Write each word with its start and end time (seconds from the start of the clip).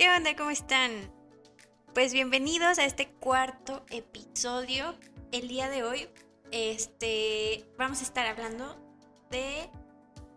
¿Qué 0.00 0.08
onda? 0.08 0.34
¿Cómo 0.34 0.48
están? 0.48 1.12
Pues 1.92 2.14
bienvenidos 2.14 2.78
a 2.78 2.86
este 2.86 3.08
cuarto 3.08 3.84
episodio. 3.90 4.94
El 5.30 5.46
día 5.46 5.68
de 5.68 5.82
hoy, 5.82 6.08
este, 6.52 7.66
vamos 7.76 8.00
a 8.00 8.04
estar 8.04 8.26
hablando 8.26 8.80
de, 9.30 9.68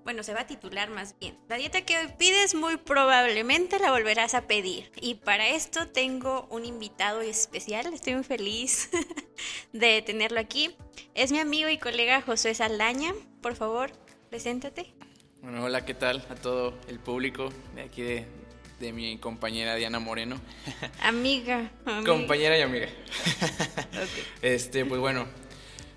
bueno, 0.04 0.22
se 0.24 0.34
va 0.34 0.42
a 0.42 0.48
titular 0.48 0.90
más 0.90 1.18
bien. 1.18 1.40
La 1.48 1.56
dieta 1.56 1.86
que 1.86 1.98
hoy 1.98 2.08
pides 2.18 2.56
muy 2.56 2.76
probablemente 2.76 3.80
la 3.80 3.92
volverás 3.92 4.34
a 4.34 4.48
pedir. 4.48 4.92
Y 5.00 5.16
para 5.16 5.48
esto 5.48 5.88
tengo 5.88 6.46
un 6.50 6.66
invitado 6.66 7.22
especial. 7.22 7.94
Estoy 7.94 8.16
muy 8.16 8.26
feliz 8.26 8.90
de 9.72 10.02
tenerlo 10.02 10.42
aquí. 10.42 10.76
Es 11.14 11.32
mi 11.32 11.40
amigo 11.40 11.70
y 11.70 11.78
colega 11.78 12.22
José 12.22 12.54
Saldaña. 12.54 13.14
Por 13.42 13.56
favor, 13.56 13.94
preséntate. 14.30 14.94
Bueno, 15.42 15.64
hola, 15.64 15.86
¿qué 15.86 15.94
tal 15.94 16.26
a 16.30 16.36
todo 16.36 16.74
el 16.90 17.00
público 17.00 17.48
de 17.76 17.84
aquí 17.84 18.02
de, 18.02 18.43
de 18.84 18.92
mi 18.94 19.18
compañera 19.18 19.76
Diana 19.76 20.00
Moreno? 20.00 20.40
Amiga. 21.02 21.72
amiga. 21.86 22.04
compañera 22.12 22.58
y 22.58 22.62
amiga. 22.62 22.88
Este, 24.42 24.86
pues 24.86 25.00
bueno, 25.00 25.26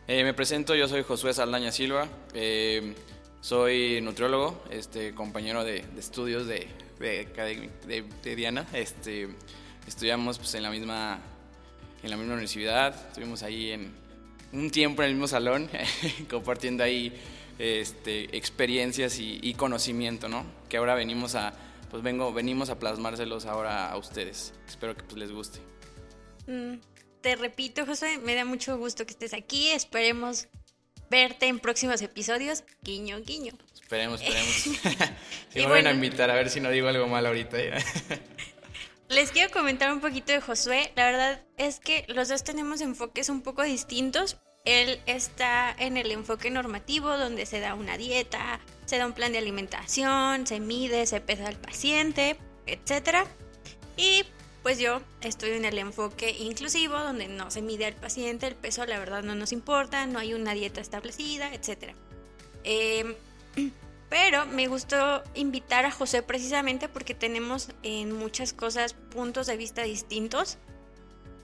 eh, 0.07 0.23
me 0.23 0.33
presento, 0.35 0.75
yo 0.75 0.89
soy 0.89 1.03
Josué 1.03 1.35
Saldaña 1.35 1.73
Silva, 1.73 2.07
eh, 2.35 2.95
soy 3.41 4.01
nutriólogo, 4.01 4.63
este, 4.71 5.13
compañero 5.15 5.65
de, 5.65 5.83
de 5.83 6.01
estudios 6.01 6.47
de, 6.47 6.69
de, 7.01 7.27
de- 7.87 8.05
de 8.23 8.37
Diana. 8.37 8.67
Este, 8.73 9.29
estudiamos 9.87 10.39
pues, 10.39 10.55
en, 10.55 10.63
la 10.63 10.71
misma, 10.71 11.19
en 12.03 12.11
la 12.11 12.17
misma 12.17 12.35
universidad, 12.35 12.95
estuvimos 13.09 13.43
ahí 13.43 13.73
en 13.73 13.93
un 14.53 14.71
tiempo 14.71 15.03
en 15.03 15.09
el 15.09 15.15
mismo 15.15 15.27
salón, 15.29 15.69
compartiendo 16.31 16.85
ahí 16.85 17.13
este, 17.59 18.37
experiencias 18.37 19.19
y, 19.19 19.41
y 19.43 19.55
conocimiento, 19.55 20.29
¿no? 20.29 20.45
Que 20.69 20.77
ahora 20.77 20.95
venimos 20.95 21.35
a, 21.35 21.53
pues 21.91 22.03
vengo, 22.03 22.33
venimos 22.33 22.71
a 22.71 22.79
plasmárselos 22.79 23.47
ahora 23.47 23.91
a 23.91 23.97
ustedes. 23.97 24.53
Espero 24.67 24.97
que 24.97 25.03
pues, 25.05 25.17
les 25.17 25.33
guste. 25.33 25.61
Mm, 26.47 26.77
Te 27.21 27.37
repito, 27.37 27.85
José, 27.87 28.19
me 28.19 28.35
da 28.35 28.45
mucho 28.45 28.79
gusto 28.79 29.05
que 29.07 29.13
estés 29.13 29.35
aquí. 29.35 29.69
Esperemos 29.71 30.49
verte 31.11 31.47
en 31.47 31.59
próximos 31.59 32.03
episodios. 32.03 32.65
Guiño, 32.83 33.21
guiño. 33.21 33.53
Esperemos, 33.75 34.21
esperemos. 34.23 34.53
si 35.51 35.59
me 35.59 35.63
van 35.63 35.71
bueno. 35.71 35.89
a 35.91 35.93
invitar, 35.93 36.31
a 36.31 36.35
ver 36.35 36.51
si 36.51 36.61
no 36.61 36.71
digo 36.71 36.89
algo 36.89 37.07
mal 37.09 37.27
ahorita. 37.27 37.57
Les 39.09 39.31
quiero 39.31 39.53
comentar 39.53 39.93
un 39.93 40.01
poquito 40.01 40.33
de 40.33 40.41
Josué. 40.41 40.93
La 40.97 41.05
verdad 41.07 41.45
es 41.57 41.79
que 41.79 42.05
los 42.09 42.29
dos 42.29 42.43
tenemos 42.43 42.81
enfoques 42.81 43.29
un 43.29 43.43
poco 43.43 43.63
distintos. 43.63 44.37
Él 44.67 45.01
está 45.07 45.75
en 45.79 45.97
el 45.97 46.11
enfoque 46.11 46.51
normativo, 46.51 47.17
donde 47.17 47.47
se 47.47 47.61
da 47.61 47.75
una 47.75 47.97
dieta, 47.97 48.59
se 48.85 48.99
da 48.99 49.07
un 49.07 49.13
plan 49.13 49.31
de 49.31 49.39
alimentación, 49.39 50.45
se 50.45 50.59
mide, 50.59 51.07
se 51.07 51.21
pesa 51.21 51.47
al 51.47 51.57
paciente, 51.57 52.37
etc. 52.67 53.29
Y 53.97 54.25
pues 54.65 54.81
yo 54.81 55.01
estoy 55.21 55.51
en 55.51 55.65
el 55.65 55.79
enfoque 55.79 56.31
inclusivo, 56.31 56.99
donde 56.99 57.29
no 57.29 57.49
se 57.53 57.63
mide 57.63 57.87
al 57.87 57.95
paciente, 57.95 58.49
el 58.49 58.57
peso 58.57 58.85
la 58.87 58.99
verdad 58.99 59.23
no 59.23 59.37
nos 59.37 59.53
importa, 59.53 60.05
no 60.07 60.19
hay 60.19 60.35
una 60.35 60.53
dieta 60.53 60.81
establecida, 60.81 61.55
etc. 61.55 61.95
Em, 62.65 63.15
pero 64.11 64.47
me 64.47 64.67
gustó 64.67 65.23
invitar 65.37 65.87
a 65.87 65.93
José 65.93 66.25
precisamente 66.25 66.89
porque 66.89 67.15
tenemos 67.15 67.69
en 67.85 68.11
muchas 68.11 68.53
cosas 68.53 68.95
puntos 68.95 69.47
de 69.47 69.57
vista 69.57 69.85
distintos, 69.85 70.59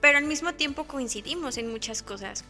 pero 0.01 0.17
al 0.17 0.25
mismo 0.25 0.55
tiempo 0.55 0.83
coincidimos 0.83 1.57
en 1.57 1.71
muchas 1.71 2.03
cosas. 2.03 2.43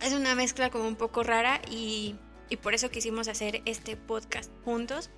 Es 0.00 0.12
una 0.12 0.34
mezcla 0.34 0.70
como 0.70 0.86
un 0.86 0.96
poco 0.96 1.22
rara 1.22 1.60
y, 1.70 2.16
y 2.48 2.56
por 2.56 2.74
eso 2.74 2.90
quisimos 2.90 3.28
hacer 3.28 3.62
este 3.64 3.96
podcast 3.96 4.50
juntos. 4.64 5.10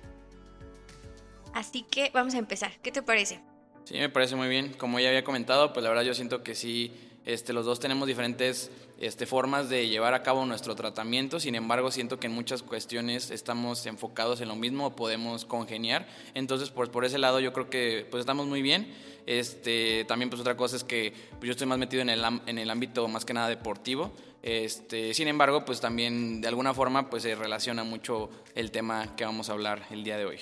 Así 1.53 1.83
que 1.83 2.11
vamos 2.13 2.35
a 2.35 2.37
empezar. 2.37 2.71
¿Qué 2.81 2.91
te 2.91 3.01
parece? 3.01 3.41
Sí, 3.85 3.95
me 3.95 4.09
parece 4.09 4.35
muy 4.35 4.47
bien. 4.47 4.73
Como 4.73 4.99
ya 4.99 5.09
había 5.09 5.23
comentado, 5.23 5.73
pues 5.73 5.83
la 5.83 5.89
verdad 5.89 6.03
yo 6.03 6.13
siento 6.13 6.43
que 6.43 6.55
sí, 6.55 6.93
este, 7.25 7.53
los 7.53 7.65
dos 7.65 7.79
tenemos 7.79 8.07
diferentes 8.07 8.69
este, 8.99 9.25
formas 9.25 9.69
de 9.69 9.87
llevar 9.87 10.13
a 10.13 10.23
cabo 10.23 10.45
nuestro 10.45 10.75
tratamiento. 10.75 11.39
Sin 11.39 11.55
embargo, 11.55 11.89
siento 11.89 12.19
que 12.19 12.27
en 12.27 12.33
muchas 12.33 12.63
cuestiones 12.63 13.31
estamos 13.31 13.85
enfocados 13.85 14.41
en 14.41 14.49
lo 14.49 14.55
mismo 14.55 14.87
o 14.87 14.95
podemos 14.95 15.45
congeniar. 15.45 16.07
Entonces, 16.33 16.69
pues 16.69 16.89
por 16.89 17.05
ese 17.05 17.17
lado 17.17 17.39
yo 17.39 17.53
creo 17.53 17.69
que 17.69 18.05
pues 18.11 18.21
estamos 18.21 18.45
muy 18.45 18.61
bien. 18.61 18.93
Este, 19.25 20.05
también 20.05 20.29
pues 20.29 20.41
otra 20.41 20.55
cosa 20.55 20.75
es 20.75 20.83
que 20.83 21.13
yo 21.41 21.51
estoy 21.51 21.67
más 21.67 21.77
metido 21.77 22.01
en 22.01 22.09
el, 22.09 22.23
en 22.45 22.57
el 22.57 22.69
ámbito 22.69 23.07
más 23.07 23.25
que 23.25 23.33
nada 23.33 23.49
deportivo. 23.49 24.13
Este, 24.41 25.13
sin 25.13 25.27
embargo, 25.27 25.65
pues 25.65 25.81
también 25.81 26.41
de 26.41 26.47
alguna 26.47 26.73
forma 26.73 27.09
pues 27.09 27.23
se 27.23 27.35
relaciona 27.35 27.83
mucho 27.83 28.29
el 28.55 28.71
tema 28.71 29.15
que 29.15 29.25
vamos 29.25 29.49
a 29.49 29.53
hablar 29.53 29.85
el 29.89 30.03
día 30.03 30.17
de 30.17 30.25
hoy. 30.25 30.39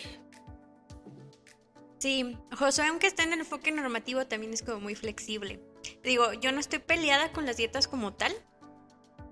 Sí, 1.98 2.38
Josué, 2.56 2.88
aunque 2.88 3.08
está 3.08 3.24
en 3.24 3.34
el 3.34 3.40
enfoque 3.40 3.72
normativo, 3.72 4.28
también 4.28 4.54
es 4.54 4.62
como 4.62 4.80
muy 4.80 4.96
flexible. 4.96 5.60
Digo, 6.04 6.34
yo 6.34 6.52
no 6.52 6.60
estoy 6.60 6.80
peleada 6.80 7.32
con 7.32 7.46
las 7.46 7.58
dietas 7.58 7.88
como 7.88 8.14
tal, 8.14 8.34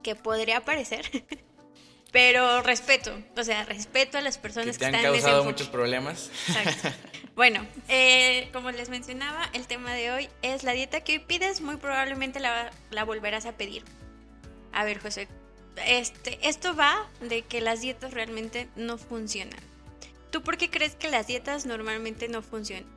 que 0.01 0.15
podría 0.15 0.65
parecer, 0.65 1.05
pero 2.11 2.61
respeto, 2.61 3.11
o 3.37 3.43
sea, 3.43 3.63
respeto 3.65 4.17
a 4.17 4.21
las 4.21 4.37
Que 4.37 4.43
personas 4.43 4.77
te 4.77 4.79
que, 4.79 4.85
han 4.85 4.95
están 4.95 5.11
en 5.11 5.15
ese 5.15 5.23
causado 5.23 5.43
muchos 5.43 5.67
problemas. 5.67 6.31
Exacto. 6.47 6.89
Bueno, 7.35 7.65
eh, 7.87 8.49
como 8.53 8.69
les 8.69 8.89
mencionaba, 8.89 9.49
el 9.53 9.65
tema 9.65 9.91
de 9.93 10.11
hoy 10.11 10.29
es 10.43 10.63
la 10.63 10.73
dieta 10.73 11.01
que 11.01 11.13
hoy 11.13 11.19
pides, 11.19 11.61
muy 11.61 11.77
probablemente 11.77 12.39
la, 12.39 12.69
la 12.91 13.05
volverás 13.05 13.47
a 13.47 13.57
pedir. 13.57 13.83
A 14.73 14.83
ver, 14.83 14.99
José, 14.99 15.27
este, 15.87 16.39
esto 16.47 16.75
va 16.75 17.09
de 17.21 17.43
que 17.43 17.61
las 17.61 17.81
dietas 17.81 18.13
realmente 18.13 18.67
no 18.75 18.97
funcionan. 18.97 19.59
¿Tú 20.31 20.41
por 20.41 20.57
qué 20.57 20.69
crees 20.69 20.95
que 20.95 21.09
las 21.09 21.27
dietas 21.27 21.65
normalmente 21.65 22.27
no 22.27 22.41
funcionan? 22.41 22.89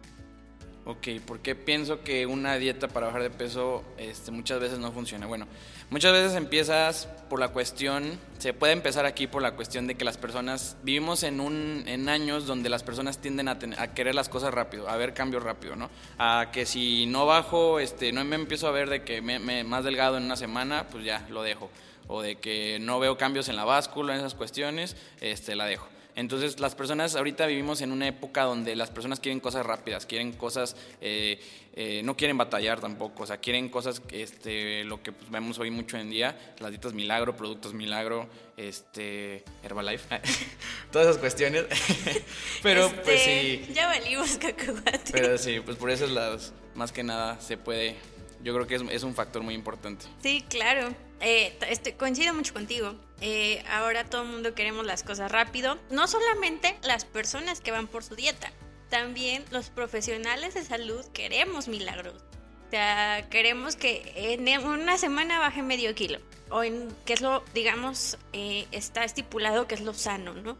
Ok, 0.88 1.08
¿por 1.26 1.40
qué 1.40 1.56
pienso 1.56 2.04
que 2.04 2.26
una 2.26 2.56
dieta 2.58 2.86
para 2.86 3.06
bajar 3.06 3.22
de 3.22 3.30
peso 3.30 3.82
este, 3.98 4.30
muchas 4.30 4.60
veces 4.60 4.78
no 4.78 4.92
funciona? 4.92 5.26
Bueno, 5.26 5.48
muchas 5.90 6.12
veces 6.12 6.36
empiezas 6.36 7.08
por 7.28 7.40
la 7.40 7.48
cuestión, 7.48 8.20
se 8.38 8.52
puede 8.54 8.72
empezar 8.72 9.04
aquí 9.04 9.26
por 9.26 9.42
la 9.42 9.56
cuestión 9.56 9.88
de 9.88 9.96
que 9.96 10.04
las 10.04 10.16
personas, 10.16 10.76
vivimos 10.84 11.24
en, 11.24 11.40
un, 11.40 11.82
en 11.88 12.08
años 12.08 12.46
donde 12.46 12.68
las 12.68 12.84
personas 12.84 13.18
tienden 13.18 13.48
a, 13.48 13.58
tener- 13.58 13.80
a 13.80 13.94
querer 13.94 14.14
las 14.14 14.28
cosas 14.28 14.54
rápido, 14.54 14.88
a 14.88 14.96
ver 14.96 15.12
cambios 15.12 15.42
rápido, 15.42 15.74
¿no? 15.74 15.90
A 16.18 16.50
que 16.52 16.64
si 16.66 17.06
no 17.06 17.26
bajo, 17.26 17.80
este, 17.80 18.12
no 18.12 18.24
me 18.24 18.36
empiezo 18.36 18.68
a 18.68 18.70
ver 18.70 18.88
de 18.88 19.02
que 19.02 19.20
me, 19.20 19.40
me- 19.40 19.64
más 19.64 19.82
delgado 19.82 20.18
en 20.18 20.22
una 20.22 20.36
semana, 20.36 20.86
pues 20.92 21.04
ya 21.04 21.26
lo 21.30 21.42
dejo. 21.42 21.68
O 22.06 22.22
de 22.22 22.36
que 22.36 22.78
no 22.80 23.00
veo 23.00 23.18
cambios 23.18 23.48
en 23.48 23.56
la 23.56 23.64
báscula, 23.64 24.12
en 24.12 24.20
esas 24.20 24.36
cuestiones, 24.36 24.96
este, 25.20 25.56
la 25.56 25.66
dejo. 25.66 25.88
Entonces 26.16 26.58
las 26.60 26.74
personas 26.74 27.14
ahorita 27.14 27.46
vivimos 27.46 27.82
en 27.82 27.92
una 27.92 28.08
época 28.08 28.42
donde 28.44 28.74
las 28.74 28.90
personas 28.90 29.20
quieren 29.20 29.38
cosas 29.38 29.64
rápidas, 29.66 30.06
quieren 30.06 30.32
cosas, 30.32 30.74
eh, 31.02 31.38
eh, 31.74 32.00
no 32.04 32.16
quieren 32.16 32.38
batallar 32.38 32.80
tampoco, 32.80 33.24
o 33.24 33.26
sea, 33.26 33.36
quieren 33.36 33.68
cosas, 33.68 34.00
este, 34.10 34.82
lo 34.84 35.02
que 35.02 35.12
pues, 35.12 35.30
vemos 35.30 35.58
hoy 35.58 35.70
mucho 35.70 35.98
en 35.98 36.08
día, 36.08 36.54
las 36.58 36.70
dietas 36.70 36.94
milagro, 36.94 37.36
productos 37.36 37.74
milagro, 37.74 38.28
este, 38.56 39.44
Herbalife, 39.62 40.20
todas 40.90 41.06
esas 41.08 41.18
cuestiones. 41.18 41.66
Pero 42.62 42.90
pues 43.04 43.20
Este, 43.20 43.66
sí, 43.66 43.72
Ya 43.74 43.86
valimos 43.86 44.38
cacahuate. 44.38 45.12
pero 45.12 45.36
sí, 45.38 45.60
pues 45.60 45.76
por 45.76 45.90
esos 45.90 46.10
lados, 46.10 46.52
más 46.74 46.92
que 46.92 47.02
nada 47.02 47.38
se 47.40 47.58
puede, 47.58 47.94
yo 48.42 48.54
creo 48.54 48.66
que 48.66 48.76
es, 48.76 48.82
es 48.90 49.02
un 49.02 49.14
factor 49.14 49.42
muy 49.42 49.54
importante. 49.54 50.06
Sí, 50.22 50.42
claro. 50.48 50.94
Eh, 51.20 51.56
estoy- 51.68 51.92
coincido 51.92 52.32
mucho 52.34 52.54
contigo. 52.54 52.94
Eh, 53.20 53.64
ahora 53.70 54.04
todo 54.04 54.22
el 54.22 54.28
mundo 54.28 54.54
queremos 54.54 54.84
las 54.84 55.02
cosas 55.02 55.32
rápido. 55.32 55.78
No 55.90 56.06
solamente 56.06 56.78
las 56.82 57.04
personas 57.04 57.60
que 57.60 57.70
van 57.70 57.86
por 57.86 58.04
su 58.04 58.14
dieta, 58.14 58.52
también 58.90 59.44
los 59.50 59.70
profesionales 59.70 60.54
de 60.54 60.64
salud 60.64 61.04
queremos 61.12 61.68
milagros. 61.68 62.22
O 62.66 62.70
sea, 62.70 63.28
queremos 63.30 63.76
que 63.76 64.12
en 64.16 64.66
una 64.66 64.98
semana 64.98 65.38
baje 65.38 65.62
medio 65.62 65.94
kilo. 65.94 66.18
O 66.50 66.62
en, 66.62 66.88
que 67.04 67.12
es 67.12 67.20
lo, 67.20 67.44
digamos, 67.54 68.18
eh, 68.32 68.66
está 68.72 69.04
estipulado 69.04 69.66
que 69.66 69.76
es 69.76 69.80
lo 69.80 69.94
sano, 69.94 70.34
¿no? 70.34 70.58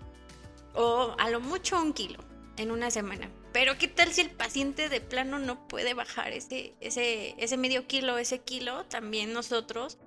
O 0.75 1.14
a 1.19 1.30
lo 1.30 1.40
mucho 1.40 1.80
un 1.80 1.92
kilo 1.92 2.19
en 2.56 2.70
una 2.70 2.90
semana. 2.90 3.30
Pero 3.52 3.78
¿qué 3.78 3.88
tal 3.88 4.12
si 4.12 4.20
el 4.20 4.30
paciente 4.30 4.88
de 4.88 5.00
plano 5.00 5.38
no 5.38 5.66
puede 5.69 5.94
bajar 5.94 6.32
ese, 6.32 6.75
ese, 6.80 7.34
ese 7.38 7.56
medio 7.56 7.86
kilo, 7.86 8.19
ese 8.19 8.40
kilo? 8.40 8.84
También 8.84 9.32
nosotros 9.32 9.98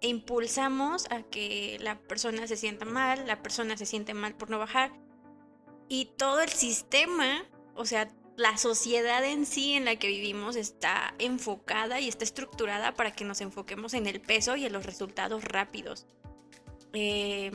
im- 0.00 0.16
impulsamos 0.16 1.06
a 1.10 1.22
que 1.22 1.78
la 1.80 1.98
persona 1.98 2.46
se 2.46 2.56
sienta 2.56 2.84
mal, 2.84 3.26
la 3.26 3.42
persona 3.42 3.76
se 3.76 3.86
siente 3.86 4.14
mal 4.14 4.34
por 4.34 4.50
no 4.50 4.58
bajar. 4.58 4.92
Y 5.88 6.06
todo 6.16 6.40
el 6.40 6.48
sistema, 6.48 7.44
o 7.74 7.86
sea, 7.86 8.08
la 8.36 8.58
sociedad 8.58 9.24
en 9.24 9.46
sí 9.46 9.74
en 9.74 9.84
la 9.84 9.96
que 9.96 10.08
vivimos 10.08 10.56
está 10.56 11.14
enfocada 11.18 12.00
y 12.00 12.08
está 12.08 12.24
estructurada 12.24 12.92
para 12.94 13.12
que 13.12 13.24
nos 13.24 13.40
enfoquemos 13.40 13.94
en 13.94 14.06
el 14.06 14.20
peso 14.20 14.56
y 14.56 14.66
en 14.66 14.72
los 14.72 14.84
resultados 14.84 15.44
rápidos. 15.44 16.06
Eh, 16.92 17.50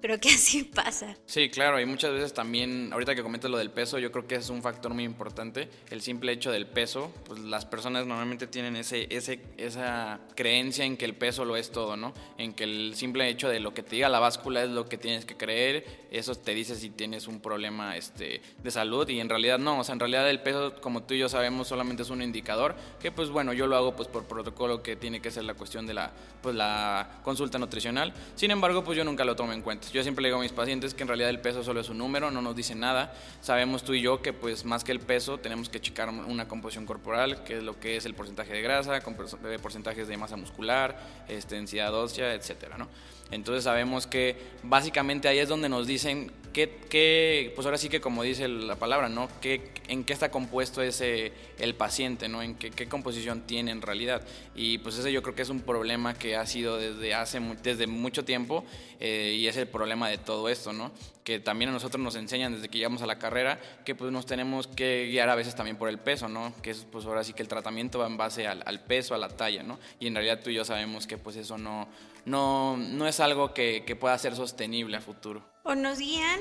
creo 0.00 0.18
que 0.18 0.28
así 0.34 0.64
pasa. 0.64 1.16
Sí, 1.26 1.50
claro, 1.50 1.80
y 1.80 1.86
muchas 1.86 2.12
veces 2.12 2.32
también, 2.32 2.92
ahorita 2.92 3.14
que 3.14 3.22
comentas 3.22 3.50
lo 3.50 3.58
del 3.58 3.70
peso, 3.70 3.98
yo 3.98 4.10
creo 4.12 4.26
que 4.26 4.36
es 4.36 4.50
un 4.50 4.62
factor 4.62 4.92
muy 4.94 5.04
importante, 5.04 5.68
el 5.90 6.00
simple 6.00 6.32
hecho 6.32 6.50
del 6.50 6.66
peso, 6.66 7.12
pues 7.24 7.40
las 7.40 7.64
personas 7.64 8.06
normalmente 8.06 8.46
tienen 8.46 8.76
ese, 8.76 9.06
ese, 9.10 9.40
esa 9.56 10.20
creencia 10.34 10.84
en 10.84 10.96
que 10.96 11.04
el 11.04 11.14
peso 11.14 11.44
lo 11.44 11.56
es 11.56 11.70
todo, 11.70 11.96
¿no? 11.96 12.14
En 12.38 12.54
que 12.54 12.64
el 12.64 12.94
simple 12.94 13.28
hecho 13.28 13.48
de 13.48 13.60
lo 13.60 13.74
que 13.74 13.82
te 13.82 13.96
diga 13.96 14.08
la 14.08 14.20
báscula 14.20 14.62
es 14.62 14.70
lo 14.70 14.88
que 14.88 14.98
tienes 14.98 15.24
que 15.24 15.36
creer, 15.36 16.06
eso 16.10 16.34
te 16.34 16.54
dice 16.54 16.74
si 16.74 16.90
tienes 16.90 17.28
un 17.28 17.40
problema 17.40 17.96
este, 17.96 18.42
de 18.62 18.70
salud 18.70 19.08
y 19.08 19.20
en 19.20 19.28
realidad 19.28 19.58
no, 19.58 19.80
o 19.80 19.84
sea, 19.84 19.92
en 19.92 20.00
realidad 20.00 20.28
el 20.28 20.40
peso, 20.40 20.80
como 20.80 21.02
tú 21.02 21.14
y 21.14 21.18
yo 21.18 21.28
sabemos, 21.28 21.68
solamente 21.68 22.02
es 22.02 22.10
un 22.10 22.22
indicador, 22.22 22.74
que 23.00 23.12
pues 23.12 23.30
bueno, 23.30 23.52
yo 23.52 23.66
lo 23.66 23.76
hago 23.76 23.96
pues 23.96 24.08
por 24.08 24.24
protocolo 24.24 24.82
que 24.82 24.96
tiene 24.96 25.20
que 25.20 25.30
ser 25.30 25.44
la 25.44 25.54
cuestión 25.54 25.86
de 25.86 25.94
la, 25.94 26.12
pues, 26.42 26.54
la 26.54 27.20
consulta 27.22 27.58
nutricional, 27.58 28.12
sin 28.34 28.50
embargo, 28.50 28.84
pues 28.84 28.96
yo 28.96 29.04
nunca 29.04 29.24
lo 29.24 29.36
tomo 29.36 29.52
en 29.52 29.62
cuenta. 29.62 29.89
Yo 29.92 30.02
siempre 30.02 30.22
le 30.22 30.28
digo 30.28 30.38
a 30.38 30.42
mis 30.42 30.52
pacientes 30.52 30.94
que 30.94 31.02
en 31.02 31.08
realidad 31.08 31.30
el 31.30 31.40
peso 31.40 31.62
solo 31.62 31.80
es 31.80 31.88
un 31.88 31.98
número, 31.98 32.30
no 32.30 32.42
nos 32.42 32.54
dice 32.54 32.74
nada. 32.74 33.12
Sabemos 33.40 33.82
tú 33.82 33.94
y 33.94 34.00
yo 34.00 34.22
que 34.22 34.32
pues 34.32 34.64
más 34.64 34.84
que 34.84 34.92
el 34.92 35.00
peso 35.00 35.38
tenemos 35.38 35.68
que 35.68 35.80
checar 35.80 36.08
una 36.08 36.46
composición 36.46 36.86
corporal, 36.86 37.42
que 37.44 37.58
es 37.58 37.62
lo 37.62 37.78
que 37.80 37.96
es 37.96 38.04
el 38.06 38.14
porcentaje 38.14 38.52
de 38.52 38.62
grasa, 38.62 38.96
eh, 38.96 39.58
porcentajes 39.60 40.08
de 40.08 40.16
masa 40.16 40.36
muscular, 40.36 40.98
este, 41.28 41.56
densidad 41.56 41.94
ósea, 41.94 42.34
etcétera, 42.34 42.78
¿no? 42.78 42.88
Entonces 43.30 43.64
sabemos 43.64 44.06
que 44.06 44.36
básicamente 44.62 45.28
ahí 45.28 45.38
es 45.38 45.48
donde 45.48 45.68
nos 45.68 45.86
dicen 45.86 46.32
qué, 46.52 47.52
pues 47.54 47.64
ahora 47.64 47.78
sí 47.78 47.88
que 47.88 48.00
como 48.00 48.22
dice 48.22 48.48
la 48.48 48.76
palabra, 48.76 49.08
¿no? 49.08 49.28
¿Qué, 49.40 49.70
¿En 49.88 50.04
qué 50.04 50.12
está 50.12 50.30
compuesto 50.30 50.82
ese, 50.82 51.32
el 51.58 51.74
paciente, 51.74 52.28
¿no? 52.28 52.42
En 52.42 52.54
qué, 52.56 52.70
qué, 52.70 52.88
composición 52.88 53.42
tiene 53.42 53.70
en 53.70 53.82
realidad. 53.82 54.22
Y 54.54 54.78
pues 54.78 54.98
ese 54.98 55.12
yo 55.12 55.22
creo 55.22 55.34
que 55.34 55.42
es 55.42 55.50
un 55.50 55.60
problema 55.60 56.14
que 56.14 56.36
ha 56.36 56.46
sido 56.46 56.76
desde 56.76 57.14
hace, 57.14 57.40
desde 57.62 57.86
mucho 57.86 58.24
tiempo 58.24 58.64
eh, 58.98 59.36
y 59.38 59.46
es 59.46 59.56
el 59.56 59.68
problema 59.68 60.08
de 60.08 60.18
todo 60.18 60.48
esto, 60.48 60.72
¿no? 60.72 60.92
Que 61.24 61.38
también 61.38 61.68
a 61.70 61.72
nosotros 61.72 62.02
nos 62.02 62.16
enseñan 62.16 62.54
desde 62.54 62.68
que 62.68 62.78
llegamos 62.78 63.02
a 63.02 63.06
la 63.06 63.18
carrera 63.18 63.60
que 63.84 63.94
pues 63.94 64.10
nos 64.10 64.26
tenemos 64.26 64.66
que 64.66 65.08
guiar 65.10 65.28
a 65.28 65.34
veces 65.34 65.54
también 65.54 65.76
por 65.76 65.88
el 65.88 65.98
peso, 65.98 66.28
¿no? 66.28 66.54
Que 66.62 66.70
es 66.70 66.86
pues 66.90 67.04
ahora 67.04 67.24
sí 67.24 67.34
que 67.34 67.42
el 67.42 67.48
tratamiento 67.48 67.98
va 67.98 68.06
en 68.06 68.16
base 68.16 68.46
al, 68.46 68.62
al 68.64 68.80
peso, 68.80 69.14
a 69.14 69.18
la 69.18 69.28
talla, 69.28 69.62
¿no? 69.62 69.78
Y 69.98 70.06
en 70.06 70.14
realidad 70.14 70.40
tú 70.42 70.50
y 70.50 70.54
yo 70.54 70.64
sabemos 70.64 71.06
que 71.06 71.18
pues 71.18 71.36
eso 71.36 71.58
no 71.58 71.88
no, 72.24 72.76
no 72.76 73.06
es 73.06 73.20
algo 73.20 73.54
que, 73.54 73.96
pueda 73.98 74.16
ser 74.18 74.36
sostenible 74.36 74.96
a 74.96 75.00
futuro. 75.00 75.44
O 75.62 75.74
nos 75.74 75.98
guían, 75.98 76.40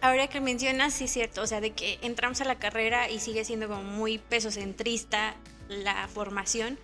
ahora 0.00 0.28
que 0.28 0.40
mencionas, 0.40 0.94
sí 0.94 1.04
es 1.04 1.12
cierto, 1.12 1.42
o 1.42 1.46
sea, 1.46 1.60
de 1.60 1.72
que 1.72 1.98
entramos 2.02 2.40
a 2.40 2.44
la 2.44 2.58
carrera 2.58 3.10
y 3.10 3.18
sigue 3.18 3.44
siendo 3.44 3.68
como 3.68 3.82
muy 3.82 4.18
pesocentrista 4.18 5.34
la 5.68 6.06
formación. 6.08 6.78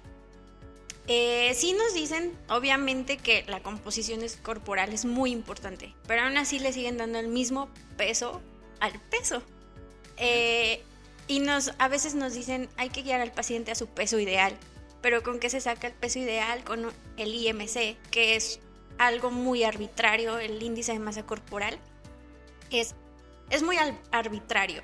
Eh, 1.09 1.53
sí 1.55 1.73
nos 1.73 1.95
dicen, 1.95 2.39
obviamente, 2.49 3.17
que 3.17 3.45
la 3.49 3.61
composición 3.63 4.21
corporal 4.43 4.93
es 4.93 5.05
muy 5.05 5.33
importante, 5.33 5.95
pero 6.07 6.23
aún 6.23 6.37
así 6.37 6.59
le 6.59 6.73
siguen 6.73 6.99
dando 6.99 7.19
el 7.19 7.29
mismo 7.29 7.69
peso 7.97 8.41
al 8.81 9.01
peso. 9.11 9.43
Eh, 10.19 10.83
y 11.27 11.41
nos, 11.41 11.73
a 11.79 11.89
veces 11.89 12.15
nos 12.15 12.35
dicen, 12.35 12.69
hay 12.77 12.91
que 12.91 13.03
guiar 13.03 13.21
al 13.21 13.33
paciente 13.33 13.71
a 13.71 13.75
su 13.75 13.87
peso 13.87 14.19
ideal 14.19 14.57
pero 15.01 15.23
con 15.23 15.39
qué 15.39 15.51
se 15.51 15.61
saca 15.61 15.87
el 15.87 15.95
peso 15.95 16.19
ideal 16.19 16.65
con 16.65 16.93
el 17.17 17.35
IMC, 17.35 17.97
que 18.11 18.37
es 18.37 18.61
algo 18.99 19.31
muy 19.31 19.65
arbitrario, 19.65 20.39
el 20.39 20.63
índice 20.63 20.93
de 20.93 20.99
masa 20.99 21.25
corporal, 21.25 21.79
es, 22.71 22.95
es 23.51 23.63
muy 23.63 23.77
arbitrario. 24.11 24.83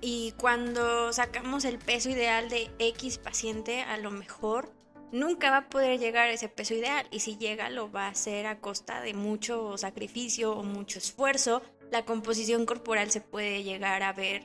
Y 0.00 0.32
cuando 0.38 1.12
sacamos 1.12 1.66
el 1.66 1.78
peso 1.78 2.08
ideal 2.08 2.48
de 2.48 2.70
X 2.78 3.18
paciente, 3.18 3.82
a 3.82 3.98
lo 3.98 4.10
mejor 4.10 4.72
nunca 5.12 5.50
va 5.50 5.56
a 5.58 5.68
poder 5.68 5.98
llegar 5.98 6.28
a 6.28 6.32
ese 6.32 6.48
peso 6.48 6.74
ideal. 6.74 7.06
Y 7.10 7.20
si 7.20 7.36
llega, 7.36 7.70
lo 7.70 7.90
va 7.90 8.06
a 8.06 8.10
hacer 8.10 8.46
a 8.46 8.60
costa 8.60 9.00
de 9.00 9.14
mucho 9.14 9.76
sacrificio 9.78 10.52
o 10.52 10.62
mucho 10.62 10.98
esfuerzo. 10.98 11.62
La 11.90 12.04
composición 12.04 12.66
corporal 12.66 13.10
se 13.10 13.20
puede 13.20 13.62
llegar 13.62 14.02
a 14.02 14.12
ver 14.12 14.44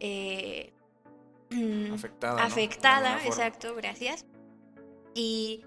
eh, 0.00 0.72
afectada. 1.92 2.42
Afectada, 2.42 3.24
exacto, 3.24 3.74
gracias. 3.74 4.26
Y, 5.14 5.64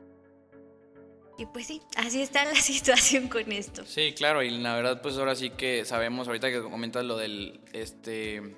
y 1.38 1.46
pues 1.48 1.68
sí, 1.68 1.82
así 1.96 2.22
está 2.22 2.46
la 2.46 2.56
situación 2.62 3.28
con 3.28 3.52
esto. 3.52 3.86
Sí, 3.86 4.14
claro, 4.14 4.44
y 4.44 4.50
la 4.50 4.76
verdad 4.76 5.02
pues 5.02 5.18
ahora 5.18 5.36
sí 5.36 5.52
que 5.52 5.86
sabemos, 5.86 6.28
ahorita 6.28 6.50
que 6.50 6.62
comentas 6.62 7.06
lo 7.06 7.18
del, 7.18 7.62
este, 7.74 8.58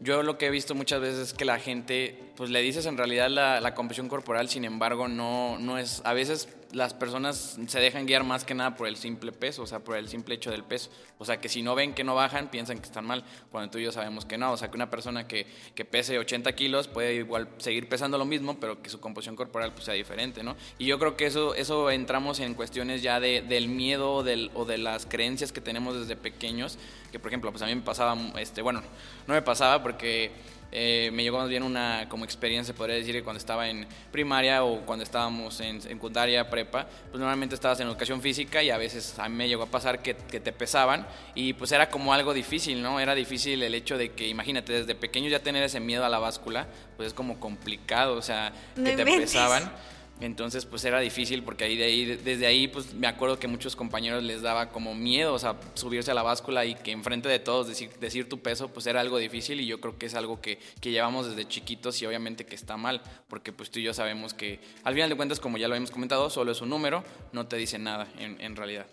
yo 0.00 0.22
lo 0.22 0.38
que 0.38 0.46
he 0.46 0.50
visto 0.50 0.74
muchas 0.74 1.00
veces 1.00 1.18
es 1.28 1.34
que 1.34 1.44
la 1.44 1.58
gente, 1.58 2.27
pues 2.38 2.50
le 2.50 2.62
dices 2.62 2.86
en 2.86 2.96
realidad 2.96 3.28
la, 3.28 3.74
composición 3.74 4.08
corporal, 4.08 4.48
sin 4.48 4.64
embargo 4.64 5.08
no, 5.08 5.58
no 5.58 5.76
es, 5.76 6.02
a 6.04 6.12
veces 6.12 6.48
las 6.70 6.94
personas 6.94 7.58
se 7.66 7.80
dejan 7.80 8.06
guiar 8.06 8.22
más 8.22 8.44
que 8.44 8.54
nada 8.54 8.76
por 8.76 8.86
el 8.86 8.96
simple 8.96 9.32
peso, 9.32 9.62
o 9.64 9.66
sea, 9.66 9.80
por 9.80 9.96
el 9.96 10.08
simple 10.08 10.36
hecho 10.36 10.52
del 10.52 10.62
peso. 10.62 10.88
O 11.18 11.24
sea, 11.24 11.40
que 11.40 11.48
si 11.48 11.62
no 11.62 11.74
ven 11.74 11.94
que 11.94 12.04
no 12.04 12.14
bajan, 12.14 12.48
piensan 12.48 12.78
que 12.78 12.84
están 12.84 13.04
mal, 13.06 13.24
cuando 13.50 13.72
tú 13.72 13.78
y 13.78 13.82
yo 13.82 13.90
sabemos 13.90 14.24
que 14.24 14.38
no. 14.38 14.52
O 14.52 14.56
sea, 14.56 14.70
que 14.70 14.76
una 14.76 14.88
persona 14.88 15.26
que, 15.26 15.48
que 15.74 15.84
pese 15.84 16.16
80 16.16 16.52
kilos 16.54 16.86
puede 16.86 17.14
igual 17.14 17.48
seguir 17.56 17.88
pesando 17.88 18.18
lo 18.18 18.24
mismo, 18.24 18.60
pero 18.60 18.80
que 18.82 18.88
su 18.88 19.00
composición 19.00 19.34
corporal 19.34 19.72
pues, 19.72 19.86
sea 19.86 19.94
diferente, 19.94 20.44
¿no? 20.44 20.54
Y 20.78 20.86
yo 20.86 21.00
creo 21.00 21.16
que 21.16 21.26
eso, 21.26 21.56
eso 21.56 21.90
entramos 21.90 22.38
en 22.38 22.54
cuestiones 22.54 23.02
ya 23.02 23.18
de, 23.18 23.42
del 23.42 23.66
miedo 23.66 24.22
del, 24.22 24.52
o 24.54 24.64
de 24.64 24.78
las 24.78 25.06
creencias 25.06 25.50
que 25.50 25.60
tenemos 25.60 25.98
desde 25.98 26.14
pequeños, 26.14 26.78
que 27.10 27.18
por 27.18 27.30
ejemplo, 27.30 27.50
pues 27.50 27.62
a 27.62 27.66
mí 27.66 27.74
me 27.74 27.82
pasaba, 27.82 28.16
este, 28.38 28.62
bueno, 28.62 28.82
no 29.26 29.34
me 29.34 29.42
pasaba 29.42 29.82
porque 29.82 30.30
eh, 30.70 31.10
me 31.12 31.22
llegó 31.22 31.38
más 31.38 31.48
bien 31.48 31.62
una 31.62 32.06
como 32.08 32.24
experiencia, 32.24 32.74
podría 32.74 32.96
decir 32.96 33.14
que 33.14 33.22
cuando 33.22 33.38
estaba 33.38 33.68
en 33.68 33.86
primaria 34.12 34.64
o 34.64 34.80
cuando 34.84 35.02
estábamos 35.02 35.60
en 35.60 35.80
secundaria, 35.80 36.48
prepa, 36.50 36.86
pues 37.10 37.18
normalmente 37.18 37.54
estabas 37.54 37.80
en 37.80 37.88
educación 37.88 38.20
física 38.20 38.62
y 38.62 38.70
a 38.70 38.76
veces 38.76 39.18
a 39.18 39.28
mí 39.28 39.34
me 39.34 39.48
llegó 39.48 39.62
a 39.62 39.66
pasar 39.66 40.00
que, 40.02 40.14
que, 40.14 40.40
te 40.40 40.52
pesaban 40.52 41.06
y 41.34 41.54
pues 41.54 41.72
era 41.72 41.88
como 41.88 42.12
algo 42.12 42.34
difícil, 42.34 42.82
¿no? 42.82 43.00
Era 43.00 43.14
difícil 43.14 43.62
el 43.62 43.74
hecho 43.74 43.96
de 43.96 44.12
que, 44.12 44.28
imagínate, 44.28 44.72
desde 44.72 44.94
pequeño 44.94 45.28
ya 45.28 45.40
tener 45.40 45.62
ese 45.62 45.80
miedo 45.80 46.04
a 46.04 46.08
la 46.08 46.18
báscula, 46.18 46.66
pues 46.96 47.08
es 47.08 47.14
como 47.14 47.40
complicado, 47.40 48.16
o 48.16 48.22
sea, 48.22 48.52
que 48.76 48.96
te 48.96 49.04
pesaban. 49.04 49.72
Entonces, 50.20 50.66
pues 50.66 50.84
era 50.84 50.98
difícil 51.00 51.44
porque 51.44 51.64
ahí, 51.64 51.76
de 51.76 51.84
ahí, 51.84 52.04
desde 52.04 52.46
ahí, 52.46 52.66
pues 52.66 52.92
me 52.94 53.06
acuerdo 53.06 53.38
que 53.38 53.46
muchos 53.46 53.76
compañeros 53.76 54.22
les 54.22 54.42
daba 54.42 54.70
como 54.70 54.94
miedo, 54.94 55.32
o 55.32 55.38
sea, 55.38 55.56
subirse 55.74 56.10
a 56.10 56.14
la 56.14 56.22
báscula 56.22 56.64
y 56.64 56.74
que 56.74 56.90
enfrente 56.90 57.28
de 57.28 57.38
todos 57.38 57.68
decir, 57.68 57.90
decir 58.00 58.28
tu 58.28 58.40
peso, 58.40 58.68
pues 58.68 58.86
era 58.86 59.00
algo 59.00 59.18
difícil 59.18 59.60
y 59.60 59.66
yo 59.66 59.80
creo 59.80 59.96
que 59.96 60.06
es 60.06 60.14
algo 60.14 60.40
que, 60.40 60.58
que, 60.80 60.90
llevamos 60.90 61.28
desde 61.28 61.46
chiquitos 61.46 62.02
y 62.02 62.06
obviamente 62.06 62.46
que 62.46 62.56
está 62.56 62.76
mal, 62.76 63.00
porque 63.28 63.52
pues 63.52 63.70
tú 63.70 63.78
y 63.78 63.84
yo 63.84 63.94
sabemos 63.94 64.34
que 64.34 64.60
al 64.82 64.94
final 64.94 65.08
de 65.08 65.16
cuentas, 65.16 65.38
como 65.38 65.56
ya 65.56 65.68
lo 65.68 65.76
hemos 65.76 65.90
comentado, 65.90 66.30
solo 66.30 66.50
es 66.50 66.60
un 66.60 66.70
número, 66.70 67.04
no 67.32 67.46
te 67.46 67.56
dice 67.56 67.78
nada 67.78 68.08
en, 68.18 68.40
en 68.40 68.56
realidad. 68.56 68.86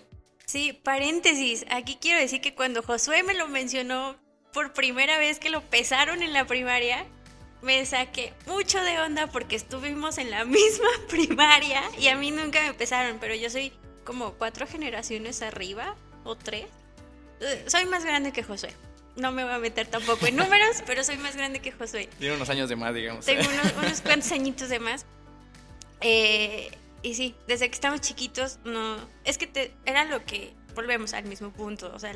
Sí, 0.45 0.73
paréntesis, 0.73 1.65
aquí 1.71 1.97
quiero 1.99 2.19
decir 2.19 2.39
que 2.39 2.53
cuando 2.53 2.83
Josué 2.83 3.23
me 3.23 3.33
lo 3.33 3.47
mencionó 3.47 4.15
por 4.53 4.73
primera 4.73 5.17
vez 5.17 5.39
que 5.39 5.49
lo 5.49 5.61
pesaron 5.61 6.21
en 6.21 6.33
la 6.33 6.45
primaria, 6.45 7.05
me 7.61 7.85
saqué 7.85 8.33
mucho 8.45 8.81
de 8.81 8.99
onda 8.99 9.27
porque 9.27 9.55
estuvimos 9.55 10.17
en 10.17 10.31
la 10.31 10.45
misma 10.45 10.89
primaria 11.09 11.81
y 11.97 12.07
a 12.07 12.15
mí 12.15 12.31
nunca 12.31 12.61
me 12.61 12.73
pesaron, 12.73 13.17
pero 13.19 13.35
yo 13.35 13.49
soy 13.49 13.73
como 14.03 14.33
cuatro 14.33 14.67
generaciones 14.67 15.41
arriba 15.41 15.95
o 16.23 16.35
tres. 16.35 16.67
Eh, 17.41 17.65
soy 17.67 17.85
más 17.85 18.05
grande 18.05 18.31
que 18.31 18.43
Josué. 18.43 18.73
No 19.15 19.31
me 19.31 19.43
voy 19.43 19.53
a 19.53 19.59
meter 19.59 19.87
tampoco 19.87 20.27
en 20.27 20.35
números, 20.37 20.83
pero 20.85 21.03
soy 21.03 21.17
más 21.17 21.35
grande 21.35 21.59
que 21.59 21.71
Josué. 21.71 22.09
Tiene 22.19 22.35
unos 22.35 22.49
años 22.49 22.69
de 22.69 22.75
más, 22.75 22.93
digamos. 22.93 23.25
Tengo 23.25 23.43
unos, 23.79 24.01
cuantos 24.01 24.31
añitos 24.31 24.69
de 24.69 24.79
más. 24.79 25.05
Eh, 26.01 26.71
y 27.01 27.15
sí, 27.15 27.35
desde 27.47 27.67
que 27.67 27.75
estamos 27.75 28.01
chiquitos, 28.01 28.59
no. 28.63 28.97
Es 29.23 29.37
que 29.37 29.47
te, 29.47 29.73
era 29.85 30.05
lo 30.05 30.23
que. 30.25 30.53
Volvemos 30.75 31.13
al 31.13 31.23
mismo 31.23 31.51
punto. 31.51 31.91
O 31.95 31.99
sea, 31.99 32.13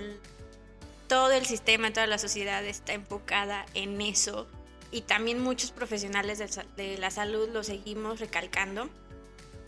todo 1.08 1.32
el 1.32 1.46
sistema, 1.46 1.92
toda 1.94 2.08
la 2.08 2.18
sociedad 2.18 2.64
está 2.66 2.94
enfocada 2.94 3.66
en 3.74 4.02
eso 4.02 4.48
y 4.92 5.02
también 5.02 5.42
muchos 5.42 5.72
profesionales 5.72 6.40
de, 6.76 6.98
la 6.98 7.12
salud 7.12 7.50
lo 7.50 7.64
seguimos 7.64 8.20
recalcando. 8.20 8.90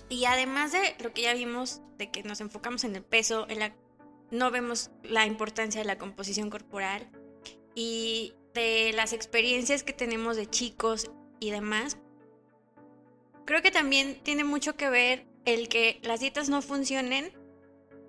Y 0.10 0.26
además 0.26 0.72
de 0.72 0.96
lo 1.00 1.14
que 1.14 1.22
ya 1.24 1.34
vimos, 1.34 1.82
de 1.98 2.10
que 2.10 2.24
nos 2.24 2.42
enfocamos 2.42 2.84
en 2.84 2.96
el 2.96 3.04
peso, 3.04 3.46
en 3.50 3.60
la, 3.60 3.74
no 4.30 4.52
vemos 4.52 4.90
la 5.04 5.26
importancia 5.26 5.82
de 5.82 5.86
la 5.86 5.98
composición 5.98 6.50
corporal 6.50 7.08
y 7.76 8.34
de 8.54 8.92
las 8.94 9.14
experiencias 9.14 9.84
que 9.84 9.94
tenemos 9.94 10.36
de 10.36 10.50
chicos 10.50 11.12
y 11.40 11.52
demás, 11.52 11.98
creo 13.46 13.62
que 13.62 13.72
también 13.72 14.20
tiene 14.24 14.44
mucho 14.44 14.76
que 14.76 14.90
ver 14.90 15.26
el 15.46 15.70
que 15.70 16.00
las 16.04 16.20
dietas 16.20 16.50
no 16.50 16.62
funcionen 16.62 17.32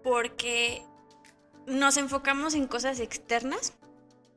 porque 0.02 0.82
nos 1.66 1.96
enfocamos 1.96 2.54
en 2.54 2.66
cosas 2.66 2.98
externas, 3.00 3.74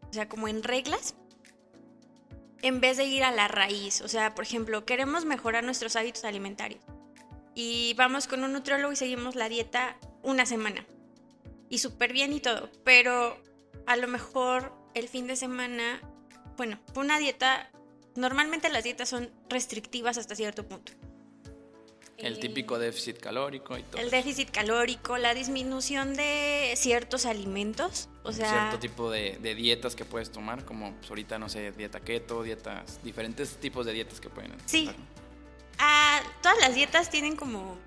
o 0.09 0.13
sea, 0.13 0.29
como 0.29 0.47
en 0.47 0.61
reglas, 0.61 1.15
en 2.65 2.81
vez 2.81 2.97
de 2.97 3.05
ir 3.05 3.23
a 3.23 3.31
la 3.31 3.47
raíz. 3.47 4.01
O 4.01 4.07
sea, 4.07 4.33
por 4.33 4.43
ejemplo, 4.43 4.85
queremos 4.85 5.23
mejorar 5.23 5.63
nuestros 5.63 5.95
hábitos 5.95 6.25
alimentarios 6.25 6.81
y 7.53 7.93
vamos 7.93 8.27
con 8.27 8.43
un 8.43 8.53
nutriólogo 8.53 8.91
y 8.91 8.95
seguimos 8.95 9.35
la 9.35 9.49
dieta 9.49 9.97
una 10.23 10.47
semana. 10.47 10.83
Y 11.69 11.77
súper 11.77 12.11
bien 12.11 12.33
y 12.33 12.39
todo, 12.39 12.71
pero 12.83 13.37
a 13.85 13.95
lo 13.97 14.07
mejor 14.07 14.73
el 14.95 15.07
fin 15.07 15.27
de 15.27 15.35
semana, 15.35 16.01
bueno, 16.57 16.79
una 16.95 17.19
dieta, 17.19 17.69
normalmente 18.15 18.69
las 18.69 18.83
dietas 18.83 19.09
son 19.09 19.29
restrictivas 19.47 20.17
hasta 20.17 20.35
cierto 20.35 20.67
punto. 20.67 20.91
El 22.17 22.39
típico 22.39 22.79
déficit 22.79 23.19
calórico 23.19 23.77
y 23.77 23.83
todo. 23.83 24.01
El 24.01 24.09
déficit 24.09 24.49
calórico, 24.49 25.19
la 25.19 25.35
disminución 25.35 26.15
de 26.15 26.73
ciertos 26.77 27.27
alimentos, 27.27 28.09
o 28.25 28.31
sea... 28.31 28.49
Cierto 28.49 28.79
tipo 28.79 29.11
de, 29.11 29.37
dietas 29.55 29.95
que 29.95 30.03
puedes 30.03 30.31
tomar, 30.31 30.65
como 30.65 30.93
pues, 30.95 31.09
ahorita, 31.09 31.39
no 31.39 31.47
sé, 31.47 31.71
dieta 31.71 31.99
keto, 31.99 32.43
dietas, 32.43 32.99
diferentes 33.03 33.57
tipos 33.57 33.85
de 33.85 33.93
dietas 33.93 34.19
que 34.19 34.29
pueden 34.29 34.53
Sí. 34.65 34.89
Ah, 35.77 36.21
todas 36.41 36.57
las 36.59 36.73
dietas 36.73 37.09
tienen 37.09 37.35
como 37.35 37.77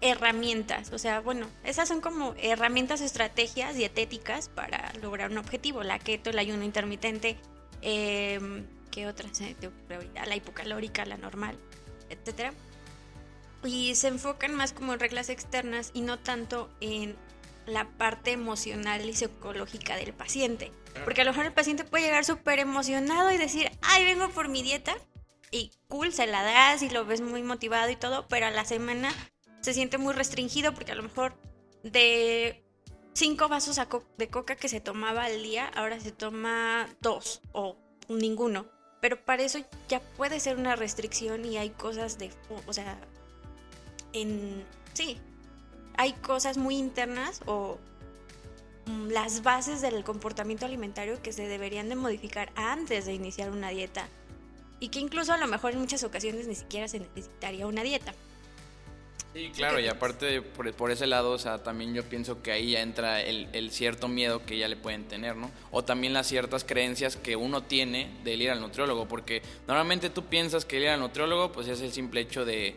herramientas, 0.00 0.92
o 0.92 0.98
sea, 0.98 1.20
bueno, 1.20 1.48
esas 1.64 1.88
son 1.88 2.00
como 2.00 2.34
herramientas, 2.38 3.00
estrategias 3.00 3.74
dietéticas 3.74 4.48
para 4.48 4.92
lograr 5.02 5.30
un 5.30 5.38
objetivo. 5.38 5.82
La 5.82 5.98
keto, 5.98 6.30
el 6.30 6.38
ayuno 6.38 6.64
intermitente, 6.64 7.36
eh, 7.82 8.64
¿qué 8.90 9.06
otras? 9.06 9.40
La 10.26 10.36
hipocalórica, 10.36 11.04
la 11.04 11.16
normal, 11.16 11.58
etcétera. 12.10 12.52
Y 13.64 13.96
se 13.96 14.08
enfocan 14.08 14.54
más 14.54 14.72
como 14.72 14.94
en 14.94 15.00
reglas 15.00 15.30
externas 15.30 15.90
y 15.92 16.02
no 16.02 16.18
tanto 16.18 16.70
en 16.80 17.16
la 17.68 17.96
parte 17.96 18.32
emocional 18.32 19.08
y 19.08 19.14
psicológica 19.14 19.96
del 19.96 20.12
paciente. 20.12 20.72
Porque 21.04 21.22
a 21.22 21.24
lo 21.24 21.30
mejor 21.30 21.46
el 21.46 21.52
paciente 21.52 21.84
puede 21.84 22.04
llegar 22.04 22.24
súper 22.24 22.58
emocionado 22.58 23.30
y 23.30 23.38
decir, 23.38 23.70
ay, 23.82 24.04
vengo 24.04 24.28
por 24.30 24.48
mi 24.48 24.62
dieta. 24.62 24.96
Y 25.50 25.70
cool, 25.88 26.12
se 26.12 26.26
la 26.26 26.42
das 26.42 26.82
y 26.82 26.90
lo 26.90 27.06
ves 27.06 27.20
muy 27.20 27.42
motivado 27.42 27.90
y 27.90 27.96
todo, 27.96 28.28
pero 28.28 28.46
a 28.46 28.50
la 28.50 28.64
semana 28.64 29.12
se 29.60 29.72
siente 29.74 29.98
muy 29.98 30.12
restringido 30.12 30.74
porque 30.74 30.92
a 30.92 30.94
lo 30.94 31.02
mejor 31.02 31.40
de 31.82 32.64
cinco 33.14 33.48
vasos 33.48 33.80
de 34.16 34.28
coca 34.28 34.56
que 34.56 34.68
se 34.68 34.80
tomaba 34.80 35.24
al 35.24 35.42
día, 35.42 35.70
ahora 35.74 36.00
se 36.00 36.12
toma 36.12 36.88
dos 37.00 37.40
o 37.52 37.76
ninguno. 38.08 38.66
Pero 39.00 39.24
para 39.24 39.42
eso 39.42 39.58
ya 39.88 40.00
puede 40.00 40.40
ser 40.40 40.56
una 40.56 40.76
restricción 40.76 41.44
y 41.44 41.56
hay 41.56 41.70
cosas 41.70 42.18
de, 42.18 42.30
o 42.66 42.72
sea, 42.72 42.98
en, 44.12 44.64
sí, 44.92 45.20
hay 45.98 46.12
cosas 46.12 46.56
muy 46.56 46.76
internas 46.76 47.42
o 47.44 47.76
mm, 48.86 49.08
las 49.08 49.42
bases 49.42 49.82
del 49.82 50.04
comportamiento 50.04 50.64
alimentario 50.64 51.20
que 51.20 51.32
se 51.32 51.46
deberían 51.46 51.88
de 51.90 51.96
modificar 51.96 52.50
antes 52.54 53.04
de 53.04 53.12
iniciar 53.12 53.50
una 53.50 53.68
dieta 53.70 54.08
y 54.80 54.88
que 54.88 55.00
incluso 55.00 55.32
a 55.32 55.36
lo 55.36 55.48
mejor 55.48 55.72
en 55.72 55.80
muchas 55.80 56.04
ocasiones 56.04 56.46
ni 56.46 56.54
siquiera 56.54 56.86
se 56.86 57.00
necesitaría 57.00 57.66
una 57.66 57.82
dieta. 57.82 58.14
Sí, 59.34 59.50
claro, 59.54 59.78
y 59.80 59.88
aparte 59.88 60.40
por, 60.40 60.90
ese 60.90 61.06
lado, 61.06 61.32
o 61.32 61.38
sea, 61.38 61.62
también 61.62 61.92
yo 61.94 62.02
pienso 62.04 62.42
que 62.42 62.52
ahí 62.52 62.72
ya 62.72 62.80
entra 62.80 63.20
el, 63.20 63.70
cierto 63.70 64.08
miedo 64.08 64.46
que 64.46 64.56
ya 64.56 64.68
le 64.68 64.76
pueden 64.76 65.06
tener, 65.06 65.36
¿no? 65.36 65.50
O 65.70 65.84
también 65.84 66.12
las 66.12 66.28
ciertas 66.28 66.64
creencias 66.64 67.16
que 67.16 67.36
uno 67.36 67.62
tiene 67.62 68.10
de 68.24 68.34
ir 68.34 68.50
al 68.50 68.60
nutriólogo, 68.60 69.06
porque 69.06 69.42
normalmente 69.66 70.10
tú 70.10 70.24
piensas 70.24 70.64
que 70.64 70.80
ir 70.80 70.88
al 70.88 71.00
nutriólogo, 71.00 71.52
pues 71.52 71.68
es 71.68 71.80
el 71.82 71.92
simple 71.92 72.20
hecho 72.20 72.44
de 72.44 72.76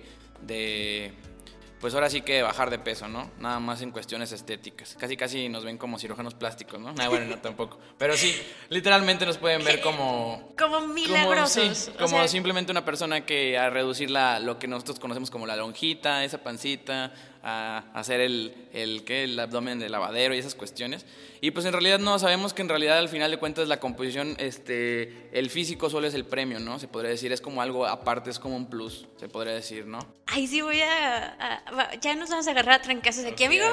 pues 1.81 1.95
ahora 1.95 2.09
sí 2.09 2.21
que 2.21 2.43
bajar 2.43 2.69
de 2.69 2.77
peso, 2.77 3.07
¿no? 3.07 3.31
Nada 3.39 3.59
más 3.59 3.81
en 3.81 3.89
cuestiones 3.89 4.31
estéticas. 4.31 4.95
Casi 4.99 5.17
casi 5.17 5.49
nos 5.49 5.65
ven 5.65 5.79
como 5.79 5.97
cirujanos 5.97 6.35
plásticos, 6.35 6.79
¿no? 6.79 6.93
Nada, 6.93 7.09
bueno, 7.09 7.25
no 7.25 7.39
tampoco. 7.39 7.79
Pero 7.97 8.15
sí, 8.15 8.39
literalmente 8.69 9.25
nos 9.25 9.39
pueden 9.39 9.63
ver 9.63 9.81
como... 9.81 10.53
Como 10.57 10.81
milagrosos. 10.87 11.55
Como, 11.57 11.75
sí, 11.75 11.91
como 12.13 12.27
simplemente 12.27 12.71
una 12.71 12.85
persona 12.85 13.25
que 13.25 13.57
a 13.57 13.71
reducir 13.71 14.11
la, 14.11 14.39
lo 14.39 14.59
que 14.59 14.67
nosotros 14.67 14.99
conocemos 14.99 15.31
como 15.31 15.47
la 15.47 15.55
lonjita, 15.55 16.23
esa 16.23 16.43
pancita, 16.43 17.13
a 17.43 17.85
hacer 17.93 18.19
el, 18.19 18.53
el, 18.73 19.03
¿qué? 19.03 19.23
el 19.23 19.39
abdomen 19.39 19.79
de 19.79 19.89
lavadero 19.89 20.35
y 20.35 20.37
esas 20.37 20.55
cuestiones. 20.55 21.05
Y 21.43 21.51
pues 21.51 21.65
en 21.65 21.73
realidad 21.73 21.97
no, 21.97 22.19
sabemos 22.19 22.53
que 22.53 22.61
en 22.61 22.69
realidad 22.69 22.99
al 22.99 23.09
final 23.09 23.31
de 23.31 23.37
cuentas 23.37 23.67
la 23.67 23.79
composición, 23.79 24.35
este, 24.37 25.27
el 25.31 25.49
físico 25.49 25.89
solo 25.89 26.05
es 26.05 26.13
el 26.13 26.23
premio, 26.23 26.59
¿no? 26.59 26.77
Se 26.77 26.87
podría 26.87 27.09
decir, 27.09 27.31
es 27.31 27.41
como 27.41 27.63
algo 27.63 27.87
aparte, 27.87 28.29
es 28.29 28.37
como 28.37 28.55
un 28.55 28.69
plus, 28.69 29.07
se 29.19 29.27
podría 29.27 29.53
decir, 29.53 29.87
¿no? 29.87 29.99
Ay, 30.27 30.45
sí, 30.45 30.61
voy 30.61 30.81
a... 30.81 31.97
ya 31.99 32.15
nos 32.15 32.29
vamos 32.29 32.47
a 32.47 32.51
agarrar 32.51 32.75
a 32.75 32.81
trancazos 32.83 33.25
aquí, 33.25 33.43
amigo. 33.43 33.65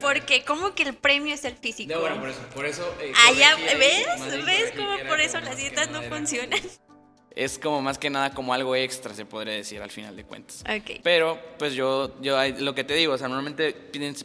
Porque 0.00 0.44
como 0.44 0.74
que 0.74 0.82
el 0.82 0.94
premio 0.94 1.32
es 1.34 1.44
el 1.44 1.54
físico. 1.54 1.94
No, 1.94 2.00
bueno, 2.00 2.18
por 2.18 2.28
eso, 2.28 2.40
por 2.54 2.66
eso... 2.66 2.94
Eh, 3.00 3.12
ah, 3.14 3.32
ya, 3.32 3.56
¿ves? 3.76 4.44
¿Ves 4.44 4.72
cómo 4.76 4.96
por 5.08 5.20
eso 5.20 5.38
las 5.40 5.56
dietas 5.56 5.90
no 5.90 6.02
funcionan? 6.02 6.60
Es 7.36 7.58
como 7.58 7.82
más 7.82 7.98
que 7.98 8.10
nada 8.10 8.30
como 8.30 8.54
algo 8.54 8.76
extra, 8.76 9.12
se 9.14 9.26
podría 9.26 9.54
decir 9.54 9.82
al 9.82 9.90
final 9.90 10.14
de 10.14 10.24
cuentas. 10.24 10.62
Okay. 10.62 11.00
Pero, 11.02 11.38
pues 11.58 11.74
yo, 11.74 12.20
yo 12.20 12.38
lo 12.58 12.74
que 12.74 12.84
te 12.84 12.94
digo, 12.94 13.14
o 13.14 13.18
sea, 13.18 13.28
normalmente 13.28 13.72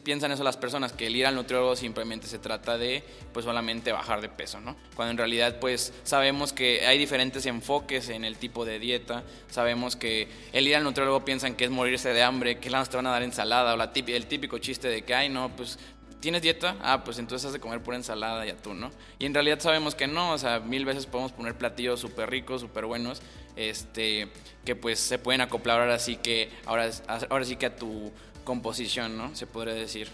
piensan 0.03 0.31
eso 0.31 0.43
las 0.43 0.57
personas, 0.57 0.93
que 0.93 1.07
el 1.07 1.15
ir 1.15 1.25
al 1.25 1.35
nutriólogo 1.35 1.75
simplemente 1.75 2.27
se 2.27 2.37
trata 2.37 2.77
de, 2.77 3.03
pues 3.33 3.45
solamente 3.45 3.91
bajar 3.91 4.21
de 4.21 4.29
peso, 4.29 4.61
¿no? 4.61 4.75
Cuando 4.95 5.11
en 5.11 5.17
realidad, 5.17 5.59
pues 5.59 5.93
sabemos 6.03 6.53
que 6.53 6.85
hay 6.85 6.97
diferentes 6.97 7.45
enfoques 7.45 8.09
en 8.09 8.25
el 8.25 8.37
tipo 8.37 8.63
de 8.63 8.79
dieta, 8.79 9.23
sabemos 9.49 9.95
que 9.95 10.27
el 10.53 10.67
ir 10.67 10.75
al 10.75 10.83
nutriólogo 10.83 11.25
piensan 11.25 11.55
que 11.55 11.65
es 11.65 11.71
morirse 11.71 12.13
de 12.13 12.21
hambre, 12.21 12.59
que 12.59 12.69
las 12.69 12.89
te 12.89 12.97
van 12.97 13.07
a 13.07 13.11
dar 13.11 13.23
ensalada, 13.23 13.73
o 13.73 13.77
la 13.77 13.91
el 13.95 14.27
típico 14.27 14.59
chiste 14.59 14.87
de 14.87 15.01
que, 15.01 15.13
ay, 15.13 15.29
no, 15.29 15.55
pues 15.55 15.79
¿Tienes 16.19 16.41
dieta? 16.41 16.75
Ah, 16.81 17.03
pues 17.03 17.17
entonces 17.17 17.47
has 17.47 17.53
de 17.53 17.59
comer 17.59 17.81
pura 17.81 17.95
ensalada 17.95 18.45
y 18.45 18.49
atún, 18.49 18.79
¿no? 18.79 18.91
Y 19.19 19.25
en 19.25 19.33
realidad 19.33 19.59
sabemos 19.59 19.95
que 19.95 20.07
no, 20.07 20.33
o 20.33 20.37
sea, 20.37 20.59
mil 20.59 20.83
veces 20.83 21.05
podemos 21.05 21.31
poner 21.31 21.57
platillos 21.57 22.01
súper 22.01 22.29
ricos, 22.29 22.59
súper 22.59 22.85
buenos, 22.85 23.21
este, 23.55 24.29
que 24.65 24.75
pues 24.75 24.99
se 24.99 25.17
pueden 25.17 25.41
acoplar 25.41 25.79
ahora 25.79 25.97
sí 25.97 26.17
que, 26.17 26.51
ahora, 26.65 26.89
ahora 27.29 27.45
sí 27.45 27.55
que 27.55 27.67
a 27.67 27.75
tu 27.75 28.11
composición, 28.43 29.17
¿no? 29.17 29.33
Se 29.35 29.47
podría 29.47 29.73
decir. 29.73 30.09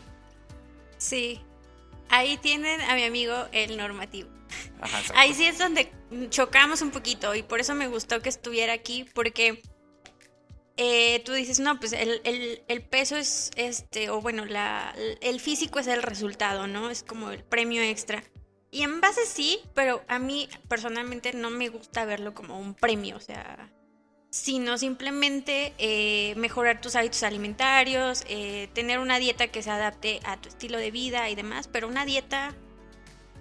Sí, 0.97 1.41
ahí 2.09 2.37
tienen 2.37 2.81
a 2.81 2.93
mi 2.93 3.03
amigo 3.03 3.33
el 3.51 3.75
normativo. 3.75 4.29
Ajá, 4.79 5.01
ahí 5.15 5.33
sí 5.33 5.45
es 5.45 5.57
donde 5.57 5.91
chocamos 6.29 6.81
un 6.83 6.91
poquito 6.91 7.33
y 7.33 7.41
por 7.41 7.59
eso 7.59 7.73
me 7.73 7.87
gustó 7.87 8.21
que 8.21 8.29
estuviera 8.29 8.73
aquí, 8.73 9.05
porque 9.15 9.63
eh, 10.77 11.21
tú 11.23 11.31
dices, 11.31 11.59
no, 11.59 11.79
pues 11.79 11.93
el, 11.93 12.21
el, 12.67 12.81
peso 12.83 13.15
es, 13.15 13.51
este, 13.55 14.09
o 14.09 14.19
bueno, 14.19 14.45
la, 14.45 14.93
el 15.21 15.39
físico 15.39 15.79
es 15.79 15.87
el 15.87 16.03
resultado, 16.03 16.67
¿no? 16.67 16.89
Es 16.89 17.01
como 17.01 17.31
el 17.31 17.43
premio 17.43 17.81
extra. 17.81 18.23
Y 18.71 18.81
en 18.81 18.99
base 18.99 19.25
sí, 19.25 19.59
pero 19.73 20.03
a 20.09 20.19
mí 20.19 20.49
personalmente 20.67 21.31
no 21.31 21.49
me 21.49 21.69
gusta 21.69 22.03
verlo 22.03 22.33
como 22.33 22.59
un 22.59 22.73
premio, 22.73 23.15
o 23.15 23.21
sea, 23.21 23.71
sino 24.29 24.77
simplemente 24.77 25.73
eh, 25.77 26.33
mejorar 26.35 26.81
tus 26.81 26.97
hábitos 26.97 27.23
alimentarios, 27.23 28.25
eh, 28.27 28.67
tener 28.73 28.99
una 28.99 29.17
dieta 29.17 29.47
que 29.47 29.63
se 29.63 29.71
adapte 29.71 30.19
a 30.25 30.41
tu 30.41 30.49
estilo 30.49 30.77
de 30.77 30.91
vida 30.91 31.29
y 31.29 31.35
demás, 31.35 31.69
pero 31.69 31.87
una 31.87 32.05
dieta... 32.05 32.53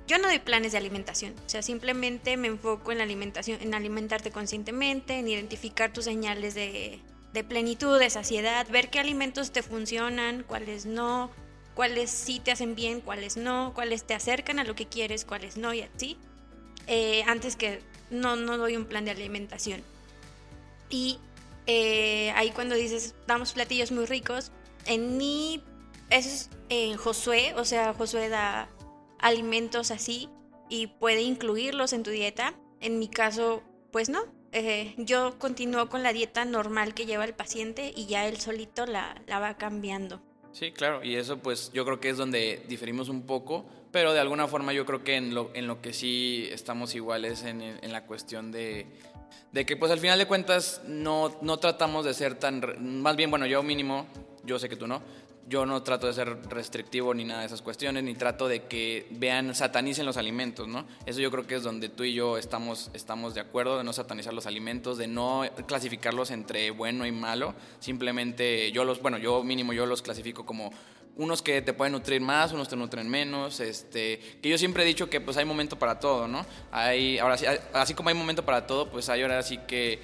Yo 0.07 0.19
no 0.19 0.29
doy 0.29 0.39
planes 0.39 0.73
de 0.73 0.79
alimentación, 0.79 1.35
o 1.47 1.49
sea, 1.49 1.63
simplemente 1.63 2.37
me 2.37 2.47
enfoco 2.47 2.93
en 2.93 2.99
la 2.99 3.05
alimentación, 3.05 3.63
en 3.63 3.75
alimentarte 3.75 4.31
conscientemente, 4.31 5.15
en 5.19 5.27
identificar 5.27 5.95
tus 5.95 6.05
señales 6.05 6.55
de, 6.55 7.01
de 7.35 7.43
plenitud, 7.43 7.99
de 7.99 8.09
saciedad, 8.11 8.65
ver 8.71 8.91
qué 8.91 9.01
alimentos 9.01 9.51
te 9.51 9.65
funcionan, 9.65 10.45
cuáles 10.45 10.87
no, 10.87 11.31
cuáles 11.75 12.09
sí 12.09 12.39
te 12.39 12.53
hacen 12.53 12.77
bien, 12.77 13.01
cuáles 13.01 13.37
no, 13.37 13.73
cuáles 13.75 14.05
te 14.05 14.15
acercan 14.15 14.61
a 14.61 14.65
lo 14.65 14.77
que 14.77 14.87
quieres, 14.87 15.25
cuáles 15.25 15.57
no 15.57 15.75
y 15.75 15.83
así. 15.83 16.17
Eh, 16.87 17.25
antes 17.27 17.57
que 17.57 17.83
no, 18.09 18.37
no 18.37 18.57
doy 18.57 18.77
un 18.77 18.85
plan 18.85 19.05
de 19.05 19.11
alimentación. 19.11 19.83
Y 20.89 21.19
eh, 21.67 22.31
ahí 22.37 22.53
cuando 22.53 22.77
dices, 22.77 23.17
damos 23.27 23.53
platillos 23.53 23.91
muy 23.91 24.07
ricos, 24.07 24.53
en 24.87 25.17
mí, 25.17 25.61
eso 26.11 26.29
es 26.29 26.51
en 26.69 26.97
Josué, 26.97 27.53
o 27.57 27.65
sea, 27.65 27.95
Josué 27.95 28.29
da 28.29 28.69
alimentos 29.19 29.91
así 29.91 30.29
y 30.69 30.87
puede 30.87 31.23
incluirlos 31.23 31.95
en 31.95 32.05
tu 32.05 32.11
dieta. 32.11 32.55
En 32.81 33.01
mi 33.01 33.09
caso, 33.09 33.65
pues 33.91 34.09
no, 34.09 34.21
eh, 34.55 34.95
yo 34.97 35.39
continúo 35.39 35.89
con 35.89 36.03
la 36.03 36.13
dieta 36.13 36.45
normal 36.45 36.95
que 36.95 37.05
lleva 37.05 37.25
el 37.25 37.35
paciente 37.35 37.93
y 37.95 38.07
ya 38.07 38.27
él 38.27 38.39
solito 38.39 38.87
la, 38.87 39.21
la 39.27 39.39
va 39.41 39.57
cambiando. 39.59 40.21
Sí, 40.53 40.71
claro, 40.71 41.03
y 41.03 41.17
eso 41.17 41.39
pues 41.39 41.73
yo 41.75 41.85
creo 41.85 41.99
que 41.99 42.11
es 42.11 42.17
donde 42.17 42.63
diferimos 42.69 43.09
un 43.09 43.27
poco, 43.27 43.67
pero 43.91 44.13
de 44.13 44.21
alguna 44.21 44.47
forma 44.47 44.73
yo 44.73 44.87
creo 44.87 45.03
que 45.03 45.17
en 45.17 45.35
lo, 45.35 45.51
en 45.55 45.67
lo 45.67 45.83
que 45.83 45.93
sí 45.93 46.49
estamos 46.53 46.95
iguales 46.95 47.43
en, 47.43 47.61
en 47.61 47.93
la 47.93 48.07
cuestión 48.07 48.53
de, 48.53 48.87
de 49.51 49.67
que 49.67 49.77
pues 49.77 49.91
al 49.91 49.99
final 49.99 50.19
de 50.19 50.27
cuentas 50.27 50.81
no, 50.87 51.37
no 51.43 51.59
tratamos 51.59 52.05
de 52.05 52.15
ser 52.15 52.37
tan, 52.37 52.63
más 53.03 53.17
bien 53.17 53.31
bueno, 53.31 53.47
yo 53.47 53.65
mínimo, 53.65 54.07
yo 54.45 54.59
sé 54.61 54.69
que 54.69 54.77
tú 54.77 54.87
no, 54.87 55.03
yo 55.49 55.67
no 55.67 55.83
trato 55.83 56.07
de 56.07 56.13
ser 56.15 56.49
restrictivo 56.49 57.13
ni 57.15 57.25
nada 57.25 57.41
de 57.41 57.47
esas 57.47 57.63
cuestiones, 57.63 58.03
ni 58.03 58.15
trato 58.15 58.49
de 58.49 58.65
que 58.65 59.07
vean, 59.11 59.55
satanicen 59.55 60.07
los 60.07 60.17
alimentos, 60.17 60.69
¿no? 60.69 60.87
Eso 61.07 61.21
yo 61.21 61.31
creo 61.31 61.47
que 61.47 61.57
es 61.57 61.63
donde 61.63 61.89
tú 61.89 62.05
y 62.05 62.15
yo 62.15 62.39
estamos, 62.39 62.91
estamos 62.95 63.35
de 63.35 63.41
acuerdo, 63.41 63.79
de 63.79 63.85
no 63.85 63.93
satanizar 63.93 64.33
los 64.33 64.47
alimentos, 64.47 64.97
de 64.97 65.07
no 65.07 65.43
clasificarlos 65.67 66.31
entre 66.31 66.71
bueno 66.71 67.07
y 67.07 67.13
malo, 67.13 67.55
simplemente 67.79 68.73
yo 68.73 68.85
los, 68.85 69.03
bueno, 69.03 69.19
yo 69.19 69.43
mínimo 69.43 69.73
yo 69.73 69.87
los 69.87 70.03
clasifico 70.03 70.47
como 70.47 70.71
unos 71.17 71.43
que 71.43 71.63
te 71.63 71.73
pueden 71.73 71.93
nutrir 71.93 72.21
más, 72.21 72.53
unos 72.53 72.69
te 72.69 72.77
nutren 72.77 73.09
menos, 73.09 73.61
este, 73.61 74.19
que 74.43 74.49
yo 74.49 74.59
siempre 74.59 74.83
he 74.83 74.87
dicho 74.87 75.09
que 75.09 75.21
pues 75.21 75.37
hay 75.37 75.45
momento 75.45 75.79
para 75.79 76.01
todo, 76.01 76.27
¿no? 76.27 76.45
Hay, 76.73 77.19
ahora 77.19 77.37
sí, 77.39 77.47
así 77.73 77.95
como 77.95 78.09
hay 78.09 78.15
momento 78.15 78.45
para 78.45 78.67
todo, 78.67 78.91
pues 78.91 79.09
hay 79.09 79.23
ahora 79.23 79.43
sí 79.43 79.59
que 79.69 80.01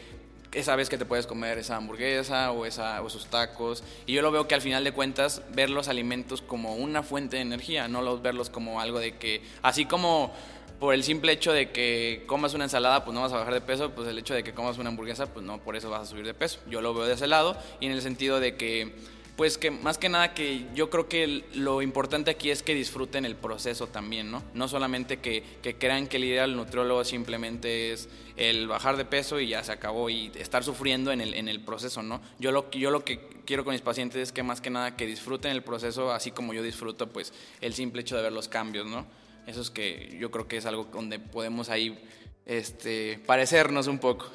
esa 0.53 0.77
vez 0.77 0.89
que 0.89 0.99
te 0.99 1.05
puedes 1.05 1.27
comer 1.27 1.59
esa 1.59 1.77
hamburguesa 1.77 2.51
o, 2.53 2.67
esa, 2.67 3.01
o 3.03 3.07
esos 3.07 3.27
tacos. 3.27 3.85
Y 4.07 4.15
yo 4.15 4.23
lo 4.23 4.31
veo 4.31 4.49
que 4.49 4.55
al 4.55 4.63
final 4.63 4.85
de 4.85 4.93
cuentas, 4.93 5.43
ver 5.53 5.71
los 5.71 5.89
alimentos 5.89 6.43
como 6.43 6.75
una 6.75 7.03
fuente 7.03 7.37
de 7.37 7.43
energía, 7.43 7.89
no 7.89 8.03
los 8.03 8.23
verlos 8.23 8.51
como 8.51 8.81
algo 8.81 8.99
de 8.99 9.17
que, 9.17 9.43
así 9.63 9.85
como 9.85 10.33
por 10.81 10.95
el 10.95 11.05
simple 11.05 11.33
hecho 11.33 11.53
de 11.53 11.71
que 11.71 12.25
comas 12.27 12.55
una 12.55 12.65
ensalada, 12.65 13.05
pues 13.05 13.15
no 13.15 13.21
vas 13.21 13.33
a 13.33 13.37
bajar 13.37 13.53
de 13.53 13.61
peso, 13.61 13.91
pues 13.91 14.09
el 14.09 14.19
hecho 14.19 14.33
de 14.35 14.43
que 14.43 14.55
comas 14.55 14.79
una 14.79 14.89
hamburguesa, 14.89 15.27
pues 15.27 15.45
no, 15.45 15.59
por 15.59 15.77
eso 15.77 15.91
vas 15.91 16.03
a 16.03 16.07
subir 16.07 16.25
de 16.25 16.33
peso. 16.33 16.59
Yo 16.69 16.81
lo 16.81 16.95
veo 16.95 17.05
de 17.05 17.15
ese 17.15 17.27
lado 17.27 17.57
y 17.81 17.87
en 17.87 17.93
el 17.93 18.01
sentido 18.01 18.41
de 18.41 18.57
que 18.57 18.95
pues 19.37 19.59
que 19.59 19.71
más 19.71 19.99
que 19.99 20.09
nada 20.09 20.35
que 20.35 20.67
yo 20.75 20.91
creo 20.91 21.09
que 21.09 21.45
lo 21.55 21.83
importante 21.83 22.31
aquí 22.31 22.51
es 22.51 22.63
que 22.63 22.75
disfruten 22.75 23.25
el 23.25 23.37
proceso 23.37 23.87
también, 23.87 24.31
¿no? 24.31 24.43
No 24.55 24.69
solamente 24.69 25.19
que, 25.19 25.43
crean 25.79 26.07
que 26.07 26.19
el 26.19 26.25
ir 26.25 26.41
al 26.41 26.57
nutriólogo 26.57 27.05
simplemente 27.05 27.93
es 27.93 28.09
el 28.37 28.69
bajar 28.69 28.97
de 28.97 29.05
peso 29.05 29.41
y 29.41 29.49
ya 29.49 29.65
se 29.65 29.73
acabó 29.73 30.11
y 30.11 30.31
estar 30.35 30.65
sufriendo 30.65 31.13
en 31.13 31.21
el, 31.21 31.35
en 31.35 31.49
el 31.49 31.61
proceso, 31.61 32.03
¿no? 32.03 32.21
Yo 32.39 32.53
lo, 32.53 32.71
yo 32.71 32.91
lo 32.91 33.05
que 33.05 33.21
quiero 33.45 33.65
con 33.65 33.73
mis 33.73 33.83
pacientes 33.83 34.21
es 34.21 34.33
que 34.33 34.43
más 34.43 34.61
que 34.61 34.71
nada 34.71 34.97
que 34.97 35.07
disfruten 35.07 35.53
el 35.53 35.63
proceso 35.63 36.13
así 36.13 36.31
como 36.31 36.53
yo 36.53 36.63
disfruto 36.63 37.09
pues 37.09 37.33
el 37.61 37.75
simple 37.75 38.03
hecho 38.03 38.17
de 38.17 38.23
ver 38.23 38.33
los 38.33 38.49
cambios, 38.49 38.87
¿no? 38.87 39.07
Eso 39.47 39.61
es 39.61 39.71
que 39.71 40.17
yo 40.21 40.31
creo 40.31 40.47
que 40.47 40.59
es 40.59 40.67
algo 40.67 40.85
donde 40.93 41.19
podemos 41.19 41.71
ahí 41.71 41.99
este, 42.47 43.21
parecernos 43.27 43.87
un 43.87 43.99
poco. 43.99 44.27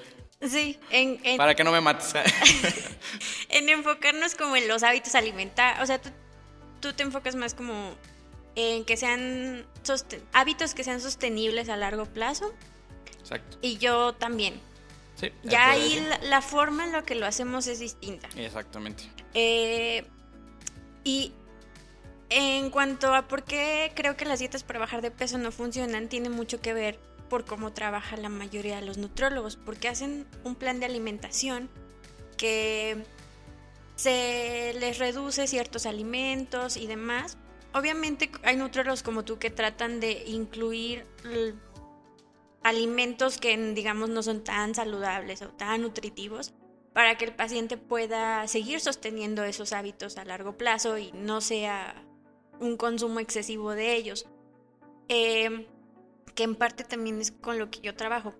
Sí, 0.49 0.79
en, 0.89 1.37
para 1.37 1.55
que 1.55 1.63
no 1.63 1.71
me 1.71 1.81
mates. 1.81 2.13
en 3.49 3.69
enfocarnos 3.69 4.35
como 4.35 4.55
en 4.55 4.67
los 4.67 4.83
hábitos 4.83 5.15
alimentarios, 5.15 5.83
o 5.83 5.85
sea, 5.85 5.99
tú, 6.79 6.93
te 6.93 7.03
enfocas 7.03 7.35
más 7.35 7.53
como 7.53 7.95
en 8.55 8.85
que 8.85 8.97
sean 8.97 9.65
hábitos 10.33 10.73
que 10.73 10.83
sean 10.83 11.01
sostenibles 11.01 11.69
a 11.69 11.77
largo 11.77 12.05
plazo. 12.05 12.53
Exacto. 13.19 13.57
Y 13.61 13.77
yo 13.77 14.13
también. 14.13 14.59
Sí, 15.15 15.31
ya 15.43 15.71
ahí 15.71 16.05
la, 16.23 16.41
forma 16.41 16.83
en 16.83 16.91
la 16.91 17.03
que 17.03 17.15
lo 17.15 17.25
hacemos 17.25 17.67
es 17.67 17.79
distinta. 17.79 18.27
Exactamente. 18.35 19.09
Eh, 19.33 20.05
y 21.03 21.31
en 22.29 22.69
cuanto 22.69 23.13
a 23.13 23.27
por 23.27 23.43
qué 23.43 23.91
creo 23.95 24.17
que 24.17 24.25
las 24.25 24.39
dietas 24.39 24.63
para 24.63 24.79
bajar 24.79 25.01
de 25.01 25.11
peso 25.11 25.37
no 25.37 25.51
funcionan, 25.51 26.09
tiene 26.09 26.29
mucho 26.29 26.59
que 26.59 26.73
ver 26.73 26.99
por 27.29 27.45
cómo 27.45 27.73
trabaja 27.73 28.17
la 28.17 28.29
mayoría 28.29 28.77
de 28.79 28.85
los 28.85 28.97
nutrólogos, 28.97 29.57
porque 29.57 29.87
hacen 29.87 30.27
un 30.43 30.55
plan 30.55 30.79
de 30.79 30.85
alimentación 30.85 31.69
que 32.37 33.03
se 33.95 34.73
les 34.79 34.99
reduce 34.99 35.47
ciertos 35.47 35.85
alimentos 35.85 36.77
y 36.77 36.87
demás. 36.87 37.37
Obviamente 37.73 38.31
hay 38.43 38.55
nutrólogos 38.55 39.03
como 39.03 39.23
tú 39.23 39.39
que 39.39 39.49
tratan 39.49 39.99
de 39.99 40.23
incluir 40.27 41.05
alimentos 42.63 43.37
que 43.37 43.57
digamos 43.73 44.09
no 44.09 44.23
son 44.23 44.43
tan 44.43 44.73
saludables 44.73 45.41
o 45.41 45.49
tan 45.49 45.81
nutritivos 45.81 46.53
para 46.93 47.17
que 47.17 47.25
el 47.25 47.35
paciente 47.35 47.77
pueda 47.77 48.47
seguir 48.47 48.79
sosteniendo 48.79 49.43
esos 49.43 49.73
hábitos 49.73 50.17
a 50.17 50.25
largo 50.25 50.57
plazo 50.57 50.97
y 50.97 51.11
no 51.11 51.41
sea 51.41 52.05
un 52.59 52.77
consumo 52.77 53.19
excesivo 53.19 53.71
de 53.71 53.95
ellos. 53.95 54.25
Eh, 55.09 55.67
que 56.35 56.43
en 56.43 56.55
parte 56.55 56.83
también 56.83 57.19
es 57.21 57.31
con 57.31 57.57
lo 57.57 57.71
que 57.71 57.79
yo 57.81 57.95
trabajo. 57.95 58.35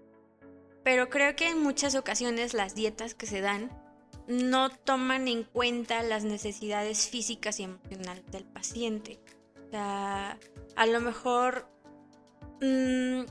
Pero 0.83 1.09
creo 1.09 1.35
que 1.35 1.49
en 1.49 1.63
muchas 1.63 1.95
ocasiones 1.95 2.53
las 2.53 2.75
dietas 2.75 3.15
que 3.15 3.25
se 3.25 3.41
dan 3.41 3.71
no 4.27 4.69
toman 4.69 5.27
en 5.27 5.43
cuenta 5.43 6.03
las 6.03 6.23
necesidades 6.23 7.09
físicas 7.09 7.59
y 7.59 7.63
emocionales 7.63 8.25
del 8.31 8.43
paciente. 8.43 9.19
O 9.67 9.69
sea, 9.71 10.37
a 10.75 10.85
lo 10.85 11.01
mejor, 11.01 11.67
mm, 12.61 13.21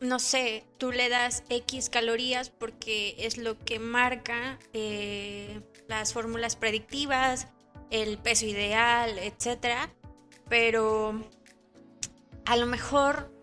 no 0.00 0.18
sé, 0.18 0.64
tú 0.78 0.92
le 0.92 1.08
das 1.08 1.44
X 1.48 1.90
calorías 1.90 2.50
porque 2.50 3.14
es 3.18 3.38
lo 3.38 3.58
que 3.58 3.78
marca 3.78 4.58
eh, 4.72 5.60
las 5.88 6.12
fórmulas 6.12 6.56
predictivas, 6.56 7.48
el 7.90 8.18
peso 8.18 8.46
ideal, 8.46 9.18
etc. 9.18 9.90
Pero 10.48 11.22
a 12.44 12.56
lo 12.56 12.66
mejor 12.66 13.33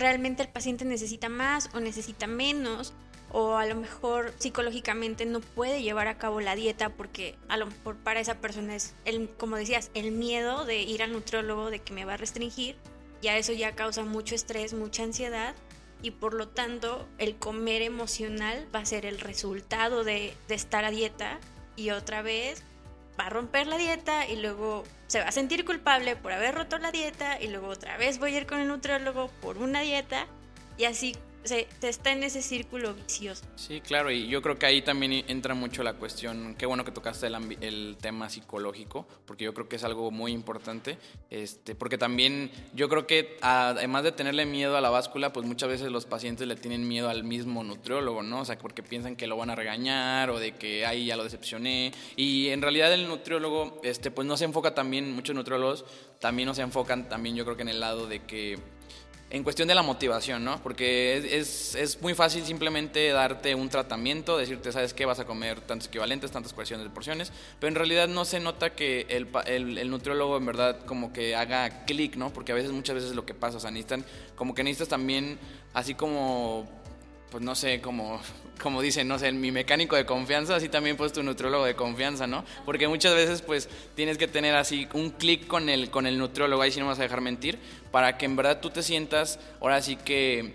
realmente 0.00 0.42
el 0.42 0.48
paciente 0.48 0.84
necesita 0.84 1.28
más 1.28 1.70
o 1.74 1.80
necesita 1.80 2.26
menos, 2.26 2.92
o 3.32 3.56
a 3.56 3.66
lo 3.66 3.76
mejor 3.76 4.32
psicológicamente 4.38 5.24
no 5.24 5.40
puede 5.40 5.82
llevar 5.82 6.08
a 6.08 6.18
cabo 6.18 6.40
la 6.40 6.56
dieta 6.56 6.90
porque 6.90 7.36
a 7.48 7.56
lo 7.56 7.66
mejor 7.66 7.96
para 7.96 8.18
esa 8.18 8.40
persona 8.40 8.74
es, 8.74 8.94
el, 9.04 9.28
como 9.28 9.56
decías, 9.56 9.90
el 9.94 10.10
miedo 10.10 10.64
de 10.64 10.82
ir 10.82 11.02
al 11.02 11.12
nutriólogo, 11.12 11.70
de 11.70 11.78
que 11.78 11.92
me 11.92 12.04
va 12.04 12.14
a 12.14 12.16
restringir, 12.16 12.76
ya 13.22 13.36
eso 13.36 13.52
ya 13.52 13.76
causa 13.76 14.02
mucho 14.02 14.34
estrés, 14.34 14.74
mucha 14.74 15.04
ansiedad 15.04 15.54
y 16.02 16.12
por 16.12 16.34
lo 16.34 16.48
tanto 16.48 17.06
el 17.18 17.36
comer 17.36 17.82
emocional 17.82 18.66
va 18.74 18.80
a 18.80 18.86
ser 18.86 19.06
el 19.06 19.20
resultado 19.20 20.02
de, 20.02 20.34
de 20.48 20.54
estar 20.54 20.84
a 20.84 20.90
dieta 20.90 21.38
y 21.76 21.90
otra 21.90 22.22
vez 22.22 22.64
va 23.18 23.26
a 23.26 23.30
romper 23.30 23.66
la 23.66 23.76
dieta 23.76 24.26
y 24.26 24.36
luego 24.36 24.84
se 25.06 25.20
va 25.20 25.28
a 25.28 25.32
sentir 25.32 25.64
culpable 25.64 26.16
por 26.16 26.32
haber 26.32 26.54
roto 26.54 26.78
la 26.78 26.92
dieta 26.92 27.40
y 27.40 27.48
luego 27.48 27.68
otra 27.68 27.96
vez 27.96 28.18
voy 28.18 28.34
a 28.34 28.38
ir 28.38 28.46
con 28.46 28.60
el 28.60 28.68
nutriólogo 28.68 29.28
por 29.40 29.58
una 29.58 29.80
dieta 29.80 30.26
y 30.76 30.84
así 30.84 31.16
se, 31.44 31.66
está 31.82 32.12
en 32.12 32.22
ese 32.22 32.42
círculo 32.42 32.94
vicioso. 32.94 33.44
Sí, 33.56 33.80
claro, 33.80 34.10
y 34.10 34.28
yo 34.28 34.42
creo 34.42 34.58
que 34.58 34.66
ahí 34.66 34.82
también 34.82 35.24
entra 35.28 35.54
mucho 35.54 35.82
la 35.82 35.94
cuestión, 35.94 36.54
qué 36.56 36.66
bueno 36.66 36.84
que 36.84 36.92
tocaste 36.92 37.26
el, 37.26 37.56
el, 37.60 37.96
tema 38.00 38.28
psicológico, 38.28 39.06
porque 39.26 39.44
yo 39.44 39.54
creo 39.54 39.68
que 39.68 39.76
es 39.76 39.84
algo 39.84 40.10
muy 40.10 40.32
importante, 40.32 40.98
este, 41.30 41.74
porque 41.74 41.98
también 41.98 42.50
yo 42.74 42.88
creo 42.88 43.06
que 43.06 43.38
además 43.40 44.04
de 44.04 44.12
tenerle 44.12 44.46
miedo 44.46 44.76
a 44.76 44.80
la 44.80 44.90
báscula, 44.90 45.32
pues 45.32 45.46
muchas 45.46 45.68
veces 45.68 45.90
los 45.90 46.06
pacientes 46.06 46.46
le 46.46 46.56
tienen 46.56 46.86
miedo 46.86 47.08
al 47.08 47.24
mismo 47.24 47.64
nutriólogo, 47.64 48.22
¿no? 48.22 48.40
O 48.40 48.44
sea, 48.44 48.58
porque 48.58 48.82
piensan 48.82 49.16
que 49.16 49.26
lo 49.26 49.36
van 49.36 49.50
a 49.50 49.54
regañar 49.54 50.30
o 50.30 50.38
de 50.38 50.52
que 50.52 50.86
ahí 50.86 51.06
ya 51.06 51.16
lo 51.16 51.24
decepcioné, 51.24 51.92
y 52.16 52.48
en 52.48 52.62
realidad 52.62 52.92
el 52.92 53.08
nutriólogo, 53.08 53.80
este, 53.82 54.10
pues 54.10 54.26
no 54.26 54.36
se 54.36 54.44
enfoca 54.44 54.74
también, 54.74 55.12
muchos 55.12 55.34
nutriólogos 55.34 55.84
también 56.20 56.46
no 56.46 56.54
se 56.54 56.62
enfocan 56.62 57.08
también 57.08 57.34
yo 57.34 57.44
creo 57.44 57.56
que 57.56 57.62
en 57.62 57.68
el 57.68 57.80
lado 57.80 58.06
de 58.06 58.20
que 58.20 58.58
en 59.30 59.44
cuestión 59.44 59.68
de 59.68 59.76
la 59.76 59.82
motivación, 59.82 60.44
¿no? 60.44 60.60
Porque 60.60 61.38
es, 61.38 61.76
es, 61.76 62.02
muy 62.02 62.14
fácil 62.14 62.44
simplemente 62.44 63.10
darte 63.10 63.54
un 63.54 63.68
tratamiento, 63.68 64.36
decirte, 64.36 64.72
¿sabes 64.72 64.92
qué? 64.92 65.06
Vas 65.06 65.20
a 65.20 65.24
comer 65.24 65.60
tantos 65.60 65.86
equivalentes, 65.86 66.32
tantas 66.32 66.52
cuestiones 66.52 66.84
de 66.84 66.90
porciones, 66.90 67.32
pero 67.60 67.68
en 67.68 67.76
realidad 67.76 68.08
no 68.08 68.24
se 68.24 68.40
nota 68.40 68.74
que 68.74 69.06
el, 69.08 69.28
el, 69.46 69.78
el 69.78 69.90
nutriólogo 69.90 70.36
en 70.36 70.46
verdad 70.46 70.84
como 70.84 71.12
que 71.12 71.36
haga 71.36 71.84
clic, 71.84 72.16
¿no? 72.16 72.32
Porque 72.32 72.50
a 72.50 72.56
veces, 72.56 72.72
muchas 72.72 72.96
veces 72.96 73.14
lo 73.14 73.24
que 73.24 73.34
pasa, 73.34 73.58
o 73.58 73.60
sea, 73.60 73.70
necesitan, 73.70 74.04
como 74.34 74.52
que 74.52 74.64
necesitas 74.64 74.88
también, 74.88 75.38
así 75.74 75.94
como 75.94 76.79
pues 77.30 77.42
no 77.42 77.54
sé, 77.54 77.80
como, 78.62 78.82
dicen, 78.82 79.08
no 79.08 79.18
sé, 79.18 79.32
mi 79.32 79.50
mecánico 79.50 79.96
de 79.96 80.04
confianza, 80.04 80.56
así 80.56 80.68
también 80.68 80.96
pues 80.96 81.12
tu 81.12 81.22
nutriólogo 81.22 81.64
de 81.64 81.74
confianza, 81.74 82.26
¿no? 82.26 82.44
Porque 82.64 82.88
muchas 82.88 83.14
veces 83.14 83.42
pues 83.42 83.68
tienes 83.94 84.18
que 84.18 84.28
tener 84.28 84.54
así 84.54 84.88
un 84.92 85.10
clic 85.10 85.46
con 85.46 85.68
el, 85.68 85.90
con 85.90 86.06
el 86.06 86.18
nutriólogo, 86.18 86.62
ahí 86.62 86.70
sí 86.70 86.80
no 86.80 86.86
vas 86.86 86.98
a 86.98 87.02
dejar 87.02 87.20
mentir, 87.20 87.58
para 87.90 88.18
que 88.18 88.26
en 88.26 88.36
verdad 88.36 88.60
tú 88.60 88.70
te 88.70 88.82
sientas 88.82 89.38
ahora 89.60 89.80
sí 89.80 89.96
que 89.96 90.54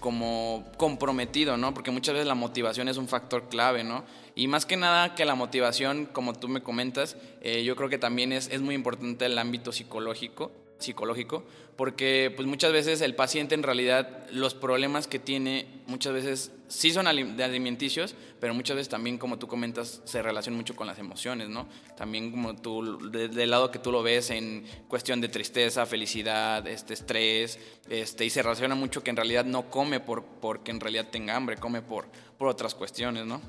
como 0.00 0.64
comprometido, 0.78 1.56
¿no? 1.56 1.74
Porque 1.74 1.90
muchas 1.90 2.14
veces 2.14 2.26
la 2.26 2.34
motivación 2.34 2.88
es 2.88 2.96
un 2.96 3.06
factor 3.06 3.48
clave, 3.48 3.84
¿no? 3.84 4.04
Y 4.34 4.48
más 4.48 4.64
que 4.64 4.76
nada 4.76 5.14
que 5.14 5.24
la 5.24 5.34
motivación, 5.34 6.06
como 6.06 6.32
tú 6.32 6.48
me 6.48 6.62
comentas, 6.62 7.16
eh, 7.42 7.62
yo 7.64 7.76
creo 7.76 7.90
que 7.90 7.98
también 7.98 8.32
es, 8.32 8.48
es 8.48 8.62
muy 8.62 8.74
importante 8.74 9.26
el 9.26 9.38
ámbito 9.38 9.72
psicológico, 9.72 10.50
psicológico, 10.80 11.44
porque 11.76 12.32
pues 12.34 12.46
muchas 12.46 12.72
veces 12.72 13.00
el 13.00 13.14
paciente 13.14 13.54
en 13.54 13.62
realidad 13.62 14.26
los 14.30 14.54
problemas 14.54 15.06
que 15.06 15.18
tiene 15.18 15.80
muchas 15.86 16.12
veces 16.12 16.52
sí 16.68 16.92
son 16.92 17.06
de 17.36 17.44
alimenticios, 17.44 18.14
pero 18.38 18.54
muchas 18.54 18.76
veces 18.76 18.88
también 18.88 19.18
como 19.18 19.38
tú 19.38 19.48
comentas 19.48 20.02
se 20.04 20.22
relacionan 20.22 20.58
mucho 20.58 20.76
con 20.76 20.86
las 20.86 20.98
emociones, 20.98 21.48
¿no? 21.48 21.68
También 21.96 22.30
como 22.30 22.54
tú 22.56 23.10
del 23.10 23.50
lado 23.50 23.70
que 23.70 23.78
tú 23.78 23.92
lo 23.92 24.02
ves 24.02 24.30
en 24.30 24.64
cuestión 24.88 25.20
de 25.20 25.28
tristeza, 25.28 25.86
felicidad, 25.86 26.66
este 26.66 26.94
estrés, 26.94 27.58
este 27.88 28.24
y 28.24 28.30
se 28.30 28.42
relaciona 28.42 28.74
mucho 28.74 29.02
que 29.02 29.10
en 29.10 29.16
realidad 29.16 29.44
no 29.44 29.70
come 29.70 30.00
por 30.00 30.24
porque 30.24 30.70
en 30.70 30.80
realidad 30.80 31.08
tenga 31.10 31.34
hambre, 31.34 31.56
come 31.56 31.82
por 31.82 32.08
por 32.38 32.48
otras 32.48 32.74
cuestiones, 32.74 33.26
¿no? 33.26 33.40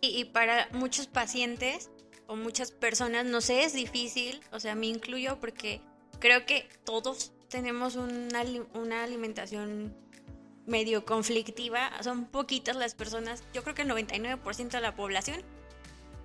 Y 0.00 0.24
para 0.26 0.68
muchos 0.72 1.06
pacientes 1.06 1.90
o 2.26 2.36
muchas 2.36 2.72
personas 2.72 3.24
no 3.24 3.40
sé, 3.40 3.64
es 3.64 3.72
difícil, 3.72 4.40
o 4.50 4.60
sea, 4.60 4.74
me 4.74 4.86
incluyo 4.86 5.38
porque 5.40 5.80
creo 6.22 6.46
que 6.46 6.68
todos 6.84 7.32
tenemos 7.48 7.96
una, 7.96 8.44
una 8.74 9.02
alimentación 9.02 9.92
medio 10.66 11.04
conflictiva. 11.04 11.90
Son 12.00 12.26
poquitas 12.26 12.76
las 12.76 12.94
personas, 12.94 13.42
yo 13.52 13.64
creo 13.64 13.74
que 13.74 13.82
el 13.82 13.90
99% 13.90 14.70
de 14.70 14.80
la 14.80 14.94
población 14.94 15.42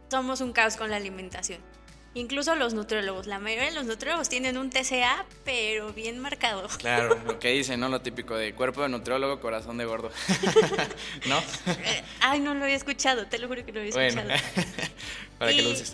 somos 0.10 0.40
un 0.42 0.54
caos 0.54 0.78
con 0.78 0.92
la 0.92 0.98
alimentación. 0.98 1.60
Incluso 2.14 2.56
los 2.56 2.76
nutriólogos, 2.76 3.26
la 3.26 3.40
mayoría 3.40 3.70
de 3.70 3.76
los 3.76 3.86
nutriólogos 3.86 4.30
tienen 4.30 4.58
un 4.58 4.70
TCA, 4.70 5.26
pero 5.44 5.92
bien 5.94 6.20
marcado. 6.20 6.68
Claro, 6.78 7.20
lo 7.26 7.40
que 7.40 7.50
dicen, 7.50 7.80
¿no? 7.80 7.90
Lo 7.90 8.02
típico 8.02 8.36
de 8.36 8.54
cuerpo 8.54 8.84
de 8.84 8.90
nutriólogo, 8.90 9.40
corazón 9.40 9.80
de 9.80 9.86
gordo. 9.86 10.12
¿No? 11.28 11.40
Eh, 11.40 12.04
ay, 12.22 12.40
no 12.40 12.54
lo 12.54 12.64
había 12.66 12.76
escuchado, 12.76 13.26
te 13.26 13.40
lo 13.40 13.48
juro 13.48 13.66
que 13.66 13.72
no 13.72 13.80
lo 13.80 13.88
había 13.88 14.08
escuchado. 14.08 14.30
¿Para 15.40 15.52
qué 15.52 15.62
lo 15.64 15.72
uses? 15.72 15.92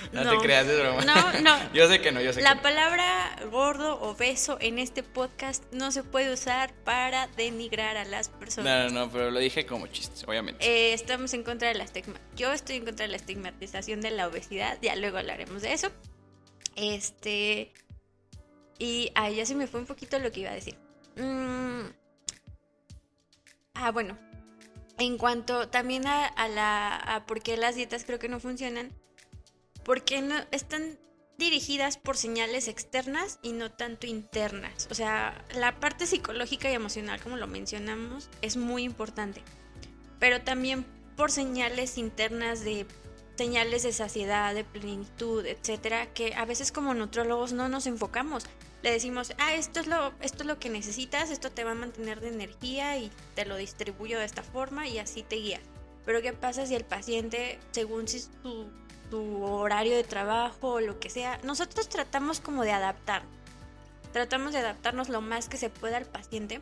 No, 0.12 0.30
te 0.30 0.38
creas, 0.38 0.66
es 0.66 0.78
broma. 0.78 1.04
No, 1.04 1.40
no. 1.40 1.72
yo 1.74 1.88
sé 1.88 2.00
que 2.00 2.12
no, 2.12 2.20
yo 2.20 2.32
sé 2.32 2.42
La 2.42 2.50
que 2.50 2.56
no. 2.56 2.62
palabra 2.62 3.36
gordo 3.50 4.00
o 4.00 4.14
beso 4.14 4.58
en 4.60 4.78
este 4.78 5.02
podcast 5.02 5.64
no 5.72 5.92
se 5.92 6.02
puede 6.02 6.32
usar 6.32 6.72
para 6.84 7.26
denigrar 7.28 7.96
a 7.96 8.04
las 8.04 8.28
personas. 8.28 8.92
No, 8.92 9.00
no, 9.00 9.06
no, 9.06 9.12
pero 9.12 9.30
lo 9.30 9.38
dije 9.38 9.66
como 9.66 9.86
chiste, 9.86 10.24
obviamente. 10.26 10.64
Eh, 10.64 10.92
estamos 10.92 11.32
en 11.34 11.42
contra 11.42 11.68
de 11.68 11.74
la 11.74 11.84
estigma. 11.84 12.20
Yo 12.36 12.52
estoy 12.52 12.76
en 12.76 12.84
contra 12.84 13.04
de 13.04 13.10
la 13.10 13.16
estigmatización 13.16 14.00
de 14.00 14.10
la 14.10 14.26
obesidad, 14.28 14.78
ya 14.82 14.96
luego 14.96 15.18
hablaremos 15.18 15.62
de 15.62 15.72
eso. 15.72 15.90
Este. 16.76 17.72
Y 18.78 19.12
ahí 19.14 19.36
ya 19.36 19.46
se 19.46 19.54
me 19.54 19.66
fue 19.66 19.80
un 19.80 19.86
poquito 19.86 20.18
lo 20.18 20.32
que 20.32 20.40
iba 20.40 20.50
a 20.50 20.54
decir. 20.54 20.76
Mm. 21.16 21.90
Ah, 23.74 23.90
bueno. 23.92 24.18
En 24.98 25.16
cuanto 25.16 25.68
también 25.68 26.06
a, 26.06 26.30
la 26.48 26.96
a 26.96 27.26
por 27.26 27.42
qué 27.42 27.56
las 27.56 27.74
dietas 27.74 28.04
creo 28.04 28.18
que 28.18 28.28
no 28.28 28.38
funcionan, 28.38 28.92
porque 29.84 30.22
están 30.50 30.98
dirigidas 31.38 31.96
por 31.96 32.16
señales 32.16 32.68
externas 32.68 33.38
y 33.42 33.52
no 33.52 33.70
tanto 33.70 34.06
internas. 34.06 34.86
O 34.90 34.94
sea, 34.94 35.44
la 35.54 35.80
parte 35.80 36.06
psicológica 36.06 36.70
y 36.70 36.74
emocional, 36.74 37.20
como 37.20 37.36
lo 37.36 37.46
mencionamos, 37.46 38.28
es 38.42 38.56
muy 38.56 38.84
importante. 38.84 39.42
Pero 40.18 40.42
también 40.42 40.84
por 41.16 41.30
señales 41.32 41.98
internas 41.98 42.62
de 42.62 42.86
señales 43.36 43.82
de 43.84 43.92
saciedad, 43.94 44.54
de 44.54 44.64
plenitud, 44.64 45.46
etcétera, 45.46 46.12
que 46.12 46.34
a 46.34 46.44
veces 46.44 46.72
como 46.72 46.92
nutrólogos 46.92 47.54
no 47.54 47.70
nos 47.70 47.86
enfocamos. 47.86 48.44
Le 48.82 48.92
decimos, 48.92 49.32
ah, 49.38 49.54
esto 49.54 49.80
es 49.80 49.86
lo, 49.86 50.12
esto 50.20 50.42
es 50.42 50.46
lo 50.46 50.58
que 50.58 50.68
necesitas, 50.68 51.30
esto 51.30 51.50
te 51.50 51.64
va 51.64 51.70
a 51.70 51.74
mantener 51.74 52.20
de 52.20 52.28
energía 52.28 52.98
y 52.98 53.10
te 53.34 53.46
lo 53.46 53.56
distribuyo 53.56 54.18
de 54.18 54.26
esta 54.26 54.42
forma 54.42 54.88
y 54.88 54.98
así 54.98 55.22
te 55.22 55.36
guía. 55.36 55.60
Pero 56.04 56.20
¿qué 56.20 56.34
pasa 56.34 56.66
si 56.66 56.74
el 56.74 56.84
paciente, 56.84 57.58
según 57.70 58.08
si 58.08 58.20
su, 58.20 58.66
tu 59.10 59.44
horario 59.44 59.96
de 59.96 60.04
trabajo 60.04 60.74
o 60.74 60.80
lo 60.80 60.98
que 60.98 61.10
sea, 61.10 61.38
nosotros 61.42 61.88
tratamos 61.88 62.40
como 62.40 62.62
de 62.62 62.72
adaptar. 62.72 63.22
Tratamos 64.12 64.52
de 64.52 64.58
adaptarnos 64.58 65.08
lo 65.08 65.20
más 65.20 65.48
que 65.48 65.56
se 65.56 65.70
pueda 65.70 65.96
al 65.96 66.06
paciente, 66.06 66.60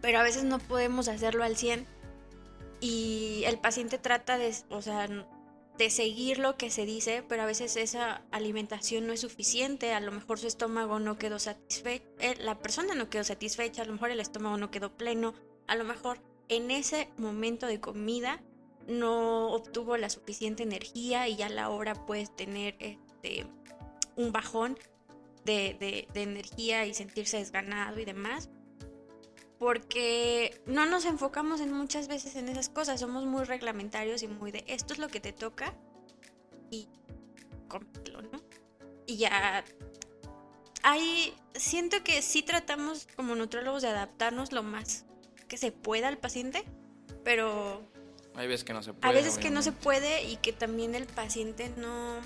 pero 0.00 0.18
a 0.18 0.22
veces 0.22 0.44
no 0.44 0.58
podemos 0.58 1.08
hacerlo 1.08 1.44
al 1.44 1.56
100 1.56 1.86
y 2.80 3.42
el 3.46 3.58
paciente 3.58 3.98
trata 3.98 4.38
de, 4.38 4.54
o 4.70 4.82
sea, 4.82 5.08
de 5.78 5.90
seguir 5.90 6.38
lo 6.38 6.56
que 6.56 6.70
se 6.70 6.86
dice, 6.86 7.22
pero 7.28 7.42
a 7.42 7.46
veces 7.46 7.76
esa 7.76 8.22
alimentación 8.30 9.06
no 9.06 9.12
es 9.12 9.20
suficiente, 9.20 9.92
a 9.92 10.00
lo 10.00 10.12
mejor 10.12 10.38
su 10.38 10.46
estómago 10.46 10.98
no 10.98 11.18
quedó 11.18 11.38
satisfecho, 11.38 12.06
eh, 12.18 12.34
la 12.38 12.58
persona 12.58 12.94
no 12.94 13.10
quedó 13.10 13.24
satisfecha, 13.24 13.82
a 13.82 13.84
lo 13.84 13.92
mejor 13.92 14.10
el 14.10 14.20
estómago 14.20 14.56
no 14.56 14.70
quedó 14.70 14.96
pleno, 14.96 15.34
a 15.66 15.76
lo 15.76 15.84
mejor 15.84 16.20
en 16.48 16.70
ese 16.70 17.08
momento 17.18 17.66
de 17.66 17.80
comida 17.80 18.40
no 18.86 19.52
obtuvo 19.52 19.96
la 19.96 20.10
suficiente 20.10 20.62
energía 20.62 21.28
y 21.28 21.36
ya 21.36 21.48
la 21.48 21.70
hora 21.70 22.06
puedes 22.06 22.34
tener 22.34 22.76
este, 22.78 23.46
un 24.16 24.32
bajón 24.32 24.78
de, 25.44 26.06
de 26.12 26.22
energía 26.22 26.86
y 26.86 26.94
sentirse 26.94 27.38
desganado 27.38 28.00
y 28.00 28.04
demás 28.04 28.48
porque 29.58 30.60
no 30.66 30.86
nos 30.86 31.04
enfocamos 31.04 31.60
en 31.60 31.72
muchas 31.72 32.08
veces 32.08 32.36
en 32.36 32.48
esas 32.48 32.68
cosas, 32.68 33.00
somos 33.00 33.24
muy 33.24 33.44
reglamentarios 33.44 34.22
y 34.22 34.28
muy 34.28 34.52
de 34.52 34.64
esto 34.66 34.92
es 34.92 34.98
lo 34.98 35.08
que 35.08 35.20
te 35.20 35.32
toca 35.32 35.74
y 36.70 36.88
cómpralo, 37.68 38.22
¿no? 38.22 38.42
Y 39.06 39.16
ya 39.16 39.64
ahí 40.82 41.34
siento 41.54 42.02
que 42.04 42.20
sí 42.22 42.42
tratamos 42.42 43.08
como 43.16 43.34
nutrólogos 43.34 43.82
de 43.82 43.88
adaptarnos 43.88 44.52
lo 44.52 44.62
más 44.62 45.06
que 45.48 45.56
se 45.56 45.72
pueda 45.72 46.08
al 46.08 46.18
paciente, 46.18 46.64
pero 47.24 47.82
hay 48.36 48.46
veces 48.46 48.64
que 48.64 48.72
no 48.72 48.82
se 48.82 48.92
puede. 48.92 49.10
A 49.10 49.12
veces 49.12 49.38
que 49.38 49.50
no 49.50 49.62
se 49.62 49.72
puede 49.72 50.24
y 50.24 50.36
que 50.36 50.52
también 50.52 50.94
el 50.94 51.06
paciente 51.06 51.72
no 51.76 52.20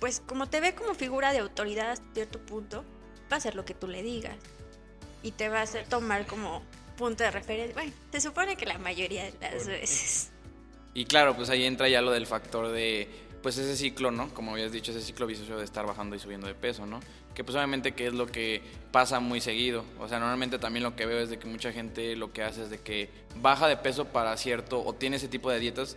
pues 0.00 0.20
como 0.20 0.48
te 0.48 0.60
ve 0.60 0.74
como 0.74 0.94
figura 0.94 1.32
de 1.32 1.38
autoridad 1.38 1.90
hasta 1.90 2.06
cierto 2.14 2.38
punto, 2.38 2.84
va 3.30 3.36
a 3.36 3.38
hacer 3.38 3.54
lo 3.54 3.64
que 3.64 3.74
tú 3.74 3.88
le 3.88 4.02
digas 4.02 4.36
y 5.22 5.32
te 5.32 5.48
va 5.48 5.60
a 5.60 5.62
hacer 5.62 5.86
tomar 5.86 6.26
como 6.26 6.62
punto 6.96 7.24
de 7.24 7.30
referencia. 7.30 7.74
Bueno, 7.74 7.92
se 8.12 8.20
supone 8.20 8.56
que 8.56 8.66
la 8.66 8.78
mayoría 8.78 9.24
de 9.24 9.34
las 9.40 9.66
veces. 9.66 10.30
Y 10.94 11.04
claro, 11.04 11.36
pues 11.36 11.50
ahí 11.50 11.64
entra 11.64 11.88
ya 11.88 12.00
lo 12.00 12.10
del 12.10 12.26
factor 12.26 12.68
de, 12.68 13.08
pues 13.42 13.58
ese 13.58 13.76
ciclo, 13.76 14.10
¿no? 14.10 14.32
Como 14.34 14.52
habías 14.52 14.72
dicho, 14.72 14.90
ese 14.90 15.00
ciclo 15.00 15.26
vicioso 15.26 15.56
de 15.56 15.64
estar 15.64 15.86
bajando 15.86 16.16
y 16.16 16.18
subiendo 16.18 16.46
de 16.46 16.54
peso, 16.54 16.86
¿no? 16.86 17.00
Que 17.34 17.44
pues 17.44 17.54
obviamente 17.56 17.92
que 17.92 18.06
es 18.06 18.12
lo 18.14 18.26
que 18.26 18.62
pasa 18.92 19.20
muy 19.20 19.40
seguido. 19.40 19.84
O 20.00 20.08
sea, 20.08 20.18
normalmente 20.18 20.58
también 20.58 20.82
lo 20.82 20.96
que 20.96 21.06
veo 21.06 21.18
es 21.20 21.30
de 21.30 21.38
que 21.38 21.46
mucha 21.46 21.72
gente 21.72 22.16
lo 22.16 22.32
que 22.32 22.42
hace 22.42 22.62
es 22.64 22.70
de 22.70 22.78
que 22.78 23.10
baja 23.36 23.68
de 23.68 23.76
peso 23.76 24.06
para 24.06 24.36
cierto, 24.36 24.82
o 24.84 24.94
tiene 24.94 25.16
ese 25.16 25.28
tipo 25.28 25.50
de 25.50 25.58
dietas 25.58 25.96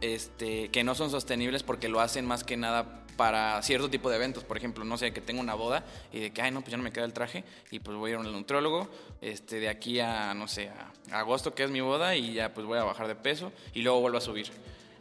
este, 0.00 0.68
que 0.68 0.84
no 0.84 0.94
son 0.94 1.10
sostenibles 1.10 1.62
porque 1.62 1.88
lo 1.88 2.00
hacen 2.00 2.26
más 2.26 2.44
que 2.44 2.56
nada 2.56 3.02
para 3.16 3.60
cierto 3.62 3.88
tipo 3.88 4.10
de 4.10 4.16
eventos. 4.16 4.44
Por 4.44 4.56
ejemplo, 4.56 4.84
no 4.84 4.98
sé, 4.98 5.12
que 5.12 5.20
tengo 5.20 5.40
una 5.40 5.54
boda 5.54 5.84
y 6.12 6.20
de 6.20 6.30
que, 6.32 6.42
ay, 6.42 6.50
no, 6.50 6.60
pues 6.60 6.70
ya 6.70 6.76
no 6.76 6.82
me 6.82 6.92
queda 6.92 7.04
el 7.04 7.12
traje 7.12 7.44
y 7.70 7.80
pues 7.80 7.96
voy 7.96 8.10
a 8.10 8.14
ir 8.14 8.18
a 8.18 8.20
un 8.20 8.32
nutriólogo 8.32 8.88
este, 9.20 9.60
de 9.60 9.68
aquí 9.68 10.00
a, 10.00 10.34
no 10.34 10.48
sé, 10.48 10.70
a 11.10 11.18
agosto, 11.18 11.54
que 11.54 11.64
es 11.64 11.70
mi 11.70 11.80
boda, 11.80 12.14
y 12.14 12.34
ya 12.34 12.52
pues 12.52 12.66
voy 12.66 12.78
a 12.78 12.84
bajar 12.84 13.08
de 13.08 13.14
peso 13.14 13.52
y 13.74 13.82
luego 13.82 14.00
vuelvo 14.00 14.18
a 14.18 14.20
subir. 14.20 14.50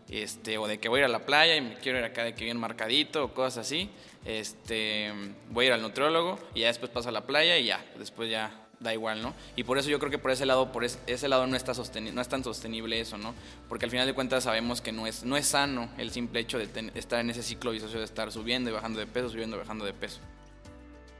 Este, 0.09 0.57
o 0.57 0.67
de 0.67 0.79
que 0.79 0.87
voy 0.87 0.99
a 0.99 1.01
ir 1.01 1.05
a 1.05 1.09
la 1.09 1.25
playa 1.25 1.55
y 1.55 1.61
me 1.61 1.75
quiero 1.77 1.97
ir 1.97 2.05
acá 2.05 2.23
de 2.23 2.35
que 2.35 2.43
bien 2.43 2.57
marcadito 2.57 3.25
o 3.25 3.33
cosas 3.33 3.65
así. 3.65 3.89
Este, 4.23 5.11
voy 5.49 5.65
a 5.65 5.67
ir 5.67 5.73
al 5.73 5.81
nutriólogo 5.81 6.39
y 6.53 6.61
ya 6.61 6.67
después 6.67 6.91
paso 6.91 7.09
a 7.09 7.11
la 7.11 7.25
playa 7.25 7.57
y 7.57 7.65
ya, 7.65 7.83
después 7.97 8.29
ya 8.29 8.65
da 8.79 8.93
igual, 8.93 9.21
¿no? 9.21 9.33
Y 9.55 9.63
por 9.63 9.77
eso 9.77 9.89
yo 9.89 9.99
creo 9.99 10.11
que 10.11 10.17
por 10.17 10.31
ese 10.31 10.45
lado, 10.45 10.71
por 10.71 10.83
ese 10.83 11.27
lado 11.27 11.47
no, 11.47 11.55
está 11.55 11.73
no 11.73 12.21
es 12.21 12.27
tan 12.27 12.43
sostenible 12.43 12.99
eso, 12.99 13.17
¿no? 13.17 13.33
Porque 13.67 13.85
al 13.85 13.91
final 13.91 14.05
de 14.07 14.13
cuentas 14.13 14.43
sabemos 14.43 14.81
que 14.81 14.91
no 14.91 15.07
es, 15.07 15.23
no 15.23 15.37
es 15.37 15.47
sano 15.47 15.89
el 15.97 16.11
simple 16.11 16.39
hecho 16.39 16.57
de 16.57 16.91
estar 16.95 17.19
en 17.19 17.29
ese 17.29 17.43
ciclo 17.43 17.71
vicioso 17.71 17.97
de 17.97 18.05
estar 18.05 18.31
subiendo 18.31 18.69
y 18.69 18.73
bajando 18.73 18.99
de 18.99 19.07
peso, 19.07 19.29
subiendo 19.29 19.57
y 19.57 19.59
bajando 19.59 19.85
de 19.85 19.93
peso. 19.93 20.19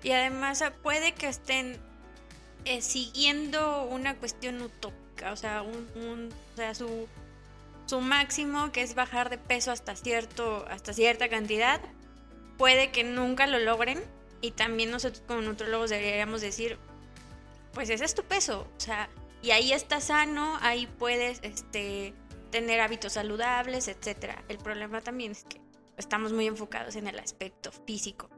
Y 0.04 0.12
además 0.12 0.64
puede 0.84 1.14
que 1.14 1.28
estén 1.28 1.78
eh, 2.66 2.82
siguiendo 2.82 3.84
una 3.84 4.16
cuestión 4.16 4.62
utópica, 4.62 5.32
o 5.32 5.36
sea, 5.36 5.62
un, 5.64 6.30
o 6.54 6.56
sea 6.56 6.76
su, 6.76 7.08
su 7.86 8.02
máximo 8.02 8.72
que 8.72 8.82
es 8.82 8.96
bajar 8.96 9.30
de 9.30 9.38
peso 9.38 9.72
hasta, 9.72 9.96
cierto, 9.96 10.66
hasta 10.70 10.94
cierta 10.94 11.30
cantidad, 11.30 11.82
puede 12.58 12.92
que 12.92 13.04
nunca 13.04 13.48
lo 13.48 13.60
logren 13.60 14.02
y 14.42 14.52
también 14.52 14.92
nosotros 14.92 15.24
como 15.28 15.42
nutrólogos 15.42 15.90
deberíamos 15.90 16.42
decir, 16.42 16.78
pues 17.74 17.90
ese 17.90 18.06
es 18.06 18.16
tu 18.16 18.24
peso, 18.24 18.68
o 18.76 18.80
sea, 18.80 19.10
y 19.42 19.52
ahí 19.52 19.74
estás 19.74 20.06
sano, 20.06 20.58
ahí 20.62 20.88
puedes 20.88 21.40
este, 21.44 22.14
tener 22.50 22.80
hábitos 22.80 23.14
saludables, 23.14 23.88
etc. 23.88 24.40
El 24.48 24.58
problema 24.58 25.02
también 25.02 25.34
es 25.34 25.44
que 25.44 25.62
estamos 25.98 26.34
muy 26.34 26.48
enfocados 26.48 26.96
en 26.96 27.08
el 27.08 27.20
aspecto 27.20 27.72
físico. 27.72 28.30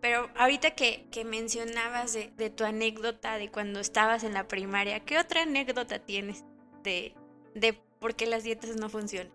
Pero 0.00 0.30
ahorita 0.36 0.72
que, 0.76 1.08
mencionabas 1.24 2.12
de, 2.12 2.50
tu 2.50 2.64
anécdota 2.64 3.36
de 3.36 3.50
cuando 3.50 3.80
estabas 3.80 4.22
en 4.22 4.32
la 4.32 4.46
primaria, 4.46 5.00
¿qué 5.00 5.18
otra 5.18 5.42
anécdota 5.42 5.98
tienes 5.98 6.44
de 6.84 7.14
por 7.98 8.14
qué 8.14 8.26
las 8.26 8.44
dietas 8.44 8.76
no 8.76 8.88
funcionan? 8.88 9.32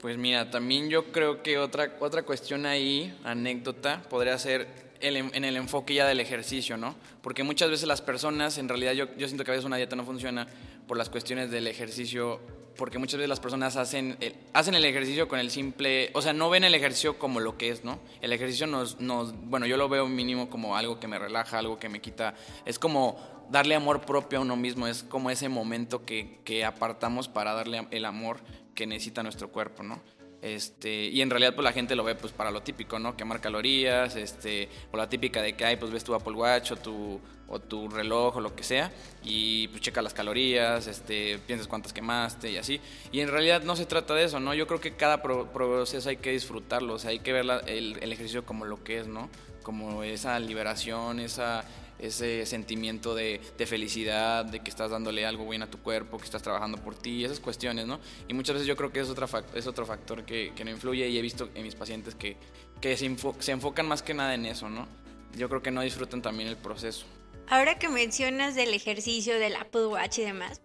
Pues 0.00 0.18
mira, 0.18 0.50
también 0.50 0.90
yo 0.90 1.10
creo 1.10 1.42
que 1.42 1.58
otra, 1.58 1.96
otra 2.00 2.22
cuestión 2.22 2.66
ahí, 2.66 3.16
anécdota, 3.24 4.02
podría 4.08 4.38
ser 4.38 4.86
en 5.00 5.44
el 5.44 5.56
enfoque 5.56 5.94
ya 5.94 6.06
del 6.06 6.20
ejercicio, 6.20 6.76
¿no? 6.76 6.94
Porque 7.22 7.42
muchas 7.42 7.70
veces 7.70 7.86
las 7.86 8.02
personas, 8.02 8.58
en 8.58 8.68
realidad 8.68 8.92
yo, 8.92 9.14
yo 9.16 9.26
siento 9.26 9.44
que 9.44 9.50
a 9.50 9.54
veces 9.54 9.64
una 9.64 9.76
dieta 9.76 9.96
no 9.96 10.04
funciona 10.04 10.46
por 10.86 10.96
las 10.96 11.10
cuestiones 11.10 11.50
del 11.50 11.66
ejercicio, 11.66 12.40
porque 12.76 12.98
muchas 12.98 13.18
veces 13.18 13.28
las 13.28 13.40
personas 13.40 13.76
hacen 13.76 14.16
el, 14.20 14.34
hacen 14.52 14.74
el 14.74 14.84
ejercicio 14.84 15.28
con 15.28 15.38
el 15.38 15.50
simple, 15.50 16.10
o 16.14 16.22
sea, 16.22 16.32
no 16.32 16.50
ven 16.50 16.64
el 16.64 16.74
ejercicio 16.74 17.18
como 17.18 17.40
lo 17.40 17.56
que 17.56 17.70
es, 17.70 17.84
¿no? 17.84 17.98
El 18.20 18.32
ejercicio 18.32 18.66
nos, 18.66 19.00
nos, 19.00 19.34
bueno, 19.48 19.66
yo 19.66 19.76
lo 19.76 19.88
veo 19.88 20.06
mínimo 20.06 20.48
como 20.48 20.76
algo 20.76 21.00
que 21.00 21.08
me 21.08 21.18
relaja, 21.18 21.58
algo 21.58 21.78
que 21.78 21.88
me 21.88 22.00
quita, 22.00 22.34
es 22.64 22.78
como 22.78 23.35
darle 23.50 23.74
amor 23.74 24.02
propio 24.02 24.38
a 24.38 24.42
uno 24.42 24.56
mismo, 24.56 24.86
es 24.86 25.02
como 25.02 25.30
ese 25.30 25.48
momento 25.48 26.04
que, 26.04 26.40
que 26.44 26.64
apartamos 26.64 27.28
para 27.28 27.52
darle 27.52 27.86
el 27.90 28.04
amor 28.04 28.40
que 28.74 28.86
necesita 28.86 29.22
nuestro 29.22 29.50
cuerpo, 29.50 29.82
¿no? 29.82 30.00
Este, 30.42 31.06
y 31.06 31.22
en 31.22 31.30
realidad 31.30 31.54
pues 31.54 31.64
la 31.64 31.72
gente 31.72 31.96
lo 31.96 32.04
ve 32.04 32.14
pues 32.14 32.32
para 32.32 32.50
lo 32.50 32.62
típico, 32.62 32.98
¿no? 32.98 33.16
Quemar 33.16 33.40
calorías, 33.40 34.14
este, 34.16 34.68
o 34.92 34.96
la 34.96 35.08
típica 35.08 35.42
de 35.42 35.54
que 35.54 35.64
hay 35.64 35.76
pues 35.76 35.90
ves 35.90 36.04
tu 36.04 36.14
Apple 36.14 36.34
Watch 36.34 36.72
o 36.72 36.76
tu, 36.76 37.20
o 37.48 37.58
tu 37.58 37.88
reloj 37.88 38.36
o 38.36 38.40
lo 38.40 38.54
que 38.54 38.62
sea 38.62 38.92
y 39.24 39.66
pues 39.68 39.80
checa 39.80 40.02
las 40.02 40.14
calorías, 40.14 40.86
este, 40.86 41.38
piensas 41.38 41.66
cuántas 41.66 41.92
quemaste 41.92 42.50
y 42.52 42.58
así. 42.58 42.80
Y 43.10 43.20
en 43.20 43.28
realidad 43.28 43.62
no 43.62 43.74
se 43.76 43.86
trata 43.86 44.14
de 44.14 44.24
eso, 44.24 44.38
¿no? 44.38 44.54
Yo 44.54 44.66
creo 44.66 44.80
que 44.80 44.94
cada 44.94 45.20
proceso 45.20 46.08
hay 46.08 46.18
que 46.18 46.30
disfrutarlo, 46.30 46.94
o 46.94 46.98
sea, 46.98 47.10
hay 47.10 47.20
que 47.20 47.32
ver 47.32 47.44
el, 47.66 47.98
el 48.00 48.12
ejercicio 48.12 48.44
como 48.44 48.66
lo 48.66 48.84
que 48.84 48.98
es, 48.98 49.08
¿no? 49.08 49.30
Como 49.62 50.04
esa 50.04 50.38
liberación, 50.38 51.18
esa 51.18 51.64
ese 51.98 52.44
sentimiento 52.46 53.14
de, 53.14 53.40
felicidad, 53.66 54.44
de 54.44 54.60
que 54.60 54.70
estás 54.70 54.90
dándole 54.90 55.26
algo 55.26 55.44
bueno 55.44 55.64
a 55.64 55.70
tu 55.70 55.78
cuerpo, 55.78 56.18
que 56.18 56.24
estás 56.24 56.42
trabajando 56.42 56.78
por 56.78 56.94
ti, 56.94 57.24
esas 57.24 57.40
cuestiones, 57.40 57.86
¿no? 57.86 58.00
Y 58.28 58.34
muchas 58.34 58.54
veces 58.54 58.66
yo 58.66 58.76
creo 58.76 58.92
que 58.92 59.00
es, 59.00 59.08
otra 59.08 59.28
es 59.54 59.66
otro 59.66 59.86
factor 59.86 60.24
que, 60.24 60.52
no 60.64 60.70
influye 60.70 61.08
y 61.08 61.18
he 61.18 61.22
visto 61.22 61.48
en 61.54 61.62
mis 61.62 61.74
pacientes 61.74 62.14
que, 62.14 62.36
que 62.80 62.96
se, 62.96 63.14
se 63.38 63.52
enfocan 63.52 63.86
más 63.86 64.02
que 64.02 64.14
nada 64.14 64.34
en 64.34 64.46
eso, 64.46 64.68
¿no? 64.68 64.88
Yo 65.36 65.48
creo 65.48 65.62
que 65.62 65.70
no 65.70 65.82
disfrutan 65.82 66.22
también 66.22 66.48
el 66.48 66.56
proceso. 66.56 67.06
Ahora 67.48 67.78
que 67.78 67.88
mencionas 67.88 68.54
del 68.54 68.74
ejercicio, 68.74 69.38
del 69.38 69.54
Apple 69.56 69.86
Watch 69.86 70.18
y 70.18 70.22
demás, 70.22 70.62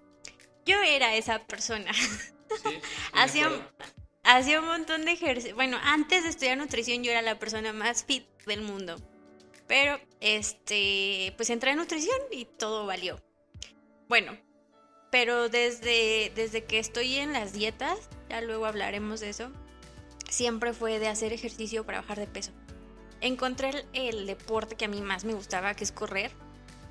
yo 0.66 0.82
era 0.82 1.16
esa 1.16 1.40
persona. 1.40 1.92
Sí, 2.64 2.82
hacía, 3.14 3.50
hacía 4.24 4.60
un 4.60 4.66
montón 4.66 5.06
de 5.06 5.14
ejercicio. 5.14 5.56
Bueno, 5.56 5.78
antes 5.82 6.24
de 6.24 6.30
estudiar 6.30 6.58
nutrición 6.58 7.02
yo 7.02 7.10
era 7.10 7.22
la 7.22 7.40
persona 7.40 7.72
más 7.72 8.04
fit 8.04 8.26
del 8.46 8.62
mundo. 8.62 8.98
Pero, 9.72 9.98
este, 10.20 11.34
pues 11.38 11.50
entré 11.50 11.72
en 11.72 11.78
nutrición 11.78 12.18
y 12.30 12.44
todo 12.44 12.86
valió. 12.86 13.22
Bueno, 14.10 14.38
pero 15.10 15.48
desde, 15.48 16.30
desde 16.36 16.66
que 16.66 16.78
estoy 16.78 17.16
en 17.20 17.32
las 17.32 17.54
dietas, 17.54 17.98
ya 18.30 18.42
luego 18.42 18.66
hablaremos 18.66 19.22
de 19.22 19.30
eso, 19.30 19.50
siempre 20.30 20.74
fue 20.74 21.00
de 21.00 21.08
hacer 21.08 21.32
ejercicio 21.32 21.86
para 21.86 22.02
bajar 22.02 22.20
de 22.20 22.28
peso. 22.28 22.52
encontré 23.22 23.86
el, 23.94 24.26
deporte 24.26 24.76
que 24.76 24.84
a 24.84 24.88
mí 24.90 25.00
más 25.00 25.24
me 25.24 25.34
gustaba, 25.34 25.74
que 25.74 25.86
es 25.86 25.94
correr, 25.94 26.32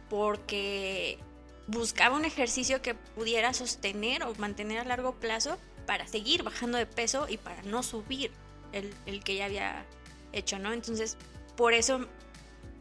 porque 0.08 1.18
buscaba 1.66 2.16
un 2.16 2.24
ejercicio 2.24 2.80
que 2.80 2.94
pudiera 2.94 3.52
sostener 3.52 4.22
o 4.22 4.34
mantener 4.36 4.78
a 4.78 4.84
largo 4.84 5.16
plazo 5.20 5.58
para 5.84 6.08
seguir 6.08 6.44
bajando 6.44 6.78
de 6.78 6.86
peso 6.86 7.28
y 7.28 7.36
para 7.36 7.60
no 7.60 7.82
subir 7.82 8.30
el, 8.72 8.94
el 9.04 9.22
que 9.22 9.36
ya 9.36 9.44
había 9.44 9.84
hecho, 10.32 10.58
¿no? 10.58 10.72
Entonces, 10.72 11.18
por 11.58 11.74
eso 11.74 12.08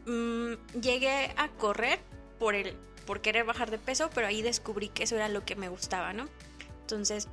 mmm, 0.06 0.54
llegué 0.80 1.32
a 1.36 1.48
correr 1.48 2.00
por 2.38 2.54
el 2.54 2.76
por 3.06 3.20
querer 3.20 3.44
bajar 3.44 3.70
de 3.70 3.78
peso, 3.78 4.08
pero 4.14 4.28
ahí 4.28 4.40
descubrí 4.40 4.88
que 4.88 5.02
eso 5.02 5.16
era 5.16 5.28
lo 5.28 5.44
que 5.44 5.56
me 5.56 5.68
gustaba, 5.68 6.12
¿no? 6.12 6.28
Entonces, 6.82 7.28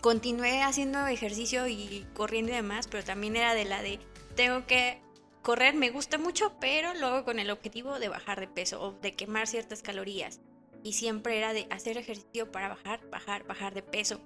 continué 0.00 0.62
haciendo 0.62 1.06
ejercicio 1.06 1.68
y 1.68 2.04
corriendo 2.14 2.50
y 2.50 2.56
demás, 2.56 2.88
pero 2.88 3.04
también 3.04 3.36
era 3.36 3.54
de 3.54 3.64
la 3.64 3.80
de 3.80 4.00
tengo 4.34 4.66
que 4.66 5.00
correr, 5.42 5.74
me 5.74 5.90
gusta 5.90 6.18
mucho, 6.18 6.56
pero 6.60 6.94
luego 6.94 7.24
con 7.24 7.38
el 7.38 7.50
objetivo 7.50 7.98
de 7.98 8.08
bajar 8.08 8.40
de 8.40 8.48
peso 8.48 8.82
o 8.82 8.92
de 8.92 9.12
quemar 9.12 9.46
ciertas 9.46 9.82
calorías. 9.82 10.40
Y 10.82 10.94
siempre 10.94 11.38
era 11.38 11.52
de 11.52 11.66
hacer 11.70 11.96
ejercicio 11.96 12.50
para 12.50 12.68
bajar, 12.68 13.00
bajar, 13.10 13.44
bajar 13.44 13.72
de 13.72 13.82
peso. 13.82 14.20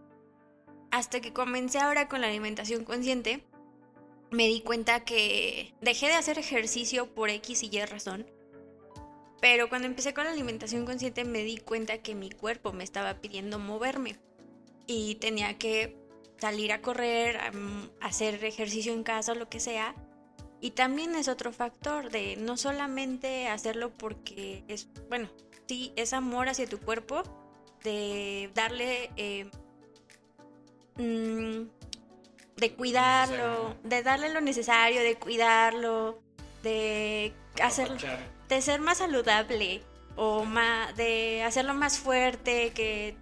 Hasta 0.91 1.21
que 1.21 1.33
comencé 1.33 1.79
ahora 1.79 2.09
con 2.09 2.23
la 2.23 2.29
alimentación 2.29 2.85
consciente, 2.85 3.45
me 4.31 4.47
di 4.47 4.61
cuenta 4.61 5.05
que 5.05 5.75
dejé 5.81 6.07
de 6.09 6.15
hacer 6.15 6.39
ejercicio 6.39 7.15
por 7.15 7.31
X 7.31 7.63
y 7.63 7.71
Y 7.77 7.85
razón. 7.85 8.27
Pero 9.41 9.69
cuando 9.69 9.87
empecé 9.87 10.15
con 10.15 10.25
la 10.25 10.33
alimentación 10.33 10.85
consciente 10.85 11.25
me 11.25 11.45
di 11.45 11.59
cuenta 11.59 11.99
que 11.99 12.15
mi 12.15 12.31
cuerpo 12.31 12.73
me 12.73 12.85
estaba 12.85 13.21
pidiendo 13.21 13.59
moverme. 13.59 14.17
Y 14.87 15.17
tenía 15.17 15.59
que 15.59 15.97
salir 16.39 16.73
a 16.73 16.81
correr, 16.81 17.39
hacer 18.01 18.45
ejercicio 18.45 18.93
en 18.93 19.03
casa 19.03 19.33
o 19.33 19.35
lo 19.35 19.49
que 19.49 19.61
sea. 19.61 19.95
Y 20.61 20.73
también 20.73 21.15
es 21.15 21.29
otro 21.29 21.53
factor 21.53 22.11
de 22.11 22.37
no 22.37 22.57
solamente 22.57 23.49
hacerlo 23.49 23.93
porque 23.97 24.65
es, 24.67 24.89
bueno, 25.09 25.29
sí, 25.67 25.93
es 25.95 26.13
amor 26.13 26.49
hacia 26.49 26.67
tu 26.67 26.79
cuerpo, 26.79 27.23
de 27.85 28.51
darle 28.55 29.11
eh, 29.17 29.49
mm, 30.97 31.69
de 32.59 32.73
cuidarlo, 32.73 33.77
de 33.85 34.03
darle 34.03 34.33
lo 34.33 34.41
necesario, 34.41 35.03
de 35.03 35.17
cuidarlo, 35.17 36.21
de 36.63 37.33
hacerlo, 37.63 37.97
de 38.49 38.63
ser 38.63 38.81
más 38.81 38.99
saludable 38.99 39.83
o 40.17 40.45
más, 40.45 40.95
de 40.97 41.43
hacerlo 41.45 41.75
más 41.75 41.99
fuerte, 41.99 42.73
que 42.75 43.17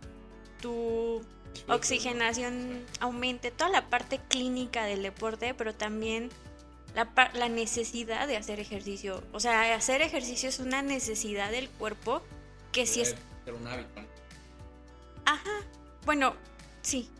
tu 0.60 1.22
oxigenación 1.68 2.84
aumente, 3.00 3.50
toda 3.50 3.70
la 3.70 3.88
parte 3.88 4.20
clínica 4.28 4.84
del 4.84 5.02
deporte, 5.02 5.54
pero 5.54 5.74
también 5.74 6.30
la, 6.94 7.08
la 7.34 7.48
necesidad 7.48 8.26
de 8.26 8.36
hacer 8.36 8.58
ejercicio. 8.58 9.22
O 9.32 9.40
sea, 9.40 9.74
hacer 9.74 10.00
ejercicio 10.00 10.48
es 10.48 10.58
una 10.60 10.82
necesidad 10.82 11.50
del 11.50 11.68
cuerpo 11.68 12.22
que 12.72 12.86
si 12.86 13.02
es... 13.02 13.16
Ser 13.44 13.54
un 13.54 13.66
hábito. 13.66 14.00
Ajá. 15.26 15.60
Bueno, 16.04 16.34
sí, 16.82 17.10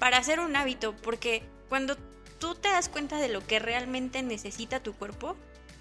para 0.00 0.16
hacer 0.16 0.40
un 0.40 0.56
hábito, 0.56 0.96
porque 0.96 1.44
cuando 1.68 1.96
tú 2.40 2.56
te 2.56 2.68
das 2.68 2.88
cuenta 2.88 3.18
de 3.18 3.28
lo 3.28 3.46
que 3.46 3.60
realmente 3.60 4.22
necesita 4.22 4.82
tu 4.82 4.94
cuerpo, 4.94 5.36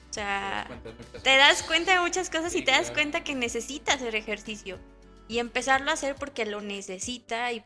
o 0.10 0.14
sea, 0.14 0.68
te 1.24 1.38
das 1.38 1.64
cuenta 1.64 1.94
de 1.94 2.02
muchas 2.02 2.30
cosas 2.30 2.54
y 2.54 2.62
te 2.64 2.72
das 2.72 2.92
cuenta 2.92 3.24
que 3.24 3.34
necesita 3.34 3.94
hacer 3.94 4.14
ejercicio. 4.16 4.78
Y 5.28 5.38
empezarlo 5.38 5.92
a 5.92 5.94
hacer 5.94 6.16
porque 6.16 6.46
lo 6.46 6.60
necesita 6.62 7.54
y 7.54 7.64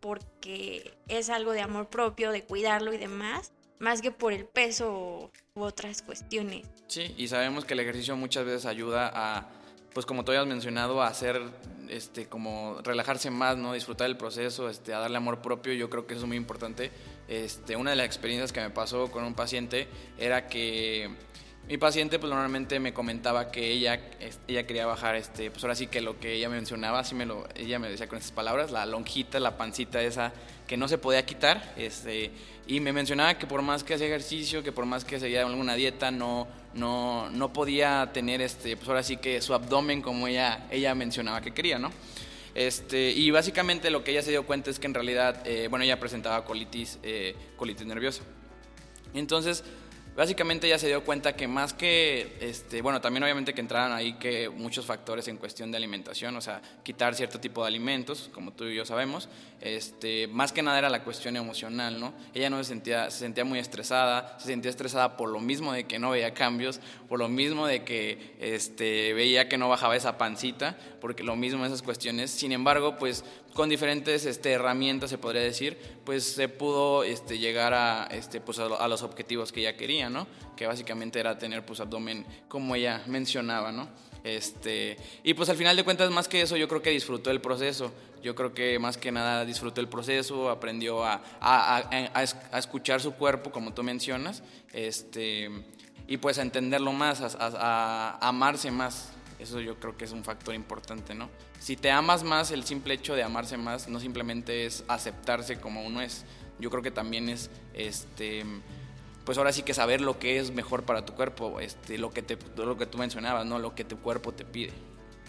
porque 0.00 0.96
es 1.06 1.28
algo 1.28 1.52
de 1.52 1.60
amor 1.60 1.88
propio, 1.88 2.32
de 2.32 2.42
cuidarlo 2.42 2.94
y 2.94 2.96
demás, 2.96 3.52
más 3.78 4.00
que 4.00 4.10
por 4.10 4.32
el 4.32 4.46
peso 4.46 5.30
u 5.54 5.60
otras 5.60 6.00
cuestiones. 6.00 6.66
Sí, 6.88 7.14
y 7.18 7.28
sabemos 7.28 7.66
que 7.66 7.74
el 7.74 7.80
ejercicio 7.80 8.16
muchas 8.16 8.46
veces 8.46 8.64
ayuda 8.64 9.12
a, 9.14 9.46
pues 9.94 10.04
como 10.04 10.24
tú 10.24 10.32
habías 10.32 10.46
mencionado, 10.46 11.02
hacer 11.02 11.40
este, 11.88 12.26
como 12.26 12.78
relajarse 12.82 13.30
más, 13.30 13.56
¿no? 13.56 13.72
Disfrutar 13.72 14.08
el 14.08 14.16
proceso, 14.16 14.68
este, 14.68 14.92
a 14.92 14.98
darle 14.98 15.16
amor 15.16 15.40
propio, 15.40 15.72
yo 15.72 15.88
creo 15.88 16.06
que 16.06 16.14
eso 16.14 16.24
es 16.24 16.28
muy 16.28 16.36
importante. 16.36 16.90
Este, 17.28 17.76
una 17.76 17.90
de 17.90 17.96
las 17.96 18.06
experiencias 18.06 18.52
que 18.52 18.60
me 18.60 18.70
pasó 18.70 19.10
con 19.10 19.24
un 19.24 19.34
paciente 19.34 19.86
era 20.18 20.48
que 20.48 21.08
mi 21.68 21.78
paciente 21.78 22.18
pues 22.18 22.30
normalmente 22.30 22.78
me 22.78 22.92
comentaba 22.92 23.50
que 23.50 23.70
ella, 23.70 23.98
ella 24.48 24.66
quería 24.66 24.84
bajar, 24.84 25.16
este, 25.16 25.50
pues 25.50 25.64
ahora 25.64 25.74
sí 25.74 25.86
que 25.86 26.02
lo 26.02 26.18
que 26.18 26.34
ella 26.34 26.50
mencionaba, 26.50 26.98
así 26.98 27.14
me 27.14 27.24
lo, 27.24 27.46
ella 27.54 27.78
me 27.78 27.88
decía 27.88 28.06
con 28.06 28.18
estas 28.18 28.32
palabras, 28.32 28.70
la 28.70 28.84
lonjita, 28.84 29.40
la 29.40 29.56
pancita 29.56 30.02
esa 30.02 30.32
que 30.66 30.76
no 30.76 30.88
se 30.88 30.98
podía 30.98 31.24
quitar, 31.24 31.72
este, 31.76 32.32
y 32.66 32.80
me 32.80 32.92
mencionaba 32.92 33.38
que 33.38 33.46
por 33.46 33.62
más 33.62 33.82
que 33.82 33.94
hacía 33.94 34.08
ejercicio, 34.08 34.62
que 34.62 34.72
por 34.72 34.84
más 34.84 35.04
que 35.04 35.18
seguía 35.18 35.46
alguna 35.46 35.74
dieta, 35.74 36.10
no, 36.10 36.48
no, 36.74 37.30
no 37.30 37.52
podía 37.52 38.10
tener, 38.12 38.40
este, 38.40 38.76
pues 38.76 38.88
ahora 38.88 39.02
sí 39.02 39.16
que 39.16 39.40
su 39.40 39.54
abdomen 39.54 40.02
como 40.02 40.26
ella, 40.26 40.66
ella 40.70 40.94
mencionaba 40.94 41.40
que 41.40 41.52
quería, 41.52 41.78
¿no? 41.78 41.92
Este, 42.54 43.10
y 43.10 43.30
básicamente 43.30 43.90
lo 43.90 44.04
que 44.04 44.12
ella 44.12 44.22
se 44.22 44.30
dio 44.30 44.46
cuenta 44.46 44.70
es 44.70 44.78
que 44.78 44.86
en 44.86 44.94
realidad, 44.94 45.42
eh, 45.44 45.66
bueno, 45.68 45.84
ella 45.84 45.98
presentaba 45.98 46.44
colitis, 46.44 46.98
eh, 47.02 47.34
colitis 47.56 47.86
nerviosa. 47.86 48.22
Entonces, 49.12 49.64
básicamente 50.16 50.66
ella 50.66 50.78
se 50.78 50.86
dio 50.86 51.04
cuenta 51.04 51.34
que 51.34 51.48
más 51.48 51.72
que, 51.72 52.36
este, 52.40 52.82
bueno, 52.82 53.00
también 53.00 53.22
obviamente 53.24 53.54
que 53.54 53.60
entraron 53.60 53.92
ahí 53.92 54.14
que 54.14 54.48
muchos 54.48 54.86
factores 54.86 55.28
en 55.28 55.36
cuestión 55.36 55.70
de 55.70 55.76
alimentación, 55.76 56.36
o 56.36 56.40
sea, 56.40 56.62
quitar 56.82 57.14
cierto 57.14 57.40
tipo 57.40 57.62
de 57.62 57.68
alimentos, 57.68 58.30
como 58.32 58.52
tú 58.52 58.64
y 58.64 58.76
yo 58.76 58.84
sabemos, 58.84 59.28
este, 59.60 60.26
más 60.28 60.52
que 60.52 60.62
nada 60.62 60.78
era 60.78 60.90
la 60.90 61.02
cuestión 61.02 61.36
emocional, 61.36 61.98
¿no? 61.98 62.12
Ella 62.34 62.50
no 62.50 62.58
se 62.58 62.64
sentía, 62.64 63.10
se 63.10 63.20
sentía 63.20 63.44
muy 63.44 63.58
estresada, 63.58 64.38
se 64.38 64.46
sentía 64.46 64.70
estresada 64.70 65.16
por 65.16 65.28
lo 65.28 65.40
mismo 65.40 65.72
de 65.72 65.84
que 65.84 65.98
no 65.98 66.10
veía 66.10 66.34
cambios, 66.34 66.80
por 67.08 67.18
lo 67.18 67.28
mismo 67.28 67.66
de 67.66 67.84
que 67.84 68.36
este, 68.40 69.12
veía 69.14 69.48
que 69.48 69.58
no 69.58 69.68
bajaba 69.68 69.96
esa 69.96 70.18
pancita, 70.18 70.76
porque 71.00 71.22
lo 71.22 71.36
mismo 71.36 71.64
esas 71.64 71.82
cuestiones, 71.82 72.30
sin 72.30 72.52
embargo, 72.52 72.96
pues 72.98 73.24
con 73.54 73.68
diferentes 73.68 74.26
este, 74.26 74.52
herramientas, 74.52 75.10
se 75.10 75.18
podría 75.18 75.42
decir, 75.42 75.78
pues 76.04 76.24
se 76.24 76.48
pudo 76.48 77.04
este, 77.04 77.38
llegar 77.38 77.72
a, 77.72 78.06
este, 78.10 78.40
pues, 78.40 78.58
a, 78.58 78.88
los 78.88 79.02
objetivos 79.02 79.52
que 79.52 79.60
ella 79.60 79.76
quería, 79.76 80.10
¿no? 80.10 80.26
Que 80.56 80.66
básicamente 80.66 81.20
era 81.20 81.38
tener 81.38 81.64
pues 81.64 81.80
abdomen 81.80 82.26
como 82.48 82.74
ella 82.74 83.02
mencionaba, 83.06 83.72
¿no? 83.72 83.88
Este, 84.24 84.96
y 85.22 85.34
pues 85.34 85.48
al 85.48 85.56
final 85.56 85.76
de 85.76 85.84
cuentas, 85.84 86.10
más 86.10 86.28
que 86.28 86.42
eso, 86.42 86.56
yo 86.56 86.68
creo 86.68 86.82
que 86.82 86.90
disfrutó 86.90 87.30
el 87.30 87.40
proceso. 87.40 87.92
Yo 88.22 88.34
creo 88.34 88.54
que 88.54 88.78
más 88.78 88.96
que 88.96 89.12
nada 89.12 89.44
disfrutó 89.44 89.82
el 89.82 89.88
proceso, 89.88 90.48
aprendió 90.48 91.04
a, 91.04 91.22
a, 91.40 92.16
a 92.52 92.58
escuchar 92.58 93.02
su 93.02 93.12
cuerpo, 93.12 93.50
como 93.50 93.74
tú 93.74 93.82
mencionas, 93.82 94.42
este, 94.72 95.50
y 96.06 96.16
pues 96.18 96.38
a 96.38 96.42
entenderlo 96.42 96.92
más, 96.92 97.20
a, 97.38 98.18
amarse 98.20 98.70
más. 98.70 99.10
Eso 99.38 99.60
yo 99.60 99.78
creo 99.80 99.96
que 99.96 100.04
es 100.04 100.12
un 100.12 100.24
factor 100.24 100.54
importante, 100.54 101.14
¿no? 101.14 101.28
Si 101.58 101.76
te 101.76 101.90
amas 101.90 102.22
más, 102.22 102.50
el 102.50 102.64
simple 102.64 102.94
hecho 102.94 103.14
de 103.14 103.22
amarse 103.22 103.56
más 103.56 103.88
no 103.88 104.00
simplemente 104.00 104.66
es 104.66 104.84
aceptarse 104.88 105.60
como 105.60 105.84
uno 105.84 106.00
es. 106.00 106.24
Yo 106.58 106.70
creo 106.70 106.82
que 106.82 106.90
también 106.90 107.28
es, 107.28 107.50
este, 107.74 108.44
pues 109.24 109.38
ahora 109.38 109.52
sí 109.52 109.62
que 109.62 109.74
saber 109.74 110.00
lo 110.00 110.18
que 110.18 110.38
es 110.38 110.52
mejor 110.52 110.84
para 110.84 111.04
tu 111.04 111.14
cuerpo, 111.14 111.58
este, 111.60 111.98
lo 111.98 112.10
que 112.10 112.22
te, 112.22 112.38
lo 112.56 112.76
que 112.76 112.86
tú 112.86 112.98
mencionabas, 112.98 113.44
¿no? 113.44 113.58
Lo 113.58 113.74
que 113.74 113.84
tu 113.84 113.98
cuerpo 113.98 114.32
te 114.32 114.44
pide. 114.44 114.72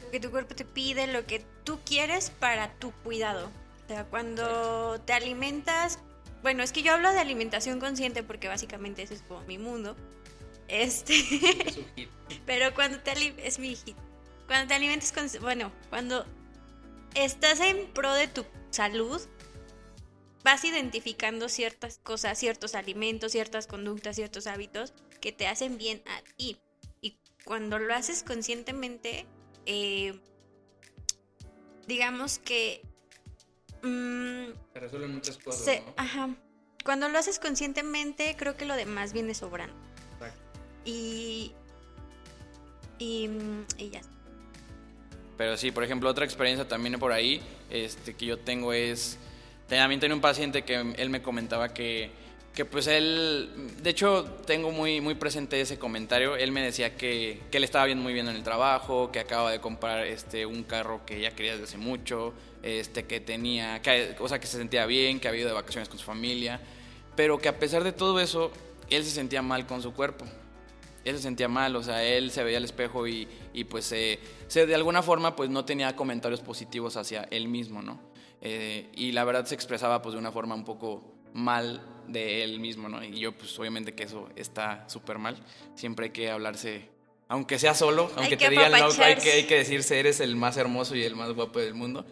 Lo 0.03 0.11
que 0.11 0.19
tu 0.19 0.29
cuerpo 0.29 0.53
te 0.55 0.65
pide, 0.65 1.07
lo 1.07 1.25
que 1.25 1.43
tú 1.63 1.79
quieres 1.83 2.29
para 2.29 2.73
tu 2.73 2.91
cuidado. 3.03 3.49
O 3.85 3.87
sea, 3.87 4.05
cuando 4.05 4.99
te 5.01 5.13
alimentas, 5.13 5.99
bueno, 6.43 6.61
es 6.61 6.71
que 6.71 6.83
yo 6.83 6.93
hablo 6.93 7.11
de 7.11 7.19
alimentación 7.19 7.79
consciente 7.79 8.21
porque 8.21 8.47
básicamente 8.47 9.01
ese 9.01 9.15
es 9.15 9.23
como 9.23 9.41
mi 9.41 9.57
mundo. 9.57 9.95
Este, 10.67 11.13
pero 12.57 12.73
cuando 12.73 12.99
te 13.01 13.11
es 13.45 13.59
mi 13.59 13.71
hijito. 13.71 14.01
Cuando 14.47 14.69
te 14.69 14.75
alimentas 14.75 15.11
con, 15.11 15.27
bueno, 15.41 15.73
cuando 15.89 16.25
estás 17.13 17.59
en 17.59 17.85
pro 17.87 18.13
de 18.13 18.29
tu 18.29 18.45
salud, 18.69 19.21
vas 20.41 20.63
identificando 20.63 21.49
ciertas 21.49 21.97
cosas, 21.97 22.39
ciertos 22.39 22.73
alimentos, 22.75 23.33
ciertas 23.33 23.67
conductas, 23.67 24.15
ciertos 24.15 24.47
hábitos 24.47 24.93
que 25.19 25.33
te 25.33 25.47
hacen 25.47 25.77
bien 25.77 26.01
a 26.07 26.21
ti. 26.37 26.57
Y 27.01 27.17
cuando 27.43 27.77
lo 27.77 27.93
haces 27.93 28.23
conscientemente, 28.23 29.25
eh, 29.65 30.17
digamos 31.87 32.39
que... 32.39 32.83
Mm, 33.81 34.53
te 34.71 34.79
resuelven 34.79 35.13
muchas 35.13 35.37
cosas. 35.39 35.81
Ajá. 35.97 36.33
Cuando 36.85 37.09
lo 37.09 37.19
haces 37.19 37.37
conscientemente, 37.37 38.33
creo 38.37 38.55
que 38.55 38.63
lo 38.63 38.75
demás 38.77 39.11
viene 39.11 39.33
sobrando. 39.33 39.75
Y, 40.85 41.53
y, 42.99 43.29
y 43.77 43.89
ya. 43.89 44.01
Pero 45.37 45.57
sí, 45.57 45.71
por 45.71 45.83
ejemplo, 45.83 46.09
otra 46.09 46.25
experiencia 46.25 46.67
también 46.67 46.97
por 46.99 47.11
ahí 47.11 47.41
este, 47.69 48.13
que 48.13 48.25
yo 48.25 48.37
tengo 48.37 48.73
es, 48.73 49.17
también 49.67 49.99
tenía 49.99 50.15
un 50.15 50.21
paciente 50.21 50.63
que 50.63 50.93
él 50.97 51.09
me 51.09 51.21
comentaba 51.21 51.73
que, 51.73 52.09
que 52.53 52.63
pues 52.63 52.87
él, 52.87 53.49
de 53.81 53.89
hecho 53.89 54.23
tengo 54.45 54.71
muy, 54.71 55.01
muy 55.01 55.15
presente 55.15 55.59
ese 55.59 55.77
comentario, 55.77 56.37
él 56.37 56.51
me 56.51 56.61
decía 56.61 56.95
que, 56.95 57.41
que 57.51 57.57
él 57.57 57.65
estaba 57.65 57.85
bien, 57.85 57.99
muy 57.99 58.13
bien 58.13 58.29
en 58.29 58.35
el 58.35 58.43
trabajo, 58.43 59.11
que 59.11 59.19
acaba 59.19 59.51
de 59.51 59.59
comprar 59.59 60.05
este, 60.05 60.45
un 60.45 60.63
carro 60.63 61.05
que 61.05 61.19
ya 61.19 61.31
quería 61.31 61.53
desde 61.53 61.65
hace 61.65 61.77
mucho, 61.77 62.33
este, 62.63 63.03
que 63.03 63.19
tenía, 63.19 63.81
que, 63.81 64.15
o 64.19 64.29
sea, 64.29 64.39
que 64.39 64.47
se 64.47 64.57
sentía 64.57 64.85
bien, 64.85 65.19
que 65.19 65.27
había 65.27 65.41
ido 65.41 65.49
de 65.49 65.55
vacaciones 65.55 65.89
con 65.89 65.99
su 65.99 66.05
familia, 66.05 66.61
pero 67.17 67.39
que 67.39 67.49
a 67.49 67.59
pesar 67.59 67.83
de 67.83 67.91
todo 67.91 68.21
eso, 68.21 68.51
él 68.89 69.03
se 69.03 69.11
sentía 69.11 69.41
mal 69.41 69.67
con 69.67 69.81
su 69.81 69.93
cuerpo 69.93 70.25
él 71.05 71.17
se 71.17 71.21
sentía 71.21 71.47
mal, 71.47 71.75
o 71.75 71.83
sea, 71.83 72.03
él 72.03 72.31
se 72.31 72.43
veía 72.43 72.57
al 72.57 72.65
espejo 72.65 73.07
y, 73.07 73.27
y 73.53 73.63
pues 73.65 73.85
se, 73.85 74.19
de 74.49 74.75
alguna 74.75 75.03
forma 75.03 75.35
pues 75.35 75.49
no 75.49 75.63
tenía 75.63 75.95
comentarios 75.95 76.41
positivos 76.41 76.97
hacia 76.97 77.27
él 77.31 77.47
mismo, 77.47 77.81
¿no? 77.81 78.01
Eh, 78.41 78.89
y 78.95 79.11
la 79.11 79.23
verdad 79.23 79.45
se 79.45 79.55
expresaba 79.55 80.01
pues 80.01 80.13
de 80.13 80.19
una 80.19 80.31
forma 80.31 80.55
un 80.55 80.65
poco 80.65 81.13
mal 81.33 81.81
de 82.07 82.43
él 82.43 82.59
mismo, 82.59 82.89
¿no? 82.89 83.03
Y 83.03 83.19
yo 83.19 83.31
pues 83.31 83.57
obviamente 83.59 83.93
que 83.93 84.03
eso 84.03 84.29
está 84.35 84.89
súper 84.89 85.19
mal, 85.19 85.37
siempre 85.75 86.07
hay 86.07 86.11
que 86.11 86.31
hablarse, 86.31 86.89
aunque 87.27 87.59
sea 87.59 87.75
solo, 87.75 88.11
aunque 88.15 88.35
te 88.35 88.49
digan 88.49 88.71
no, 88.71 88.89
hay 89.03 89.15
que, 89.15 89.31
hay 89.31 89.43
que 89.43 89.57
decirse 89.57 89.99
eres 89.99 90.19
el 90.19 90.35
más 90.35 90.57
hermoso 90.57 90.95
y 90.95 91.03
el 91.03 91.15
más 91.15 91.31
guapo 91.33 91.59
del 91.59 91.75
mundo. 91.75 92.05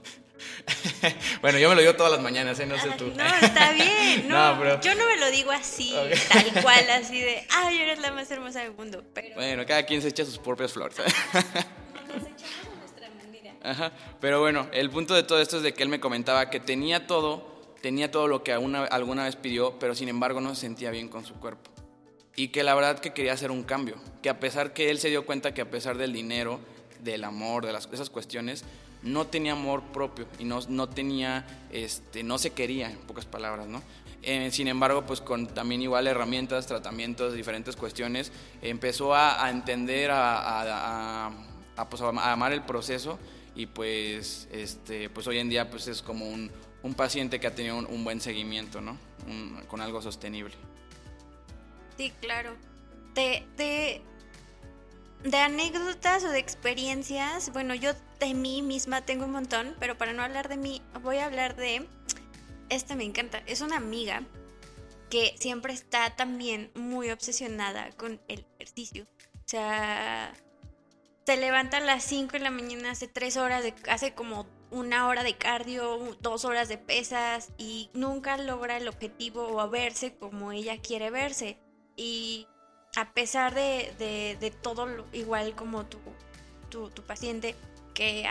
bueno, 1.41 1.60
yo 1.60 1.69
me 1.69 1.75
lo 1.75 1.82
digo 1.82 1.95
todas 1.95 2.12
las 2.12 2.21
mañanas, 2.21 2.60
¿eh? 2.60 2.65
No 2.65 2.79
sé 2.79 2.89
tú. 2.97 3.12
No, 3.15 3.25
está 3.41 3.71
bien. 3.71 3.93
No, 4.27 4.82
Yo 4.82 4.95
no 4.95 5.06
me 5.08 5.17
lo 5.17 5.32
digo 5.32 5.51
así, 5.51 5.95
tal 6.29 6.45
cual, 6.62 6.89
así 6.91 7.19
de, 7.19 7.45
ay, 7.49 7.82
eres 7.82 7.99
la 7.99 8.12
más 8.12 8.29
hermosa 8.32 8.62
del 8.62 8.73
mundo. 8.73 9.03
Pero... 9.13 9.36
Bueno, 9.36 9.65
cada 9.65 9.84
quien 9.84 10.01
se 10.01 10.10
echa 10.10 10.23
sus 10.25 10.38
propias 10.38 10.71
flores. 10.73 10.97
Nos 10.97 11.06
echamos 11.08 12.77
nuestra. 12.79 13.10
Ajá. 13.63 13.91
Pero 14.19 14.39
bueno, 14.39 14.67
el 14.71 14.89
punto 14.89 15.13
de 15.13 15.23
todo 15.23 15.41
esto 15.41 15.58
es 15.58 15.63
de 15.63 15.73
que 15.73 15.84
él 15.84 15.89
me 15.89 15.99
comentaba 15.99 16.49
que 16.49 16.60
tenía 16.60 17.08
todo, 17.08 17.75
tenía 17.82 18.12
todo 18.12 18.27
lo 18.27 18.43
que 18.43 18.53
alguna 18.53 19.23
vez 19.23 19.36
pidió, 19.36 19.77
pero 19.79 19.95
sin 19.95 20.10
embargo 20.10 20.41
no 20.41 20.53
se 20.56 20.62
sentía 20.62 20.91
bien 20.91 21.10
con 21.10 21.25
su 21.25 21.36
cuerpo. 21.36 21.71
Y 22.36 22.49
que 22.49 22.63
la 22.63 22.73
verdad 22.73 22.99
que 22.99 23.13
quería 23.13 23.34
hacer 23.34 23.51
un 23.51 23.63
cambio. 23.63 23.95
Que 24.21 24.29
a 24.29 24.39
pesar 24.39 24.73
que 24.73 24.89
él 24.89 24.99
se 24.99 25.10
dio 25.10 25.25
cuenta 25.25 25.53
que 25.53 25.62
a 25.62 25.69
pesar 25.69 25.97
del 25.97 26.13
dinero, 26.13 26.60
del 26.99 27.23
amor, 27.23 27.65
de 27.65 27.73
las, 27.73 27.88
esas 27.91 28.10
cuestiones, 28.10 28.63
no 29.04 29.28
tenía 29.28 29.54
amor 29.54 29.84
propio 29.92 30.28
y 30.39 30.46
no, 30.46 30.60
no 30.70 30.89
tenía, 30.89 31.46
este, 31.72 32.24
no 32.24 32.38
se 32.38 32.52
quería, 32.52 32.89
en 32.89 32.98
pocas 32.98 33.26
palabras, 33.26 33.68
¿no? 33.68 33.82
Eh, 34.22 34.50
sin 34.52 34.70
embargo, 34.70 35.06
pues 35.06 35.20
con 35.20 35.48
también 35.48 35.82
igual 35.82 36.08
herramientas, 36.08 36.66
tratamientos, 36.66 37.34
diferentes 37.34 37.76
cuestiones, 37.76 38.32
empezó 38.62 39.13
a, 39.13 39.50
entender, 39.50 40.12
a, 40.12 41.28
a, 41.76 41.89
pues, 41.89 42.02
a, 42.02 42.32
amar 42.32 42.54
el 42.54 42.63
proceso 42.63 43.20
y 43.54 43.66
pues, 43.66 44.48
este, 44.52 45.10
pues 45.10 45.28
hoy 45.28 45.39
en 45.39 45.50
día 45.50 45.70
pues 45.70 45.88
es 45.88 46.02
como 46.02 46.30
un, 46.30 46.50
un 46.84 46.94
paciente 46.94 47.39
que 47.39 47.48
ha 47.48 47.56
tenido 47.56 47.78
un, 47.78 48.04
buen 48.06 48.22
seguimiento, 48.22 48.80
¿no? 48.80 48.98
con 49.68 49.82
algo 49.82 50.02
sostenible. 50.02 50.54
Sí, 51.98 52.12
claro. 52.22 52.56
Te, 53.13 53.46
te, 53.56 54.02
de 55.23 55.38
anécdotas 55.38 56.23
o 56.23 56.29
de 56.29 56.39
experiencias, 56.39 57.51
bueno, 57.51 57.75
yo 57.75 57.91
de 58.19 58.33
mí 58.33 58.62
misma 58.62 59.05
tengo 59.05 59.25
un 59.25 59.31
montón, 59.31 59.75
pero 59.79 59.97
para 59.97 60.13
no 60.13 60.23
hablar 60.23 60.49
de 60.49 60.57
mí, 60.57 60.81
voy 61.01 61.17
a 61.17 61.25
hablar 61.25 61.55
de... 61.55 61.88
Esta 62.69 62.95
me 62.95 63.03
encanta, 63.03 63.43
es 63.45 63.62
una 63.62 63.77
amiga 63.77 64.23
que 65.09 65.36
siempre 65.38 65.73
está 65.73 66.15
también 66.15 66.71
muy 66.75 67.12
obsesionada 67.12 67.91
con 67.91 68.19
el 68.27 68.45
ejercicio. 68.55 69.05
O 69.36 69.47
sea, 69.47 70.33
se 71.25 71.38
levanta 71.38 71.77
a 71.77 71.81
las 71.81 72.03
5 72.03 72.31
de 72.31 72.39
la 72.39 72.51
mañana, 72.51 72.91
hace 72.91 73.07
3 73.07 73.38
horas, 73.38 73.63
de, 73.63 73.73
hace 73.89 74.13
como 74.13 74.47
una 74.71 75.07
hora 75.07 75.23
de 75.23 75.38
cardio, 75.38 76.17
dos 76.21 76.45
horas 76.45 76.67
de 76.67 76.79
pesas 76.79 77.51
y 77.57 77.91
nunca 77.93 78.38
logra 78.38 78.77
el 78.77 78.88
objetivo 78.88 79.43
o 79.43 79.59
a 79.59 79.67
verse 79.67 80.15
como 80.15 80.51
ella 80.51 80.81
quiere 80.81 81.12
verse. 81.12 81.59
Y 81.95 82.47
a 82.95 83.13
pesar 83.13 83.53
de, 83.53 83.93
de, 84.39 84.51
todo, 84.51 85.06
igual 85.13 85.56
como 85.56 85.86
tu, 85.86 85.99
tu, 86.69 87.03
paciente, 87.03 87.56
que 87.93 88.27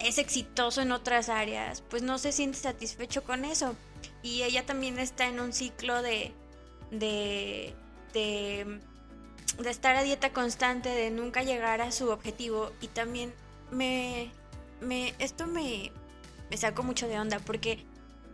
es 0.00 0.18
exitoso 0.18 0.82
en 0.82 0.92
otras 0.92 1.28
áreas, 1.28 1.82
pues 1.82 2.02
no 2.02 2.18
se 2.18 2.32
siente 2.32 2.58
satisfecho 2.58 3.24
con 3.24 3.44
eso. 3.44 3.74
Y 4.22 4.42
ella 4.42 4.66
también 4.66 4.98
está 4.98 5.26
en 5.26 5.40
un 5.40 5.52
ciclo 5.52 6.02
de, 6.02 6.32
de, 6.90 7.74
de, 8.12 8.80
de 9.58 9.70
estar 9.70 9.96
a 9.96 10.02
dieta 10.02 10.32
constante, 10.32 10.90
de 10.90 11.10
nunca 11.10 11.42
llegar 11.42 11.80
a 11.80 11.92
su 11.92 12.10
objetivo. 12.10 12.72
Y 12.80 12.88
también 12.88 13.32
me, 13.70 14.30
me 14.80 15.14
esto 15.18 15.46
me, 15.46 15.92
me 16.50 16.56
sacó 16.56 16.82
mucho 16.82 17.08
de 17.08 17.18
onda 17.18 17.38
porque 17.38 17.84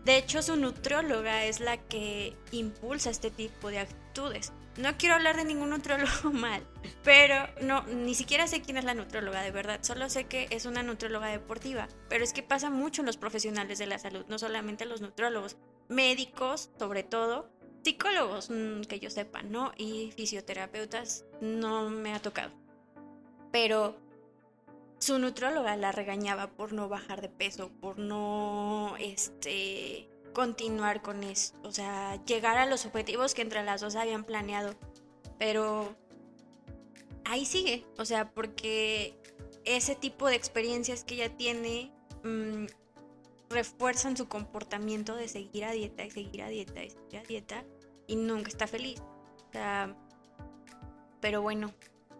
de 0.04 0.16
hecho 0.18 0.42
su 0.42 0.56
nutrióloga 0.56 1.44
es 1.44 1.60
la 1.60 1.76
que 1.76 2.36
impulsa 2.52 3.10
este 3.10 3.30
tipo 3.30 3.68
de 3.68 3.80
actitudes. 3.80 4.52
No 4.76 4.98
quiero 4.98 5.14
hablar 5.14 5.36
de 5.36 5.44
ningún 5.44 5.70
nutriólogo 5.70 6.30
mal, 6.32 6.62
pero 7.02 7.48
no, 7.62 7.82
ni 7.84 8.14
siquiera 8.14 8.46
sé 8.46 8.60
quién 8.60 8.76
es 8.76 8.84
la 8.84 8.94
nutrióloga 8.94 9.42
de 9.42 9.50
verdad, 9.50 9.80
solo 9.82 10.10
sé 10.10 10.24
que 10.24 10.48
es 10.50 10.66
una 10.66 10.82
nutrióloga 10.82 11.28
deportiva, 11.28 11.88
pero 12.08 12.24
es 12.24 12.32
que 12.32 12.42
pasa 12.42 12.68
mucho 12.68 13.00
en 13.02 13.06
los 13.06 13.16
profesionales 13.16 13.78
de 13.78 13.86
la 13.86 13.98
salud, 13.98 14.26
no 14.28 14.38
solamente 14.38 14.84
los 14.84 15.00
nutriólogos, 15.00 15.56
médicos 15.88 16.70
sobre 16.78 17.04
todo, 17.04 17.50
psicólogos 17.82 18.50
mm, 18.50 18.82
que 18.82 18.98
yo 18.98 19.10
sepa, 19.10 19.42
¿no? 19.42 19.72
Y 19.76 20.12
fisioterapeutas 20.16 21.24
no 21.40 21.88
me 21.88 22.14
ha 22.14 22.20
tocado. 22.20 22.52
Pero 23.52 23.96
su 24.98 25.18
nutrióloga 25.18 25.76
la 25.76 25.92
regañaba 25.92 26.48
por 26.48 26.72
no 26.72 26.88
bajar 26.88 27.20
de 27.20 27.28
peso, 27.28 27.70
por 27.80 27.98
no, 27.98 28.96
este, 28.98 30.08
continuar 30.36 31.00
con 31.00 31.24
eso, 31.24 31.54
o 31.62 31.72
sea, 31.72 32.22
llegar 32.26 32.58
a 32.58 32.66
los 32.66 32.84
objetivos 32.84 33.32
que 33.32 33.40
entre 33.40 33.64
las 33.64 33.80
dos 33.80 33.96
habían 33.96 34.22
planeado. 34.22 34.74
Pero 35.38 35.96
ahí 37.24 37.46
sigue, 37.46 37.86
o 37.96 38.04
sea, 38.04 38.28
porque 38.32 39.18
ese 39.64 39.96
tipo 39.96 40.28
de 40.28 40.34
experiencias 40.34 41.04
que 41.04 41.14
ella 41.14 41.34
tiene 41.34 41.90
mm, 42.22 42.66
refuerzan 43.48 44.14
su 44.14 44.28
comportamiento 44.28 45.16
de 45.16 45.26
seguir 45.28 45.64
a 45.64 45.72
dieta 45.72 46.04
y 46.04 46.10
seguir 46.10 46.42
a 46.42 46.48
dieta 46.50 46.84
y 46.84 46.90
seguir 46.90 47.18
a 47.18 47.22
dieta 47.22 47.64
y 48.06 48.16
nunca 48.16 48.50
está 48.50 48.66
feliz. 48.66 49.00
O 49.48 49.52
sea, 49.52 49.96
pero 51.22 51.40
bueno, 51.40 51.72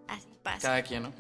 así 0.09 0.29
pasa. 0.43 0.69
Cada 0.69 0.83
quien, 0.83 1.03
¿no? 1.03 1.13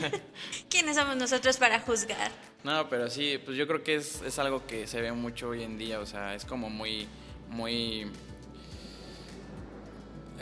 ¿Quiénes 0.70 0.96
somos 0.96 1.18
nosotros 1.18 1.58
para 1.58 1.80
juzgar? 1.80 2.32
No, 2.62 2.88
pero 2.88 3.08
sí, 3.08 3.40
pues 3.42 3.56
yo 3.56 3.66
creo 3.66 3.82
que 3.82 3.94
es, 3.94 4.20
es 4.22 4.38
algo 4.38 4.66
que 4.66 4.86
se 4.86 5.00
ve 5.00 5.12
mucho 5.12 5.48
hoy 5.48 5.62
en 5.62 5.78
día, 5.78 5.98
o 5.98 6.06
sea, 6.06 6.34
es 6.34 6.44
como 6.44 6.68
muy, 6.68 7.08
muy... 7.48 8.10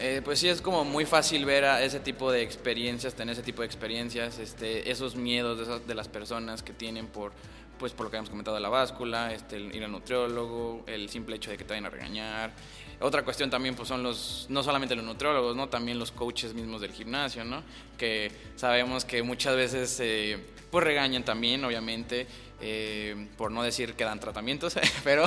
Eh, 0.01 0.21
pues 0.25 0.39
sí, 0.39 0.49
es 0.49 0.61
como 0.61 0.85
muy 0.85 1.07
fácil 1.07 1.45
ver 1.45 1.65
a 1.65 1.83
ese 1.83 2.01
tipo 2.01 2.31
de 2.31 2.43
experiencias, 2.43 3.15
tener 3.15 3.33
ese 3.33 3.43
tipo 3.43 3.63
de 3.63 3.67
experiencias, 3.67 4.39
este, 4.39 4.91
esos 4.91 5.17
miedos 5.17 5.67
de, 5.67 5.81
de 5.81 5.95
las 5.95 6.09
personas 6.09 6.63
que 6.63 6.73
tienen 6.73 7.07
por, 7.07 7.33
pues 7.79 7.93
por 7.93 8.07
lo 8.07 8.11
que 8.11 8.17
hemos 8.17 8.31
comentado 8.31 8.59
la 8.59 8.69
báscula, 8.69 9.33
este, 9.33 9.57
el 9.57 9.75
ir 9.75 9.85
al 9.85 9.93
nutriólogo, 9.93 10.85
el 10.87 11.09
simple 11.09 11.37
hecho 11.37 11.51
de 11.51 11.57
que 11.57 11.65
te 11.65 11.71
vayan 11.71 11.87
a 11.87 11.91
regañar. 11.91 12.53
Otra 13.01 13.25
cuestión 13.25 13.49
también 13.49 13.77
pues 13.77 13.89
son 13.89 14.03
los, 14.03 14.47
no 14.49 14.63
solamente 14.63 14.97
los 14.97 15.05
nutriólogos, 15.05 15.55
¿no? 15.55 15.69
También 15.69 15.99
los 15.99 16.11
coaches 16.11 16.53
mismos 16.53 16.81
del 16.81 16.93
gimnasio, 16.93 17.45
¿no? 17.45 17.63
Que 17.97 18.33
sabemos 18.57 19.05
que 19.05 19.23
muchas 19.23 19.55
veces 19.55 20.01
eh, 20.01 20.39
pues 20.71 20.85
regañan 20.85 21.25
también, 21.25 21.65
obviamente, 21.65 22.27
eh, 22.61 23.29
por 23.37 23.53
no 23.53 23.63
decir 23.63 23.95
que 23.95 24.05
dan 24.05 24.19
tratamientos, 24.19 24.77
pero 25.05 25.25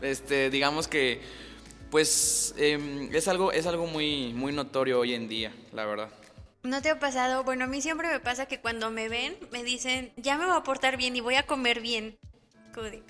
este, 0.00 0.48
digamos 0.48 0.88
que 0.88 1.20
pues 1.90 2.54
em, 2.56 3.14
es 3.14 3.28
algo, 3.28 3.52
es 3.52 3.66
algo 3.66 3.86
muy, 3.86 4.32
muy 4.32 4.52
notorio 4.52 5.00
hoy 5.00 5.14
en 5.14 5.28
día, 5.28 5.52
la 5.72 5.84
verdad. 5.84 6.08
¿No 6.62 6.80
te 6.80 6.90
ha 6.90 6.98
pasado? 6.98 7.42
Bueno, 7.42 7.64
a 7.64 7.68
mí 7.68 7.82
siempre 7.82 8.08
me 8.08 8.20
pasa 8.20 8.46
que 8.46 8.60
cuando 8.60 8.90
me 8.90 9.08
ven 9.08 9.36
me 9.50 9.64
dicen, 9.64 10.12
ya 10.16 10.38
me 10.38 10.46
voy 10.46 10.56
a 10.56 10.62
portar 10.62 10.96
bien 10.96 11.16
y 11.16 11.20
voy 11.20 11.34
a 11.34 11.46
comer 11.46 11.80
bien. 11.80 12.18
Cody. 12.74 13.02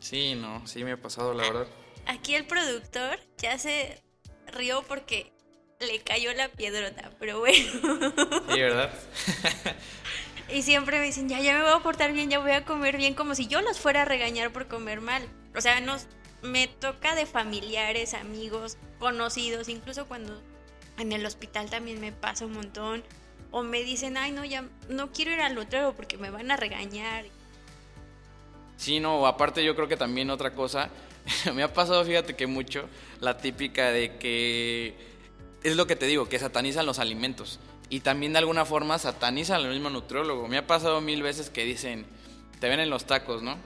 Sí, 0.00 0.34
no, 0.34 0.66
sí 0.66 0.82
me 0.82 0.92
ha 0.92 0.96
pasado, 0.96 1.34
la 1.34 1.42
verdad. 1.42 1.66
Aquí 2.06 2.34
el 2.34 2.46
productor 2.46 3.18
ya 3.38 3.58
se 3.58 4.02
rió 4.52 4.82
porque 4.82 5.32
le 5.80 6.00
cayó 6.00 6.32
la 6.34 6.48
piedrota, 6.48 7.10
pero 7.18 7.40
bueno. 7.40 7.72
Sí, 8.52 8.60
¿verdad? 8.60 8.92
y 10.48 10.62
siempre 10.62 10.98
me 10.98 11.06
dicen, 11.06 11.28
ya, 11.28 11.40
ya 11.40 11.54
me 11.54 11.62
voy 11.62 11.72
a 11.72 11.80
portar 11.80 12.12
bien, 12.12 12.30
ya 12.30 12.38
voy 12.38 12.52
a 12.52 12.64
comer 12.64 12.96
bien, 12.96 13.14
como 13.14 13.34
si 13.34 13.46
yo 13.46 13.60
los 13.62 13.78
fuera 13.78 14.02
a 14.02 14.04
regañar 14.04 14.52
por 14.52 14.68
comer 14.68 15.00
mal. 15.00 15.26
O 15.56 15.60
sea, 15.60 15.80
nos, 15.80 16.06
me 16.42 16.68
toca 16.68 17.14
de 17.14 17.26
familiares, 17.26 18.14
amigos, 18.14 18.76
conocidos, 18.98 19.68
incluso 19.68 20.06
cuando 20.06 20.40
en 20.98 21.12
el 21.12 21.24
hospital 21.26 21.70
también 21.70 22.00
me 22.00 22.12
pasa 22.12 22.46
un 22.46 22.52
montón. 22.52 23.02
O 23.50 23.62
me 23.62 23.82
dicen, 23.82 24.16
ay, 24.16 24.32
no, 24.32 24.44
ya 24.44 24.64
no 24.88 25.12
quiero 25.12 25.30
ir 25.30 25.40
al 25.40 25.58
otro 25.58 25.92
porque 25.94 26.16
me 26.16 26.30
van 26.30 26.50
a 26.50 26.56
regañar. 26.56 27.26
Sí, 28.76 28.98
no, 28.98 29.26
aparte 29.26 29.62
yo 29.62 29.76
creo 29.76 29.88
que 29.88 29.96
también 29.96 30.30
otra 30.30 30.54
cosa, 30.54 30.88
me 31.54 31.62
ha 31.62 31.72
pasado, 31.72 32.04
fíjate 32.04 32.34
que 32.34 32.46
mucho, 32.46 32.88
la 33.20 33.38
típica 33.38 33.90
de 33.90 34.16
que 34.18 34.94
es 35.62 35.76
lo 35.76 35.86
que 35.86 35.96
te 35.96 36.06
digo, 36.06 36.28
que 36.28 36.38
satanizan 36.38 36.86
los 36.86 36.98
alimentos. 36.98 37.60
Y 37.88 38.00
también 38.00 38.32
de 38.32 38.38
alguna 38.38 38.64
forma 38.64 38.98
satanizan 38.98 39.60
al 39.60 39.70
mismo 39.70 39.90
nutriólogo. 39.90 40.48
Me 40.48 40.58
ha 40.58 40.66
pasado 40.66 41.00
mil 41.00 41.22
veces 41.22 41.50
que 41.50 41.64
dicen, 41.64 42.06
te 42.58 42.68
ven 42.68 42.80
en 42.80 42.90
los 42.90 43.04
tacos, 43.04 43.42
¿no? 43.42 43.58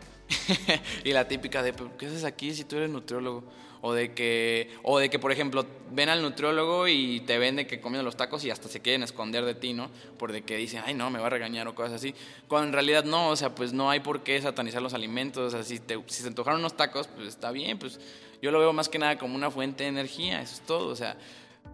y 1.04 1.12
la 1.12 1.28
típica 1.28 1.62
de, 1.62 1.72
¿qué 1.98 2.07
haces 2.07 2.24
aquí 2.24 2.54
si 2.54 2.64
tú 2.64 2.76
eres 2.76 2.90
nutriólogo? 2.90 3.44
O 3.87 3.95
de 3.95 4.14
que, 4.14 4.68
o 4.82 4.99
de 4.99 5.09
que, 5.09 5.20
por 5.20 5.30
ejemplo, 5.30 5.64
ven 5.93 6.09
al 6.09 6.20
nutriólogo 6.20 6.89
y 6.89 7.20
te 7.20 7.39
ven 7.39 7.55
de 7.55 7.68
que 7.68 7.80
comiendo 7.80 8.03
los 8.03 8.16
tacos 8.16 8.45
y 8.45 8.51
hasta 8.51 8.68
se 8.68 8.80
quieren 8.80 9.05
esconder 9.05 9.45
de 9.45 9.55
ti, 9.55 9.74
¿no? 9.74 9.91
Por 10.18 10.32
de 10.32 10.43
que 10.43 10.57
dicen, 10.57 10.82
ay, 10.84 10.95
no, 10.95 11.09
me 11.09 11.20
va 11.20 11.28
a 11.28 11.30
regañar 11.30 11.68
o 11.68 11.74
cosas 11.76 11.93
así. 11.93 12.12
Cuando 12.49 12.66
en 12.66 12.72
realidad 12.72 13.05
no, 13.05 13.28
o 13.28 13.37
sea, 13.37 13.55
pues 13.55 13.72
no 13.72 13.89
hay 13.89 14.01
por 14.01 14.24
qué 14.24 14.43
satanizar 14.43 14.82
los 14.82 14.93
alimentos. 14.93 15.55
O 15.55 15.57
sea, 15.57 15.62
si, 15.62 15.78
te, 15.78 16.03
si 16.07 16.22
se 16.22 16.26
antojaron 16.26 16.59
unos 16.59 16.76
tacos, 16.76 17.07
pues 17.07 17.28
está 17.28 17.53
bien, 17.53 17.78
pues 17.78 18.01
yo 18.43 18.51
lo 18.51 18.59
veo 18.59 18.72
más 18.72 18.89
que 18.89 18.99
nada 18.99 19.18
como 19.18 19.37
una 19.37 19.53
fuente 19.53 19.84
de 19.84 19.91
energía, 19.91 20.43
eso 20.43 20.55
es 20.55 20.61
todo. 20.62 20.89
O 20.89 20.97
sea, 20.97 21.16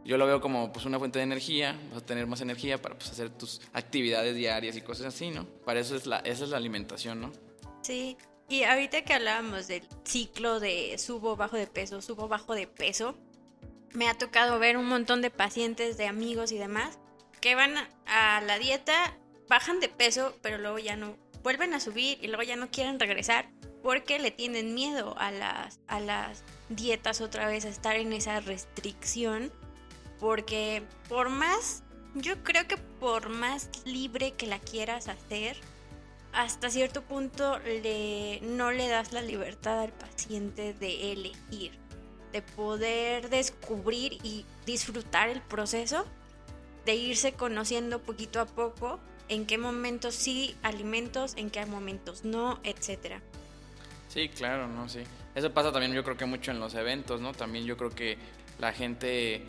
yo 0.04 0.18
lo 0.18 0.26
veo 0.26 0.42
como 0.42 0.70
pues 0.70 0.84
una 0.84 0.98
fuente 0.98 1.18
de 1.18 1.22
energía, 1.22 1.78
vas 1.92 2.02
a 2.02 2.06
tener 2.06 2.26
más 2.26 2.40
energía 2.40 2.80
para 2.80 2.96
pues, 2.96 3.10
hacer 3.10 3.30
tus 3.30 3.62
actividades 3.72 4.34
diarias 4.34 4.76
y 4.76 4.82
cosas 4.82 5.06
así, 5.06 5.30
¿no? 5.30 5.46
Para 5.64 5.80
eso 5.80 5.96
es 5.96 6.06
la, 6.06 6.18
esa 6.18 6.44
es 6.44 6.50
la 6.50 6.56
alimentación, 6.56 7.20
¿no? 7.20 7.32
Sí, 7.82 8.16
y 8.52 8.64
ahorita 8.64 9.00
que 9.00 9.14
hablábamos 9.14 9.66
del 9.66 9.82
ciclo 10.04 10.60
de 10.60 10.98
subo, 10.98 11.36
bajo 11.36 11.56
de 11.56 11.66
peso, 11.66 12.02
subo, 12.02 12.28
bajo 12.28 12.54
de 12.54 12.66
peso, 12.66 13.16
me 13.94 14.10
ha 14.10 14.18
tocado 14.18 14.58
ver 14.58 14.76
un 14.76 14.84
montón 14.84 15.22
de 15.22 15.30
pacientes, 15.30 15.96
de 15.96 16.06
amigos 16.06 16.52
y 16.52 16.58
demás, 16.58 16.98
que 17.40 17.54
van 17.54 17.72
a 18.04 18.42
la 18.42 18.58
dieta, 18.58 19.16
bajan 19.48 19.80
de 19.80 19.88
peso, 19.88 20.36
pero 20.42 20.58
luego 20.58 20.78
ya 20.78 20.96
no, 20.96 21.16
vuelven 21.42 21.72
a 21.72 21.80
subir 21.80 22.18
y 22.20 22.26
luego 22.26 22.42
ya 22.42 22.56
no 22.56 22.70
quieren 22.70 23.00
regresar 23.00 23.48
porque 23.82 24.18
le 24.18 24.30
tienen 24.30 24.74
miedo 24.74 25.14
a 25.16 25.30
las, 25.30 25.80
a 25.86 26.00
las 26.00 26.44
dietas 26.68 27.22
otra 27.22 27.46
vez, 27.46 27.64
a 27.64 27.70
estar 27.70 27.96
en 27.96 28.12
esa 28.12 28.40
restricción. 28.40 29.50
Porque 30.20 30.82
por 31.08 31.30
más, 31.30 31.84
yo 32.14 32.44
creo 32.44 32.68
que 32.68 32.76
por 32.76 33.30
más 33.30 33.70
libre 33.86 34.32
que 34.32 34.46
la 34.46 34.58
quieras 34.58 35.08
hacer, 35.08 35.56
hasta 36.32 36.70
cierto 36.70 37.02
punto 37.02 37.58
le, 37.58 38.40
no 38.42 38.72
le 38.72 38.88
das 38.88 39.12
la 39.12 39.22
libertad 39.22 39.80
al 39.80 39.92
paciente 39.92 40.74
de 40.74 41.12
elegir, 41.12 41.72
de 42.32 42.42
poder 42.42 43.28
descubrir 43.28 44.18
y 44.22 44.46
disfrutar 44.66 45.28
el 45.28 45.42
proceso, 45.42 46.06
de 46.86 46.94
irse 46.94 47.32
conociendo 47.32 48.00
poquito 48.00 48.40
a 48.40 48.46
poco 48.46 48.98
en 49.28 49.46
qué 49.46 49.58
momentos 49.58 50.14
sí 50.14 50.56
alimentos, 50.62 51.34
en 51.36 51.50
qué 51.50 51.64
momentos 51.66 52.24
no, 52.24 52.60
etcétera. 52.64 53.20
Sí, 54.08 54.28
claro, 54.28 54.68
no, 54.68 54.88
sí. 54.88 55.00
Eso 55.34 55.52
pasa 55.52 55.72
también 55.72 55.92
yo 55.92 56.04
creo 56.04 56.16
que 56.16 56.26
mucho 56.26 56.50
en 56.50 56.60
los 56.60 56.74
eventos, 56.74 57.20
¿no? 57.20 57.32
También 57.32 57.64
yo 57.64 57.76
creo 57.76 57.90
que 57.90 58.18
la 58.58 58.72
gente 58.72 59.42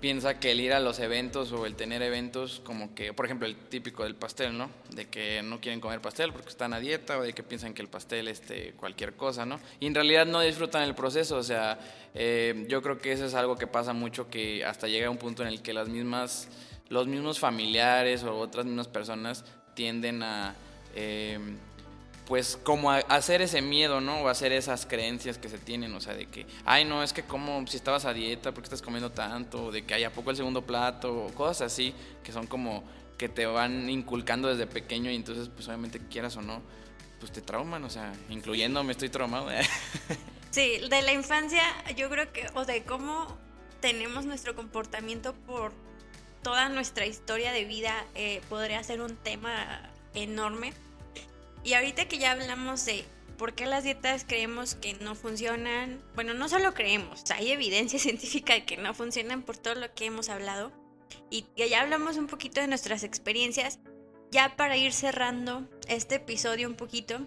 piensa 0.00 0.38
que 0.38 0.52
el 0.52 0.60
ir 0.60 0.72
a 0.72 0.80
los 0.80 0.98
eventos 1.00 1.52
o 1.52 1.66
el 1.66 1.74
tener 1.74 2.02
eventos 2.02 2.60
como 2.64 2.94
que, 2.94 3.12
por 3.12 3.24
ejemplo, 3.24 3.46
el 3.46 3.56
típico 3.56 4.04
del 4.04 4.14
pastel, 4.14 4.56
¿no? 4.56 4.70
De 4.90 5.06
que 5.06 5.42
no 5.42 5.60
quieren 5.60 5.80
comer 5.80 6.00
pastel 6.00 6.32
porque 6.32 6.48
están 6.48 6.72
a 6.72 6.80
dieta 6.80 7.18
o 7.18 7.22
de 7.22 7.32
que 7.32 7.42
piensan 7.42 7.74
que 7.74 7.82
el 7.82 7.88
pastel 7.88 8.28
es 8.28 8.40
este, 8.40 8.72
cualquier 8.72 9.14
cosa, 9.14 9.44
¿no? 9.44 9.58
Y 9.80 9.86
en 9.86 9.94
realidad 9.94 10.26
no 10.26 10.40
disfrutan 10.40 10.82
el 10.82 10.94
proceso, 10.94 11.36
o 11.36 11.42
sea, 11.42 11.78
eh, 12.14 12.66
yo 12.68 12.82
creo 12.82 12.98
que 12.98 13.12
eso 13.12 13.26
es 13.26 13.34
algo 13.34 13.56
que 13.56 13.66
pasa 13.66 13.92
mucho 13.92 14.30
que 14.30 14.64
hasta 14.64 14.86
llega 14.86 15.08
a 15.08 15.10
un 15.10 15.18
punto 15.18 15.42
en 15.42 15.48
el 15.48 15.62
que 15.62 15.72
las 15.72 15.88
mismas, 15.88 16.48
los 16.88 17.06
mismos 17.06 17.38
familiares 17.38 18.22
o 18.22 18.38
otras 18.38 18.66
mismas 18.66 18.88
personas 18.88 19.44
tienden 19.74 20.22
a... 20.22 20.54
Eh, 20.94 21.38
pues 22.28 22.58
como 22.62 22.90
hacer 22.90 23.40
ese 23.40 23.62
miedo, 23.62 24.02
¿no? 24.02 24.20
O 24.20 24.28
hacer 24.28 24.52
esas 24.52 24.84
creencias 24.84 25.38
que 25.38 25.48
se 25.48 25.56
tienen, 25.56 25.94
o 25.94 26.00
sea, 26.02 26.12
de 26.12 26.26
que, 26.26 26.46
ay, 26.66 26.84
no, 26.84 27.02
es 27.02 27.14
que 27.14 27.22
como 27.22 27.66
si 27.66 27.78
estabas 27.78 28.04
a 28.04 28.12
dieta, 28.12 28.52
¿por 28.52 28.62
qué 28.62 28.66
estás 28.66 28.82
comiendo 28.82 29.10
tanto? 29.10 29.64
O 29.64 29.72
de 29.72 29.86
que 29.86 29.94
hay 29.94 30.04
a 30.04 30.12
poco 30.12 30.30
el 30.30 30.36
segundo 30.36 30.60
plato, 30.60 31.24
o 31.24 31.34
cosas 31.34 31.72
así, 31.72 31.94
que 32.22 32.30
son 32.30 32.46
como 32.46 32.84
que 33.16 33.30
te 33.30 33.46
van 33.46 33.88
inculcando 33.88 34.48
desde 34.48 34.66
pequeño 34.66 35.10
y 35.10 35.16
entonces, 35.16 35.48
pues 35.48 35.66
obviamente 35.68 36.00
quieras 36.10 36.36
o 36.36 36.42
no, 36.42 36.60
pues 37.18 37.32
te 37.32 37.40
trauman, 37.40 37.82
o 37.84 37.88
sea, 37.88 38.12
incluyéndome, 38.28 38.92
estoy 38.92 39.08
traumado. 39.08 39.48
sí, 40.50 40.80
de 40.86 41.00
la 41.00 41.14
infancia 41.14 41.62
yo 41.96 42.10
creo 42.10 42.30
que, 42.30 42.46
o 42.54 42.66
de 42.66 42.84
cómo 42.84 43.38
tenemos 43.80 44.26
nuestro 44.26 44.54
comportamiento 44.54 45.32
por 45.46 45.72
toda 46.42 46.68
nuestra 46.68 47.06
historia 47.06 47.52
de 47.52 47.64
vida, 47.64 48.04
eh, 48.14 48.42
podría 48.50 48.84
ser 48.84 49.00
un 49.00 49.16
tema 49.16 49.80
enorme 50.12 50.74
y 51.68 51.74
ahorita 51.74 52.08
que 52.08 52.16
ya 52.16 52.32
hablamos 52.32 52.86
de 52.86 53.04
por 53.36 53.52
qué 53.52 53.66
las 53.66 53.84
dietas 53.84 54.24
creemos 54.26 54.74
que 54.74 54.94
no 54.94 55.14
funcionan, 55.14 56.02
bueno, 56.14 56.32
no 56.32 56.48
solo 56.48 56.72
creemos, 56.72 57.30
hay 57.30 57.52
evidencia 57.52 57.98
científica 57.98 58.54
de 58.54 58.64
que 58.64 58.78
no 58.78 58.94
funcionan 58.94 59.42
por 59.42 59.58
todo 59.58 59.74
lo 59.74 59.92
que 59.94 60.06
hemos 60.06 60.30
hablado. 60.30 60.72
Y 61.30 61.44
ya 61.56 61.82
hablamos 61.82 62.16
un 62.16 62.26
poquito 62.26 62.62
de 62.62 62.68
nuestras 62.68 63.02
experiencias, 63.04 63.80
ya 64.30 64.56
para 64.56 64.78
ir 64.78 64.94
cerrando 64.94 65.68
este 65.88 66.14
episodio 66.14 66.66
un 66.68 66.74
poquito, 66.74 67.20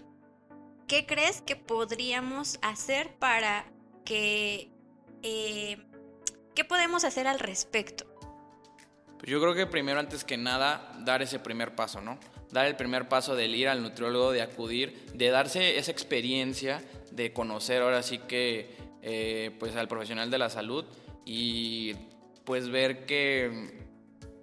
¿qué 0.88 1.06
crees 1.06 1.42
que 1.42 1.56
podríamos 1.56 2.58
hacer 2.64 3.14
para 3.20 3.66
que... 4.06 4.72
Eh, 5.22 5.78
¿Qué 6.56 6.66
podemos 6.66 7.04
hacer 7.04 7.28
al 7.28 7.38
respecto? 7.38 8.06
Pues 9.20 9.30
yo 9.30 9.40
creo 9.40 9.54
que 9.54 9.68
primero, 9.68 10.00
antes 10.00 10.24
que 10.24 10.36
nada, 10.36 10.94
dar 11.02 11.22
ese 11.22 11.38
primer 11.38 11.76
paso, 11.76 12.02
¿no? 12.02 12.20
Dar 12.52 12.68
el 12.68 12.76
primer 12.76 13.08
paso 13.08 13.36
del 13.36 13.56
ir 13.56 13.68
al 13.68 13.82
nutriólogo, 13.82 14.32
de 14.32 14.42
acudir, 14.42 15.06
de 15.14 15.30
darse 15.30 15.78
esa 15.78 15.92
experiencia, 15.92 16.82
de 17.12 17.34
conocer 17.34 17.82
ahora 17.82 18.04
sí 18.04 18.20
que 18.20 18.70
eh, 19.02 19.52
pues 19.60 19.76
al 19.76 19.88
profesional 19.88 20.30
de 20.30 20.38
la 20.38 20.50
salud 20.50 20.86
y 21.26 21.94
pues 22.44 22.70
ver 22.70 23.06
que, 23.06 23.72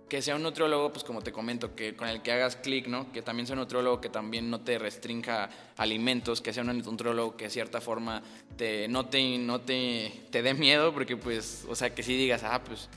que 0.08 0.22
sea 0.22 0.36
un 0.36 0.42
nutriólogo, 0.42 0.92
pues 0.92 1.04
como 1.04 1.22
te 1.22 1.32
comento, 1.32 1.74
que 1.74 1.94
con 1.94 2.08
el 2.08 2.22
que 2.22 2.32
hagas 2.32 2.56
clic, 2.56 2.86
¿no? 2.86 3.12
Que 3.12 3.22
también 3.22 3.46
sea 3.46 3.54
un 3.54 3.60
nutriólogo 3.60 4.00
que 4.00 4.08
también 4.08 4.50
no 4.50 4.60
te 4.60 4.78
restrinja 4.78 5.50
alimentos, 5.76 6.40
que 6.40 6.52
sea 6.52 6.62
un 6.62 6.78
nutriólogo 6.78 7.36
que 7.36 7.44
de 7.44 7.50
cierta 7.50 7.80
forma 7.80 8.22
te, 8.56 8.88
no, 8.88 9.06
te, 9.06 9.38
te, 9.66 10.12
te 10.30 10.42
dé 10.42 10.54
miedo, 10.54 10.92
porque 10.92 11.16
pues, 11.16 11.66
o 11.68 11.74
sea, 11.74 11.94
que 11.94 12.02
si 12.02 12.16
digas, 12.16 12.42
ah, 12.44 12.62
pues 12.64 12.88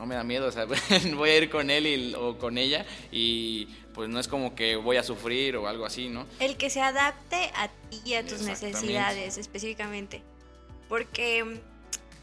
no 0.00 0.06
me 0.06 0.14
da 0.14 0.24
miedo, 0.24 0.46
o 0.46 0.50
sea, 0.50 0.64
voy 1.14 1.30
a 1.30 1.36
ir 1.36 1.50
con 1.50 1.68
él 1.68 2.16
o 2.18 2.38
con 2.38 2.56
ella 2.56 2.86
y 3.12 3.66
pues 3.92 4.08
no 4.08 4.18
es 4.18 4.28
como 4.28 4.54
que 4.54 4.76
voy 4.76 4.96
a 4.96 5.02
sufrir 5.02 5.56
o 5.56 5.68
algo 5.68 5.84
así, 5.84 6.08
¿no? 6.08 6.26
El 6.38 6.56
que 6.56 6.70
se 6.70 6.80
adapte 6.80 7.50
a 7.54 7.68
ti 7.68 8.00
y 8.06 8.14
a 8.14 8.26
tus 8.26 8.40
necesidades 8.40 9.36
específicamente. 9.36 10.22
Porque 10.88 11.60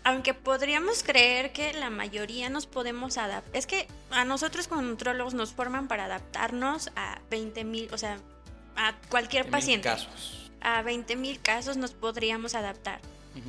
aunque 0.04 0.34
podríamos 0.34 1.04
creer 1.04 1.54
que 1.54 1.72
la 1.74 1.92
mayoría 1.92 2.50
nos 2.50 2.66
podemos 2.66 3.20
adaptar, 3.20 3.56
es 3.56 3.68
que 3.68 3.88
a 4.10 4.26
nosotros 4.26 4.68
como 4.68 4.82
nutrólogos 4.82 5.36
nos 5.36 5.54
forman 5.54 5.88
para 5.88 6.06
adaptarnos 6.06 6.90
a 6.96 7.22
20 7.30 7.64
mil, 7.64 7.94
o 7.94 7.98
sea, 8.00 8.18
a 8.76 8.96
cualquier 9.10 9.52
paciente. 9.52 9.88
casos. 9.88 10.50
A 10.62 10.82
20 10.82 11.16
mil 11.16 11.40
casos 11.40 11.78
nos 11.78 11.92
podríamos 11.92 12.56
adaptar. 12.56 13.02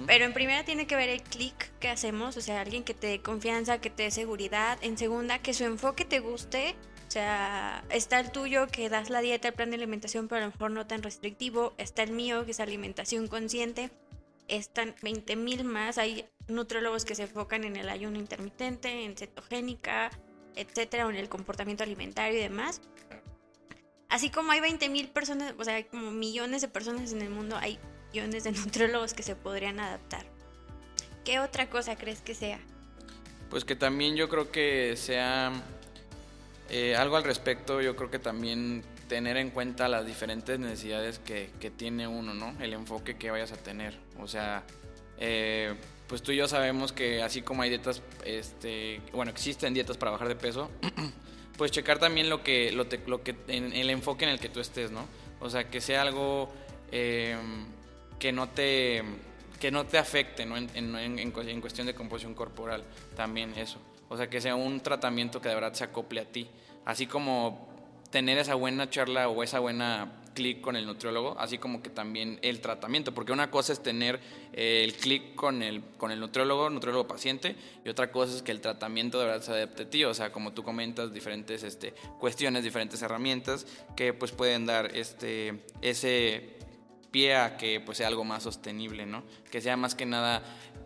Pero 0.07 0.25
en 0.25 0.33
primera 0.33 0.65
tiene 0.65 0.87
que 0.87 0.97
ver 0.97 1.09
el 1.09 1.23
clic 1.23 1.71
que 1.79 1.89
hacemos, 1.89 2.37
o 2.37 2.41
sea, 2.41 2.61
alguien 2.61 2.85
que 2.85 2.95
te 2.95 3.07
dé 3.07 3.21
confianza, 3.21 3.81
que 3.81 3.91
te 3.91 4.05
dé 4.05 4.11
seguridad. 4.11 4.79
En 4.83 4.99
segunda, 4.99 5.39
que 5.41 5.55
su 5.55 5.65
enfoque 5.65 6.05
te 6.05 6.21
guste. 6.21 6.77
O 7.07 7.11
sea, 7.11 7.85
está 7.91 8.21
el 8.21 8.31
tuyo 8.31 8.67
que 8.67 8.89
das 8.89 9.09
la 9.09 9.21
dieta, 9.21 9.49
el 9.49 9.55
plan 9.55 9.71
de 9.71 9.77
alimentación, 9.77 10.29
pero 10.29 10.43
a 10.43 10.47
lo 10.47 10.53
mejor 10.53 10.71
no 10.71 10.87
tan 10.87 11.03
restrictivo. 11.03 11.75
Está 11.79 12.03
el 12.03 12.13
mío 12.13 12.45
que 12.45 12.51
es 12.51 12.61
alimentación 12.61 13.29
consciente. 13.29 13.91
Están 14.47 14.95
20 15.03 15.37
mil 15.37 15.65
más. 15.65 15.97
Hay 15.97 16.27
nutrólogos 16.49 17.05
que 17.05 17.15
se 17.15 17.23
enfocan 17.23 17.65
en 17.65 17.77
el 17.77 17.89
ayuno 17.89 18.19
intermitente, 18.19 19.05
en 19.05 19.17
cetogénica, 19.17 20.11
etcétera, 20.57 21.07
o 21.07 21.11
en 21.11 21.17
el 21.17 21.29
comportamiento 21.29 21.83
alimentario 21.83 22.39
y 22.39 22.43
demás. 22.43 22.83
Así 24.09 24.31
como 24.31 24.53
hay 24.53 24.61
20 24.61 24.89
mil 24.89 25.09
personas, 25.09 25.55
o 25.59 25.65
sea, 25.65 25.75
hay 25.75 25.85
como 25.85 26.11
millones 26.11 26.63
de 26.63 26.69
personas 26.69 27.13
en 27.13 27.23
el 27.23 27.31
mundo, 27.31 27.57
hay 27.57 27.79
millones 28.19 28.45
de 28.45 28.53
nutriólogos 28.65 29.15
que 29.15 29.23
se 29.23 29.37
podrían 29.37 29.81
adaptar. 29.81 30.25
¿Qué 31.25 31.41
otra 31.41 31.69
cosa 31.69 31.97
crees 31.97 32.21
que 32.21 32.35
sea? 32.35 32.59
Pues 33.51 33.65
que 33.65 33.77
también 33.77 34.17
yo 34.17 34.29
creo 34.29 34.51
que 34.51 34.95
sea 34.97 35.53
eh, 36.71 36.97
algo 36.97 37.17
al 37.17 37.25
respecto, 37.25 37.81
yo 37.81 37.97
creo 37.97 38.11
que 38.11 38.19
también 38.19 38.83
tener 39.09 39.37
en 39.39 39.51
cuenta 39.51 39.89
las 39.89 40.07
diferentes 40.07 40.59
necesidades 40.59 41.19
que, 41.19 41.51
que 41.61 41.71
tiene 41.71 42.07
uno, 42.07 42.35
¿no? 42.35 42.55
El 42.61 42.75
enfoque 42.75 43.17
que 43.17 43.31
vayas 43.31 43.53
a 43.53 43.57
tener. 43.57 43.99
O 44.19 44.27
sea, 44.27 44.65
eh, 45.19 45.75
pues 46.09 46.23
tú 46.23 46.33
y 46.33 46.37
yo 46.37 46.47
sabemos 46.47 46.93
que 46.93 47.23
así 47.23 47.41
como 47.41 47.63
hay 47.63 47.71
dietas, 47.71 48.03
este, 48.25 49.01
bueno, 49.13 49.31
existen 49.31 49.73
dietas 49.73 49.97
para 49.97 50.11
bajar 50.11 50.29
de 50.29 50.37
peso, 50.37 50.71
pues 51.57 51.71
checar 51.71 51.99
también 51.99 52.29
lo 52.29 52.43
que, 52.43 52.71
lo, 52.73 52.87
lo 53.07 53.23
que, 53.23 53.35
en, 53.49 53.73
el 53.73 53.89
enfoque 53.89 54.25
en 54.25 54.31
el 54.31 54.41
que 54.41 54.51
tú 54.51 54.61
estés, 54.61 54.91
¿no? 54.91 55.07
O 55.41 55.49
sea, 55.49 55.71
que 55.71 55.81
sea 55.81 56.03
algo 56.03 56.51
eh, 56.93 57.37
que 58.19 58.33
no 58.33 58.49
te 58.49 59.03
que 59.61 59.71
no 59.71 59.87
te 59.87 59.99
afecte 59.99 60.47
¿no? 60.47 60.57
En, 60.57 60.69
en, 60.75 61.19
en, 61.19 61.61
cuestión 61.61 61.87
de 61.87 61.95
composición 61.95 62.35
corporal, 62.35 62.85
también 63.17 63.55
eso. 63.59 63.79
O 64.09 64.17
sea, 64.17 64.31
que 64.31 64.41
sea 64.41 64.55
un 64.55 64.81
tratamiento 64.81 65.41
que 65.41 65.49
de 65.49 65.55
verdad 65.57 65.75
se 65.75 65.85
acople 65.85 66.21
a 66.21 66.25
ti. 66.25 66.49
Así 66.85 67.07
como 67.07 67.69
tener 68.11 68.39
esa 68.39 68.55
buena 68.55 68.89
charla 68.89 69.29
o 69.29 69.43
esa 69.43 69.59
buena 69.59 70.23
clic 70.39 70.61
con 70.61 70.77
el 70.77 70.87
nutriólogo, 70.87 71.37
así 71.41 71.59
como 71.59 71.83
que 71.83 71.91
también 71.91 72.39
el 72.43 72.61
tratamiento, 72.61 73.13
porque 73.13 73.33
una 73.33 73.51
cosa 73.51 73.73
es 73.73 73.83
tener 73.83 74.21
eh, 74.53 74.83
el 74.85 74.95
clic 74.95 75.35
con 75.35 75.65
el, 75.65 75.83
con 75.99 76.13
el 76.13 76.21
nutriólogo, 76.21 76.71
nutriólogo 76.71 77.09
paciente, 77.09 77.57
y 77.85 77.89
otra 77.89 78.13
cosa 78.13 78.37
es 78.37 78.43
que 78.43 78.53
el 78.53 78.61
tratamiento 78.61 79.19
de 79.19 79.27
verdad 79.27 79.43
se 79.43 79.51
adapte 79.51 79.83
a 79.83 79.91
ti, 79.91 80.05
o 80.05 80.15
sea, 80.15 80.31
como 80.31 80.53
tú 80.53 80.63
comentas, 80.63 81.13
diferentes 81.13 81.65
este, 81.65 81.93
cuestiones, 82.21 82.63
diferentes 82.63 83.03
herramientas 83.03 83.67
que 83.97 84.13
pues 84.15 84.31
pueden 84.31 84.65
dar 84.65 84.95
este, 84.97 85.65
ese 85.83 86.58
pie 87.11 87.37
a 87.37 87.57
que 87.57 87.81
pues 87.81 87.99
sea 87.99 88.09
algo 88.09 88.25
más 88.25 88.43
sostenible, 88.43 89.07
¿no? 89.07 89.23
Que 89.51 89.61
sea 89.61 89.77
más 89.77 89.95
que 89.95 90.07
nada, 90.07 90.43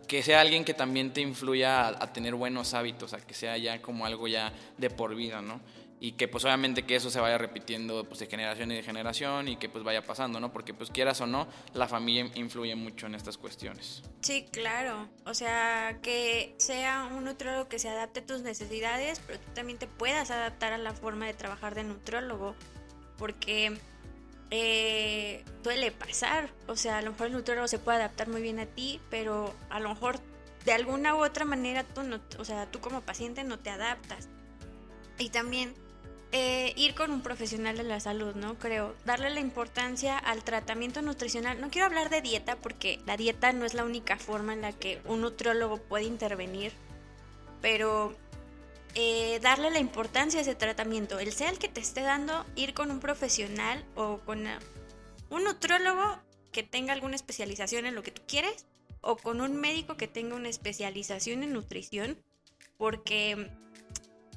que 0.07 0.23
sea 0.23 0.41
alguien 0.41 0.65
que 0.65 0.73
también 0.73 1.13
te 1.13 1.21
influya 1.21 1.87
a, 1.87 2.13
tener 2.13 2.35
buenos 2.35 2.73
hábitos, 2.73 3.13
a 3.13 3.17
que 3.17 3.33
sea 3.33 3.57
ya 3.57 3.81
como 3.81 4.05
algo 4.05 4.27
ya 4.27 4.53
de 4.77 4.89
por 4.89 5.15
vida, 5.15 5.41
¿no? 5.41 5.61
y 6.03 6.11
que 6.11 6.27
pues 6.27 6.43
obviamente 6.43 6.83
que 6.83 6.97
eso 6.97 7.09
se 7.09 7.21
vaya 7.21 7.37
repitiendo 7.37 8.03
pues 8.03 8.19
de 8.19 8.27
generación 8.27 8.67
de 8.67 8.83
generación 8.83 9.47
y 9.47 9.55
que 9.55 9.69
pues 9.69 9.85
vaya 9.85 10.05
pasando, 10.05 10.41
¿no? 10.41 10.51
Porque 10.51 10.73
pues 10.73 10.89
quieras 10.89 11.21
o 11.21 11.27
no, 11.27 11.47
la 11.73 11.87
familia 11.87 12.29
influye 12.35 12.75
mucho 12.75 13.07
en 13.07 13.15
estas 13.15 13.37
cuestiones. 13.37 14.03
Sí, 14.19 14.45
claro. 14.51 15.07
O 15.25 15.33
sea, 15.33 15.99
que 16.03 16.55
sea 16.57 17.05
un 17.09 17.23
nutrólogo 17.23 17.69
que 17.69 17.79
se 17.79 17.87
adapte 17.87 18.19
a 18.19 18.25
tus 18.25 18.41
necesidades, 18.41 19.21
pero 19.25 19.39
tú 19.39 19.49
también 19.53 19.79
te 19.79 19.87
puedas 19.87 20.29
adaptar 20.29 20.73
a 20.73 20.77
la 20.77 20.91
forma 20.91 21.25
de 21.25 21.35
trabajar 21.35 21.73
de 21.73 21.85
nutrólogo, 21.85 22.53
porque 23.17 23.77
eh, 24.51 25.43
suele 25.63 25.91
pasar. 25.91 26.49
O 26.67 26.75
sea, 26.75 26.97
a 26.97 27.01
lo 27.01 27.11
mejor 27.11 27.27
el 27.27 27.33
nutrólogo 27.33 27.67
se 27.67 27.79
puede 27.79 27.97
adaptar 27.97 28.27
muy 28.27 28.41
bien 28.41 28.59
a 28.59 28.65
ti, 28.65 28.99
pero 29.09 29.53
a 29.69 29.79
lo 29.79 29.89
mejor 29.89 30.19
de 30.65 30.73
alguna 30.73 31.15
u 31.15 31.23
otra 31.23 31.45
manera 31.45 31.83
tú 31.83 32.03
no, 32.03 32.19
o 32.37 32.45
sea, 32.45 32.69
tú 32.71 32.79
como 32.79 33.01
paciente 33.01 33.43
no 33.43 33.59
te 33.59 33.69
adaptas. 33.69 34.29
Y 35.17 35.29
también 35.29 35.75
eh, 36.35 36.73
ir 36.75 36.95
con 36.95 37.11
un 37.11 37.21
profesional 37.21 37.77
de 37.77 37.83
la 37.83 37.99
salud, 37.99 38.33
¿no? 38.33 38.57
Creo, 38.57 38.95
darle 39.05 39.29
la 39.29 39.39
importancia 39.39 40.17
al 40.17 40.43
tratamiento 40.43 41.03
nutricional. 41.03 41.61
No 41.61 41.69
quiero 41.69 41.85
hablar 41.85 42.09
de 42.09 42.21
dieta 42.21 42.55
porque 42.55 42.99
la 43.05 43.17
dieta 43.17 43.53
no 43.53 43.65
es 43.65 43.75
la 43.75 43.83
única 43.83 44.17
forma 44.17 44.53
en 44.53 44.61
la 44.61 44.71
que 44.71 44.99
un 45.05 45.21
nutriólogo 45.21 45.77
puede 45.77 46.05
intervenir, 46.05 46.73
pero 47.61 48.15
eh, 48.95 49.39
darle 49.41 49.69
la 49.71 49.79
importancia 49.79 50.39
a 50.39 50.43
ese 50.43 50.55
tratamiento, 50.55 51.19
el 51.19 51.31
sea 51.31 51.49
el 51.49 51.59
que 51.59 51.67
te 51.67 51.81
esté 51.81 52.01
dando, 52.01 52.45
ir 52.55 52.73
con 52.73 52.91
un 52.91 52.99
profesional 52.99 53.83
o 53.95 54.19
con 54.19 54.45
un 55.29 55.43
nutriólogo 55.43 56.19
que 56.51 56.63
tenga 56.63 56.93
alguna 56.93 57.15
especialización 57.15 57.85
en 57.85 57.95
lo 57.95 58.03
que 58.03 58.11
tú 58.11 58.21
quieres 58.27 58.65
o 59.01 59.17
con 59.17 59.41
un 59.41 59.55
médico 59.55 59.97
que 59.97 60.07
tenga 60.07 60.35
una 60.35 60.49
especialización 60.49 61.43
en 61.43 61.53
nutrición, 61.53 62.17
porque 62.77 63.49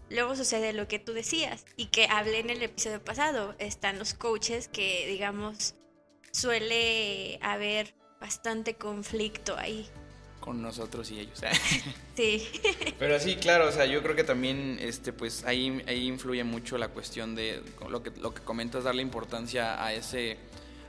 luego 0.09 0.35
sucede 0.35 0.73
lo 0.73 0.89
que 0.89 0.99
tú 0.99 1.13
decías 1.13 1.65
y 1.77 1.87
que 1.87 2.07
hablé 2.07 2.41
en 2.41 2.51
el 2.51 2.63
episodio 2.63 3.03
pasado. 3.03 3.55
Están 3.59 3.99
los 3.99 4.15
coaches 4.15 4.69
que, 4.69 5.07
digamos, 5.07 5.75
suele 6.33 7.39
haber 7.43 7.95
bastante 8.21 8.75
conflicto 8.75 9.57
ahí. 9.57 9.89
Con 10.47 10.63
nosotros 10.63 11.11
y 11.11 11.21
ellos. 11.21 11.39
sí. 12.17 12.49
Pero 12.99 13.21
sí, 13.21 13.37
claro, 13.37 13.69
o 13.69 13.73
sea, 13.73 13.85
yo 13.85 14.03
creo 14.03 14.17
que 14.17 14.25
también, 14.25 14.79
este, 14.81 15.13
pues 15.13 15.45
ahí, 15.45 15.83
ahí 15.87 16.07
influye 16.07 16.45
mucho 16.45 16.79
la 16.79 16.89
cuestión 16.89 17.35
de 17.35 17.63
lo 17.87 18.03
que, 18.03 18.11
lo 18.19 18.33
que 18.33 18.41
comentas, 18.41 18.85
darle 18.85 19.03
importancia 19.03 19.85
a 19.85 19.93
ese, 19.93 20.39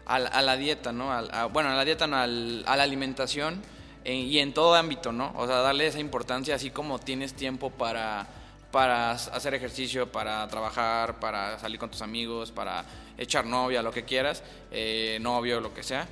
a, 0.05 0.20
la 0.20 0.55
dieta, 0.55 0.93
¿no? 0.93 1.08
bueno, 1.51 1.72
a 1.72 1.76
la 1.76 1.84
dieta, 1.84 2.08
no, 2.08 2.18
a 2.18 2.28
la 2.28 2.84
alimentación 2.84 3.62
eh, 4.05 4.14
y 4.14 4.39
en 4.39 4.53
todo 4.53 4.76
ámbito, 4.76 5.12
¿no? 5.12 5.34
O 5.36 5.47
sea, 5.47 5.58
darle 5.58 5.88
esa 5.88 5.99
importancia, 5.99 6.55
así 6.55 6.70
como 6.70 6.99
tienes 6.99 7.34
tiempo 7.34 7.72
para 7.72 8.28
para 8.72 9.12
hacer 9.12 9.53
ejercicio, 9.53 10.12
para 10.12 10.47
trabajar, 10.47 11.20
para 11.20 11.58
salir 11.60 11.80
con 11.80 11.89
tus 11.89 12.01
amigos, 12.01 12.51
para 12.51 12.86
echar 13.18 13.45
novia, 13.45 13.82
lo 13.82 13.91
que 13.91 14.03
quieras, 14.03 14.43
eh, 14.72 15.18
novio, 15.22 15.60
lo 15.60 15.74
que 15.74 15.84
sea. 15.84 16.08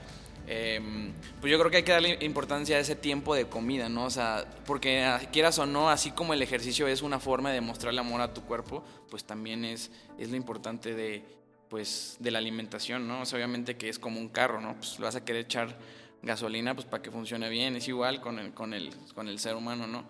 Em, 0.47 1.11
pues 1.41 1.51
yo 1.51 1.57
creo 1.57 1.71
que 1.71 1.77
hay 1.77 1.83
que 1.83 1.91
darle 1.91 2.17
importancia 2.21 2.77
a 2.77 2.79
ese 2.79 2.95
tiempo 2.95 3.33
de 3.33 3.47
comida, 3.47 3.89
¿no? 3.89 4.05
O 4.05 4.09
sea, 4.09 4.45
porque 4.65 5.03
ah, 5.03 5.19
quieras 5.31 5.57
o 5.57 5.65
no, 5.65 5.89
así 5.89 6.11
como 6.11 6.33
el 6.33 6.41
ejercicio 6.41 6.87
es 6.87 7.01
una 7.01 7.19
forma 7.19 7.51
de 7.51 7.61
mostrarle 7.61 7.99
amor 7.99 8.21
a 8.21 8.33
tu 8.33 8.41
cuerpo, 8.43 8.83
pues 9.09 9.23
también 9.23 9.65
es, 9.65 9.91
es 10.19 10.29
lo 10.29 10.35
importante 10.35 10.93
de, 10.93 11.23
pues, 11.69 12.17
de 12.19 12.31
la 12.31 12.39
alimentación, 12.39 13.07
¿no? 13.07 13.21
O 13.21 13.25
sea, 13.25 13.37
obviamente 13.37 13.75
que 13.75 13.89
es 13.89 13.97
como 13.97 14.19
un 14.19 14.29
carro, 14.29 14.61
¿no? 14.61 14.75
Pues 14.75 14.99
vas 14.99 15.15
a 15.15 15.25
querer 15.25 15.45
echar 15.45 15.77
gasolina 16.21 16.73
pues 16.73 16.87
para 16.87 17.03
que 17.03 17.11
funcione 17.11 17.49
bien, 17.49 17.75
es 17.75 17.87
igual 17.87 18.19
con 18.19 18.39
el, 18.39 18.53
con 18.53 18.73
el, 18.73 18.93
con 19.13 19.27
el 19.27 19.39
ser 19.39 19.55
humano, 19.55 19.87
¿no? 19.87 20.05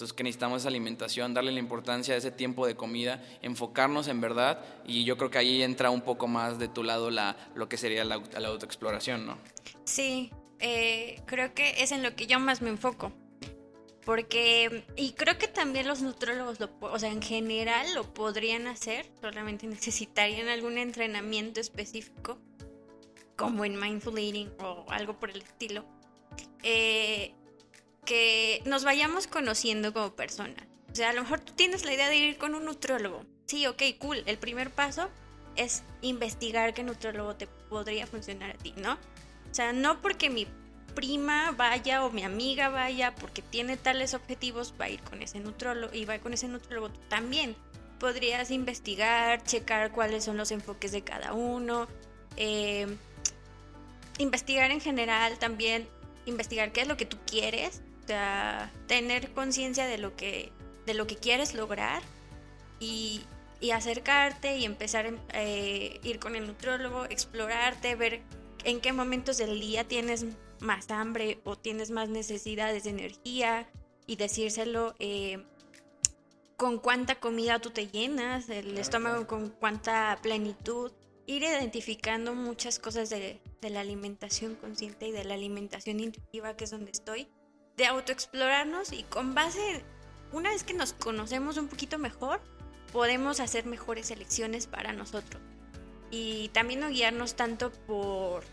Entonces 0.00 0.16
que 0.16 0.22
necesitamos 0.22 0.62
esa 0.62 0.70
alimentación, 0.70 1.34
darle 1.34 1.52
la 1.52 1.58
importancia 1.58 2.14
a 2.14 2.16
ese 2.16 2.30
tiempo 2.30 2.66
de 2.66 2.74
comida, 2.74 3.22
enfocarnos 3.42 4.08
en 4.08 4.22
verdad 4.22 4.64
y 4.86 5.04
yo 5.04 5.18
creo 5.18 5.30
que 5.30 5.36
ahí 5.36 5.62
entra 5.62 5.90
un 5.90 6.00
poco 6.00 6.26
más 6.26 6.58
de 6.58 6.68
tu 6.68 6.82
lado 6.82 7.10
la, 7.10 7.36
lo 7.54 7.68
que 7.68 7.76
sería 7.76 8.02
la, 8.06 8.14
autoexploración, 8.14 9.26
¿no? 9.26 9.36
Sí, 9.84 10.30
eh, 10.58 11.20
creo 11.26 11.52
que 11.52 11.82
es 11.82 11.92
en 11.92 12.02
lo 12.02 12.16
que 12.16 12.26
yo 12.26 12.40
más 12.40 12.62
me 12.62 12.70
enfoco. 12.70 13.12
Porque, 14.06 14.86
y 14.96 15.12
creo 15.12 15.36
que 15.36 15.48
también 15.48 15.86
los 15.86 16.00
nutrólogos, 16.00 16.58
lo, 16.60 16.70
o 16.80 16.98
sea, 16.98 17.12
en 17.12 17.20
general 17.20 17.86
lo 17.94 18.14
podrían 18.14 18.68
hacer, 18.68 19.04
solamente 19.20 19.66
necesitarían 19.66 20.48
algún 20.48 20.78
entrenamiento 20.78 21.60
específico, 21.60 22.38
como 23.36 23.66
en 23.66 23.78
mindful 23.78 24.16
eating 24.16 24.50
o 24.60 24.86
algo 24.88 25.18
por 25.18 25.28
el 25.28 25.42
estilo. 25.42 25.84
Eh, 26.62 27.34
que 28.10 28.60
nos 28.66 28.82
vayamos 28.82 29.28
conociendo 29.28 29.92
como 29.92 30.16
personas. 30.16 30.66
O 30.90 30.96
sea, 30.96 31.10
a 31.10 31.12
lo 31.12 31.22
mejor 31.22 31.38
tú 31.38 31.52
tienes 31.52 31.84
la 31.84 31.94
idea 31.94 32.08
de 32.08 32.16
ir 32.16 32.38
con 32.38 32.56
un 32.56 32.64
nutrólogo. 32.64 33.24
Sí, 33.46 33.68
ok, 33.68 33.80
cool. 34.00 34.24
El 34.26 34.36
primer 34.36 34.70
paso 34.70 35.08
es 35.54 35.84
investigar 36.00 36.74
qué 36.74 36.82
nutrólogo 36.82 37.36
te 37.36 37.46
podría 37.46 38.08
funcionar 38.08 38.50
a 38.50 38.54
ti, 38.54 38.74
¿no? 38.76 38.94
O 38.94 39.54
sea, 39.54 39.72
no 39.72 40.02
porque 40.02 40.28
mi 40.28 40.48
prima 40.96 41.52
vaya 41.52 42.04
o 42.04 42.10
mi 42.10 42.24
amiga 42.24 42.68
vaya 42.68 43.14
porque 43.14 43.42
tiene 43.42 43.76
tales 43.76 44.12
objetivos, 44.14 44.74
va 44.80 44.86
a 44.86 44.90
ir 44.90 45.00
con 45.02 45.22
ese 45.22 45.38
nutrólogo 45.38 45.94
y 45.94 46.04
va 46.04 46.18
con 46.18 46.34
ese 46.34 46.48
nutrólogo 46.48 46.90
también. 47.08 47.54
Podrías 48.00 48.50
investigar, 48.50 49.44
checar 49.44 49.92
cuáles 49.92 50.24
son 50.24 50.36
los 50.36 50.50
enfoques 50.50 50.90
de 50.90 51.02
cada 51.02 51.32
uno, 51.32 51.86
eh, 52.36 52.88
investigar 54.18 54.72
en 54.72 54.80
general 54.80 55.38
también, 55.38 55.86
investigar 56.26 56.72
qué 56.72 56.80
es 56.80 56.88
lo 56.88 56.96
que 56.96 57.06
tú 57.06 57.16
quieres 57.24 57.82
tener 58.86 59.32
conciencia 59.32 59.86
de 59.86 59.98
lo 59.98 60.16
que 60.16 60.52
de 60.86 60.94
lo 60.94 61.06
que 61.06 61.16
quieres 61.16 61.54
lograr 61.54 62.02
y, 62.80 63.22
acercarte 63.72 64.56
y 64.56 64.64
empezar 64.64 65.06
a 65.06 65.12
eh, 65.34 66.00
ir 66.02 66.18
con 66.18 66.34
el 66.34 66.46
nutrólogo, 66.46 67.04
explorarte, 67.04 67.94
ver 67.94 68.22
en 68.64 68.80
qué 68.80 68.92
momentos 68.92 69.36
del 69.36 69.60
día 69.60 69.86
tienes 69.86 70.24
más 70.60 70.90
hambre 70.90 71.40
o 71.44 71.56
tienes 71.56 71.90
más 71.90 72.08
necesidades 72.08 72.84
de 72.84 72.90
energía 72.90 73.68
y 74.06 74.16
decírselo 74.16 74.94
eh, 74.98 75.44
con 76.56 76.78
cuánta 76.78 77.20
comida 77.20 77.58
tú 77.58 77.70
te 77.70 77.86
llenas, 77.86 78.48
el 78.48 78.76
estómago 78.78 79.26
con 79.26 79.50
cuánta 79.50 80.18
plenitud, 80.22 80.90
ir 81.26 81.42
identificando 81.42 82.34
muchas 82.34 82.78
cosas 82.78 83.10
de, 83.10 83.40
de 83.60 83.70
la 83.70 83.80
alimentación 83.80 84.54
consciente 84.54 85.06
y 85.08 85.12
de 85.12 85.24
la 85.24 85.34
alimentación 85.34 86.00
intuitiva 86.00 86.56
que 86.56 86.64
es 86.64 86.70
donde 86.70 86.90
estoy 86.90 87.28
de 87.80 87.86
autoexplorarnos 87.86 88.92
y 88.92 89.04
con 89.04 89.34
base, 89.34 89.82
una 90.32 90.50
vez 90.50 90.64
que 90.64 90.74
nos 90.74 90.92
conocemos 90.92 91.56
un 91.56 91.66
poquito 91.66 91.96
mejor, 91.96 92.42
podemos 92.92 93.40
hacer 93.40 93.64
mejores 93.64 94.10
elecciones 94.10 94.66
para 94.66 94.92
nosotros. 94.92 95.40
Y 96.10 96.48
también 96.48 96.80
no 96.80 96.90
guiarnos 96.90 97.36
tanto 97.36 97.72
por, 97.86 98.44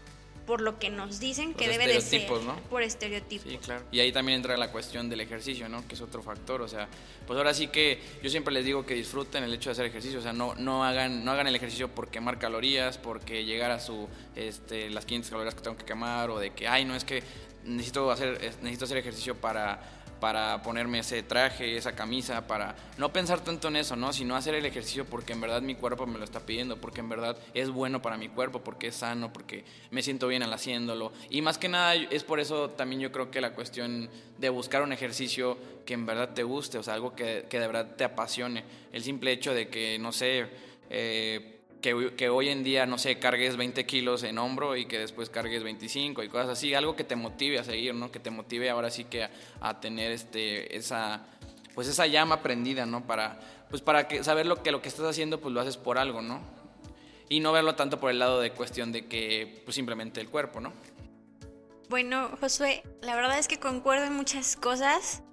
por 0.45 0.61
lo 0.61 0.79
que 0.79 0.89
nos 0.89 1.19
dicen 1.19 1.53
que 1.53 1.67
debe 1.67 1.87
de 1.87 1.99
ser. 1.99 2.31
¿no? 2.31 2.55
Por 2.69 2.83
estereotipos. 2.83 3.51
Sí, 3.51 3.57
claro. 3.57 3.83
Y 3.91 3.99
ahí 3.99 4.13
también 4.13 4.37
entra 4.37 4.55
la 4.55 4.71
cuestión 4.71 5.09
del 5.09 5.19
ejercicio, 5.19 5.67
¿no? 5.67 5.85
Que 5.85 5.95
es 5.95 6.01
otro 6.01 6.23
factor. 6.23 6.61
O 6.61 6.69
sea, 6.69 6.87
pues 7.25 7.35
ahora 7.35 7.53
sí 7.53 7.67
que 7.67 7.99
yo 8.23 8.29
siempre 8.29 8.53
les 8.53 8.63
digo 8.63 8.85
que 8.85 8.93
disfruten 8.93 9.43
el 9.43 9.53
hecho 9.53 9.71
de 9.71 9.73
hacer 9.73 9.87
ejercicio. 9.87 10.19
O 10.19 10.21
sea, 10.21 10.31
no, 10.31 10.55
no, 10.55 10.85
hagan, 10.85 11.25
no 11.25 11.31
hagan 11.31 11.47
el 11.47 11.55
ejercicio 11.55 11.89
por 11.89 12.09
quemar 12.09 12.39
calorías, 12.39 12.97
porque 12.97 13.43
llegar 13.43 13.71
a 13.71 13.81
su, 13.81 14.07
este, 14.37 14.89
las 14.89 15.05
500 15.05 15.31
calorías 15.31 15.55
que 15.55 15.61
tengo 15.63 15.75
que 15.75 15.83
quemar, 15.83 16.29
o 16.29 16.39
de 16.39 16.51
que, 16.51 16.65
ay, 16.69 16.85
no 16.85 16.95
es 16.95 17.03
que 17.03 17.23
necesito 17.67 18.09
hacer, 18.11 18.39
necesito 18.61 18.85
hacer 18.85 18.97
ejercicio 18.97 19.35
para, 19.35 19.79
para 20.19 20.61
ponerme 20.63 20.99
ese 20.99 21.21
traje, 21.23 21.77
esa 21.77 21.95
camisa, 21.95 22.47
para 22.47 22.75
no 22.97 23.11
pensar 23.13 23.41
tanto 23.41 23.67
en 23.67 23.75
eso, 23.75 23.95
¿no? 23.95 24.13
Sino 24.13 24.35
hacer 24.35 24.55
el 24.55 24.65
ejercicio 24.65 25.05
porque 25.05 25.33
en 25.33 25.41
verdad 25.41 25.61
mi 25.61 25.75
cuerpo 25.75 26.05
me 26.07 26.17
lo 26.17 26.23
está 26.23 26.39
pidiendo, 26.39 26.77
porque 26.77 27.01
en 27.01 27.09
verdad 27.09 27.37
es 27.53 27.69
bueno 27.69 28.01
para 28.01 28.17
mi 28.17 28.29
cuerpo, 28.29 28.63
porque 28.63 28.87
es 28.87 28.95
sano, 28.95 29.31
porque 29.31 29.65
me 29.91 30.01
siento 30.01 30.27
bien 30.27 30.43
al 30.43 30.53
haciéndolo. 30.53 31.11
Y 31.29 31.41
más 31.41 31.57
que 31.57 31.69
nada 31.69 31.95
es 31.95 32.23
por 32.23 32.39
eso 32.39 32.71
también 32.71 33.01
yo 33.01 33.11
creo 33.11 33.29
que 33.29 33.41
la 33.41 33.53
cuestión 33.53 34.09
de 34.37 34.49
buscar 34.49 34.81
un 34.81 34.93
ejercicio 34.93 35.57
que 35.85 35.93
en 35.93 36.05
verdad 36.05 36.33
te 36.33 36.43
guste, 36.43 36.77
o 36.77 36.83
sea, 36.83 36.93
algo 36.93 37.15
que, 37.15 37.45
que 37.49 37.59
de 37.59 37.67
verdad 37.67 37.95
te 37.95 38.03
apasione. 38.03 38.63
El 38.91 39.03
simple 39.03 39.31
hecho 39.31 39.53
de 39.53 39.69
que, 39.69 39.99
no 39.99 40.11
sé, 40.11 40.47
eh, 40.89 41.56
que, 41.81 42.29
hoy 42.29 42.49
en 42.49 42.63
día, 42.63 42.85
no 42.85 42.97
sé, 42.97 43.19
cargues 43.19 43.57
20 43.57 43.85
kilos 43.85 44.23
en 44.23 44.37
hombro 44.37 44.75
y 44.75 44.85
que 44.85 44.99
después 44.99 45.29
cargues 45.29 45.63
25 45.63 46.23
y 46.23 46.29
cosas 46.29 46.49
así, 46.49 46.73
algo 46.73 46.95
que 46.95 47.03
te 47.03 47.15
motive 47.15 47.59
a 47.59 47.63
seguir, 47.63 47.93
¿no? 47.93 48.11
Que 48.11 48.19
te 48.19 48.29
motive 48.29 48.69
ahora 48.69 48.89
sí 48.89 49.05
que 49.05 49.27
a, 49.61 49.79
tener 49.79 50.11
este, 50.11 50.75
esa, 50.75 51.25
pues 51.75 51.87
esa 51.87 52.07
llama 52.07 52.41
prendida, 52.41 52.85
¿no? 52.85 53.05
Para, 53.05 53.39
pues 53.69 53.81
para 53.81 54.07
que, 54.07 54.23
saber 54.23 54.45
lo 54.45 54.63
que 54.63 54.71
lo 54.71 54.81
que 54.81 54.89
estás 54.89 55.05
haciendo, 55.05 55.39
pues 55.39 55.53
lo 55.53 55.61
haces 55.61 55.77
por 55.77 55.97
algo, 55.97 56.21
¿no? 56.21 56.41
Y 57.29 57.39
no 57.39 57.51
verlo 57.51 57.75
tanto 57.75 57.99
por 57.99 58.09
el 58.09 58.19
lado 58.19 58.39
de 58.39 58.51
cuestión 58.51 58.91
de 58.91 59.05
que, 59.05 59.61
pues 59.65 59.75
simplemente 59.75 60.21
el 60.21 60.29
cuerpo, 60.29 60.59
¿no? 60.59 60.73
Bueno, 61.89 62.31
Josué, 62.39 62.83
la 63.01 63.15
verdad 63.15 63.37
es 63.37 63.47
que 63.47 63.59
concuerdo 63.59 64.05
en 64.05 64.13
muchas 64.13 64.55
cosas. 64.55 65.23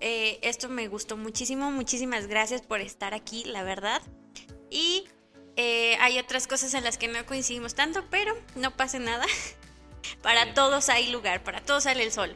Eh, 0.00 0.38
esto 0.42 0.68
me 0.68 0.88
gustó 0.88 1.16
muchísimo, 1.16 1.70
muchísimas 1.70 2.26
gracias 2.26 2.62
por 2.62 2.80
estar 2.80 3.14
aquí, 3.14 3.44
la 3.44 3.62
verdad. 3.62 4.02
Y 4.70 5.04
eh, 5.62 5.96
hay 6.00 6.18
otras 6.18 6.46
cosas 6.46 6.72
en 6.72 6.84
las 6.84 6.96
que 6.96 7.06
no 7.06 7.24
coincidimos 7.26 7.74
tanto, 7.74 8.02
pero 8.10 8.34
no 8.54 8.70
pasa 8.70 8.98
nada. 8.98 9.26
para 10.22 10.54
todos 10.54 10.88
hay 10.88 11.10
lugar, 11.12 11.42
para 11.42 11.60
todos 11.60 11.84
sale 11.84 12.02
el 12.02 12.12
sol. 12.12 12.34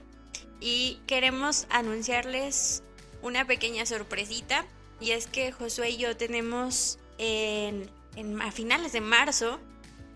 Y 0.61 1.01
queremos 1.07 1.67
anunciarles 1.71 2.83
una 3.23 3.47
pequeña 3.47 3.87
sorpresita. 3.87 4.67
Y 5.01 5.13
es 5.13 5.27
que 5.27 5.53
Josué 5.53 5.91
y 5.91 5.97
yo 5.97 6.17
tenemos 6.19 6.99
en, 7.19 7.91
en- 8.17 8.43
a 8.43 8.53
finales 8.53 8.93
de 8.93 9.01
marzo, 9.01 9.59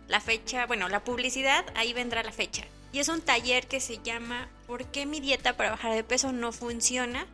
la 0.06 0.20
fecha, 0.20 0.66
bueno, 0.66 0.88
la 0.90 1.02
publicidad, 1.02 1.64
ahí 1.76 1.92
vendrá 1.94 2.22
la 2.22 2.32
fecha. 2.32 2.64
Y 2.92 2.98
es 2.98 3.08
un 3.08 3.22
taller 3.22 3.66
que 3.68 3.80
se 3.80 3.98
llama 4.02 4.48
¿Por 4.66 4.84
qué 4.90 5.06
mi 5.06 5.20
dieta 5.20 5.56
para 5.56 5.70
bajar 5.70 5.94
de 5.94 6.04
peso 6.04 6.32
no 6.32 6.52
funciona? 6.52 7.26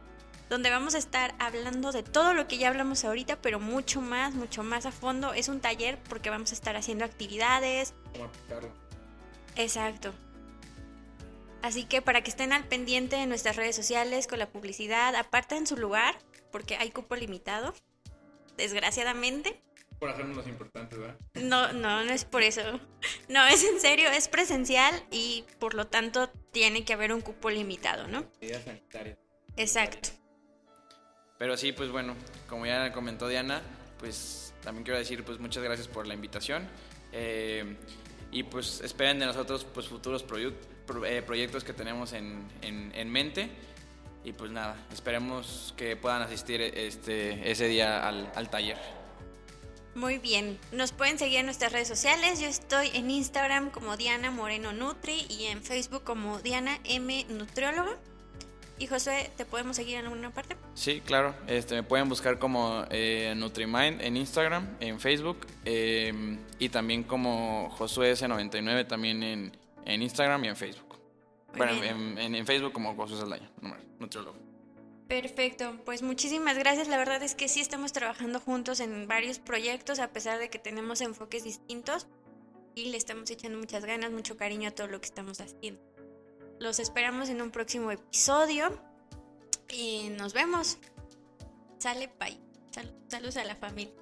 Donde 0.50 0.70
vamos 0.70 0.94
a 0.94 0.98
estar 0.98 1.34
hablando 1.38 1.90
de 1.90 2.02
todo 2.02 2.34
lo 2.34 2.46
que 2.46 2.58
ya 2.58 2.68
hablamos 2.68 3.04
ahorita, 3.04 3.36
pero 3.40 3.60
mucho 3.60 4.00
más, 4.00 4.34
mucho 4.34 4.62
más 4.62 4.86
a 4.86 4.92
fondo. 4.92 5.32
Es 5.32 5.48
un 5.48 5.60
taller 5.60 5.98
porque 6.08 6.30
vamos 6.30 6.52
a 6.52 6.54
estar 6.54 6.76
haciendo 6.76 7.04
actividades, 7.04 7.94
¿Cómo 8.12 8.24
aplicarlo? 8.24 8.70
Exacto. 9.56 10.12
Así 11.62 11.84
que 11.84 12.02
para 12.02 12.22
que 12.22 12.30
estén 12.30 12.52
al 12.52 12.64
pendiente 12.64 13.16
de 13.16 13.26
nuestras 13.26 13.56
redes 13.56 13.74
sociales 13.74 14.26
con 14.26 14.38
la 14.38 14.50
publicidad, 14.50 15.16
aparten 15.16 15.66
su 15.66 15.76
lugar 15.76 16.14
porque 16.52 16.76
hay 16.76 16.90
cupo 16.90 17.16
limitado, 17.16 17.74
desgraciadamente. 18.58 19.62
Por 19.98 20.10
hacernos 20.10 20.36
los 20.36 20.46
importantes, 20.46 20.98
¿verdad? 20.98 21.16
No, 21.34 21.72
no, 21.72 22.04
no 22.04 22.12
es 22.12 22.26
por 22.26 22.42
eso. 22.42 22.60
No, 23.28 23.46
es 23.46 23.64
en 23.64 23.80
serio, 23.80 24.10
es 24.10 24.28
presencial 24.28 25.02
y 25.10 25.46
por 25.58 25.72
lo 25.72 25.86
tanto 25.86 26.28
tiene 26.52 26.84
que 26.84 26.92
haber 26.92 27.12
un 27.14 27.22
cupo 27.22 27.48
limitado, 27.48 28.08
¿no? 28.08 28.26
Medidas 28.40 28.64
sanitarias. 28.64 29.18
Exacto. 29.56 30.10
Pero 31.38 31.56
sí, 31.56 31.72
pues 31.72 31.90
bueno, 31.90 32.14
como 32.48 32.66
ya 32.66 32.92
comentó 32.92 33.28
Diana, 33.28 33.60
pues 33.98 34.54
también 34.62 34.84
quiero 34.84 34.98
decir 34.98 35.24
pues 35.24 35.38
muchas 35.38 35.62
gracias 35.62 35.88
por 35.88 36.06
la 36.06 36.14
invitación. 36.14 36.68
Eh, 37.12 37.76
y 38.30 38.42
pues 38.44 38.80
esperen 38.80 39.18
de 39.18 39.26
nosotros 39.26 39.64
pues 39.72 39.86
futuros 39.86 40.24
eh, 41.06 41.22
proyectos 41.26 41.64
que 41.64 41.72
tenemos 41.72 42.12
en, 42.12 42.46
en- 42.62 42.92
en 42.94 43.10
mente. 43.10 43.50
Y 44.24 44.32
pues 44.32 44.50
nada, 44.50 44.76
esperemos 44.92 45.74
que 45.76 45.96
puedan 45.96 46.22
asistir 46.22 46.60
este, 46.62 47.50
ese 47.50 47.66
día 47.68 48.08
al, 48.08 48.32
al 48.34 48.48
taller. 48.48 48.78
Muy 49.94 50.18
bien. 50.18 50.58
Nos 50.72 50.92
pueden 50.92 51.18
seguir 51.18 51.40
en 51.40 51.44
nuestras 51.46 51.72
redes 51.72 51.86
sociales. 51.88 52.40
Yo 52.40 52.46
estoy 52.46 52.90
en 52.94 53.10
Instagram 53.10 53.70
como 53.70 53.96
Diana 53.96 54.30
Moreno 54.30 54.72
Nutri 54.72 55.26
y 55.28 55.44
en 55.46 55.62
Facebook 55.62 56.04
como 56.04 56.38
Diana 56.40 56.80
M 56.84 57.26
Nutrióloga. 57.28 57.96
Y 58.78 58.88
Josué, 58.88 59.30
¿te 59.36 59.44
podemos 59.44 59.76
seguir 59.76 59.98
en 59.98 60.06
alguna 60.06 60.30
parte? 60.32 60.56
Sí, 60.74 61.00
claro. 61.00 61.34
Este, 61.46 61.76
me 61.76 61.82
pueden 61.84 62.08
buscar 62.08 62.38
como 62.40 62.84
eh, 62.90 63.32
NutriMind 63.36 64.00
en 64.02 64.16
Instagram, 64.16 64.76
en 64.80 64.98
Facebook 64.98 65.46
eh, 65.64 66.38
y 66.58 66.68
también 66.70 67.04
como 67.04 67.70
JosueS99 67.78 68.86
también 68.88 69.22
en, 69.22 69.56
en 69.84 70.02
Instagram 70.02 70.44
y 70.44 70.48
en 70.48 70.56
Facebook. 70.56 70.98
Muy 71.50 71.58
bueno, 71.58 71.84
en, 71.84 72.18
en- 72.18 72.34
en 72.34 72.46
Facebook 72.46 72.72
como 72.72 72.96
Josué 72.96 73.16
Saldaña, 73.16 73.48
nutriólogo. 74.00 74.36
Perfecto, 75.06 75.78
pues 75.84 76.02
muchísimas 76.02 76.58
gracias. 76.58 76.88
La 76.88 76.96
verdad 76.96 77.22
es 77.22 77.36
que 77.36 77.46
sí 77.48 77.60
estamos 77.60 77.92
trabajando 77.92 78.40
juntos 78.40 78.80
en 78.80 79.06
varios 79.06 79.38
proyectos 79.38 80.00
a 80.00 80.08
pesar 80.08 80.40
de 80.40 80.50
que 80.50 80.58
tenemos 80.58 81.00
enfoques 81.00 81.44
distintos 81.44 82.08
y 82.74 82.86
le 82.86 82.96
estamos 82.96 83.30
echando 83.30 83.56
muchas 83.58 83.84
ganas, 83.84 84.10
mucho 84.10 84.36
cariño 84.36 84.68
a 84.70 84.72
todo 84.72 84.88
lo 84.88 85.00
que 85.00 85.06
estamos 85.06 85.40
haciendo. 85.40 85.80
Los 86.60 86.78
esperamos 86.78 87.28
en 87.28 87.42
un 87.42 87.50
próximo 87.50 87.90
episodio 87.90 88.78
y 89.68 90.08
nos 90.10 90.32
vemos. 90.32 90.78
Sale, 91.78 92.12
bye. 92.18 92.38
Sal- 92.72 92.94
saludos 93.08 93.36
a 93.36 93.44
la 93.44 93.56
familia. 93.56 93.92